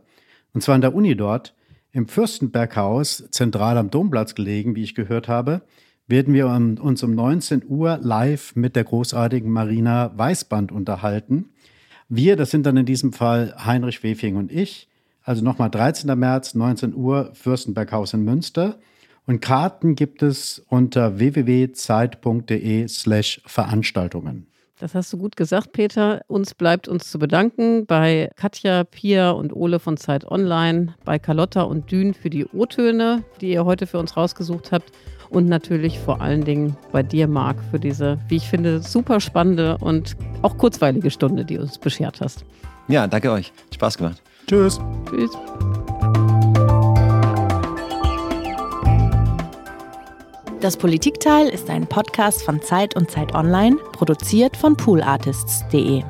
und 0.54 0.62
zwar 0.62 0.76
an 0.76 0.80
der 0.80 0.94
Uni 0.94 1.14
dort, 1.14 1.54
im 1.92 2.08
Fürstenberghaus, 2.08 3.28
zentral 3.32 3.76
am 3.76 3.90
Domplatz 3.90 4.34
gelegen, 4.34 4.76
wie 4.76 4.82
ich 4.82 4.94
gehört 4.94 5.28
habe, 5.28 5.60
werden 6.08 6.34
wir 6.34 6.48
uns 6.48 7.02
um 7.02 7.14
19 7.14 7.64
Uhr 7.68 7.98
live 8.02 8.56
mit 8.56 8.74
der 8.74 8.84
großartigen 8.84 9.50
Marina 9.50 10.10
Weißband 10.16 10.72
unterhalten. 10.72 11.50
Wir, 12.08 12.36
das 12.36 12.50
sind 12.50 12.64
dann 12.64 12.78
in 12.78 12.86
diesem 12.86 13.12
Fall 13.12 13.54
Heinrich 13.64 14.02
Wefing 14.02 14.36
und 14.36 14.50
ich. 14.50 14.88
Also 15.22 15.44
nochmal 15.44 15.68
13. 15.70 16.18
März, 16.18 16.54
19 16.54 16.94
Uhr, 16.94 17.30
Fürstenberghaus 17.34 18.14
in 18.14 18.24
Münster. 18.24 18.78
Und 19.26 19.40
Karten 19.42 19.94
gibt 19.94 20.22
es 20.22 20.64
unter 20.70 21.18
www.zeit.de 21.18 22.88
slash 22.88 23.42
Veranstaltungen. 23.44 24.46
Das 24.78 24.94
hast 24.94 25.12
du 25.12 25.18
gut 25.18 25.36
gesagt, 25.36 25.72
Peter. 25.72 26.22
Uns 26.28 26.54
bleibt 26.54 26.88
uns 26.88 27.10
zu 27.10 27.18
bedanken 27.18 27.84
bei 27.84 28.30
Katja, 28.36 28.84
Pia 28.84 29.32
und 29.32 29.54
Ole 29.54 29.80
von 29.80 29.98
Zeit 29.98 30.24
Online, 30.24 30.94
bei 31.04 31.18
Carlotta 31.18 31.62
und 31.62 31.90
Dün 31.90 32.14
für 32.14 32.30
die 32.30 32.46
O-Töne, 32.46 33.24
die 33.42 33.50
ihr 33.50 33.66
heute 33.66 33.86
für 33.86 33.98
uns 33.98 34.16
rausgesucht 34.16 34.72
habt. 34.72 34.92
Und 35.30 35.46
natürlich 35.46 35.98
vor 35.98 36.20
allen 36.20 36.44
Dingen 36.44 36.76
bei 36.92 37.02
dir, 37.02 37.28
Marc, 37.28 37.56
für 37.70 37.78
diese, 37.78 38.18
wie 38.28 38.36
ich 38.36 38.48
finde, 38.48 38.80
super 38.80 39.20
spannende 39.20 39.76
und 39.78 40.16
auch 40.42 40.56
kurzweilige 40.56 41.10
Stunde, 41.10 41.44
die 41.44 41.56
du 41.56 41.62
uns 41.62 41.78
beschert 41.78 42.20
hast. 42.20 42.44
Ja, 42.88 43.06
danke 43.06 43.30
euch. 43.30 43.52
Spaß 43.74 43.98
gemacht. 43.98 44.22
Tschüss. 44.46 44.80
Tschüss. 45.10 45.30
Das 50.60 50.76
Politikteil 50.76 51.46
ist 51.48 51.70
ein 51.70 51.86
Podcast 51.86 52.42
von 52.42 52.60
Zeit 52.60 52.96
und 52.96 53.10
Zeit 53.10 53.32
Online, 53.32 53.76
produziert 53.92 54.56
von 54.56 54.76
poolartists.de. 54.76 56.02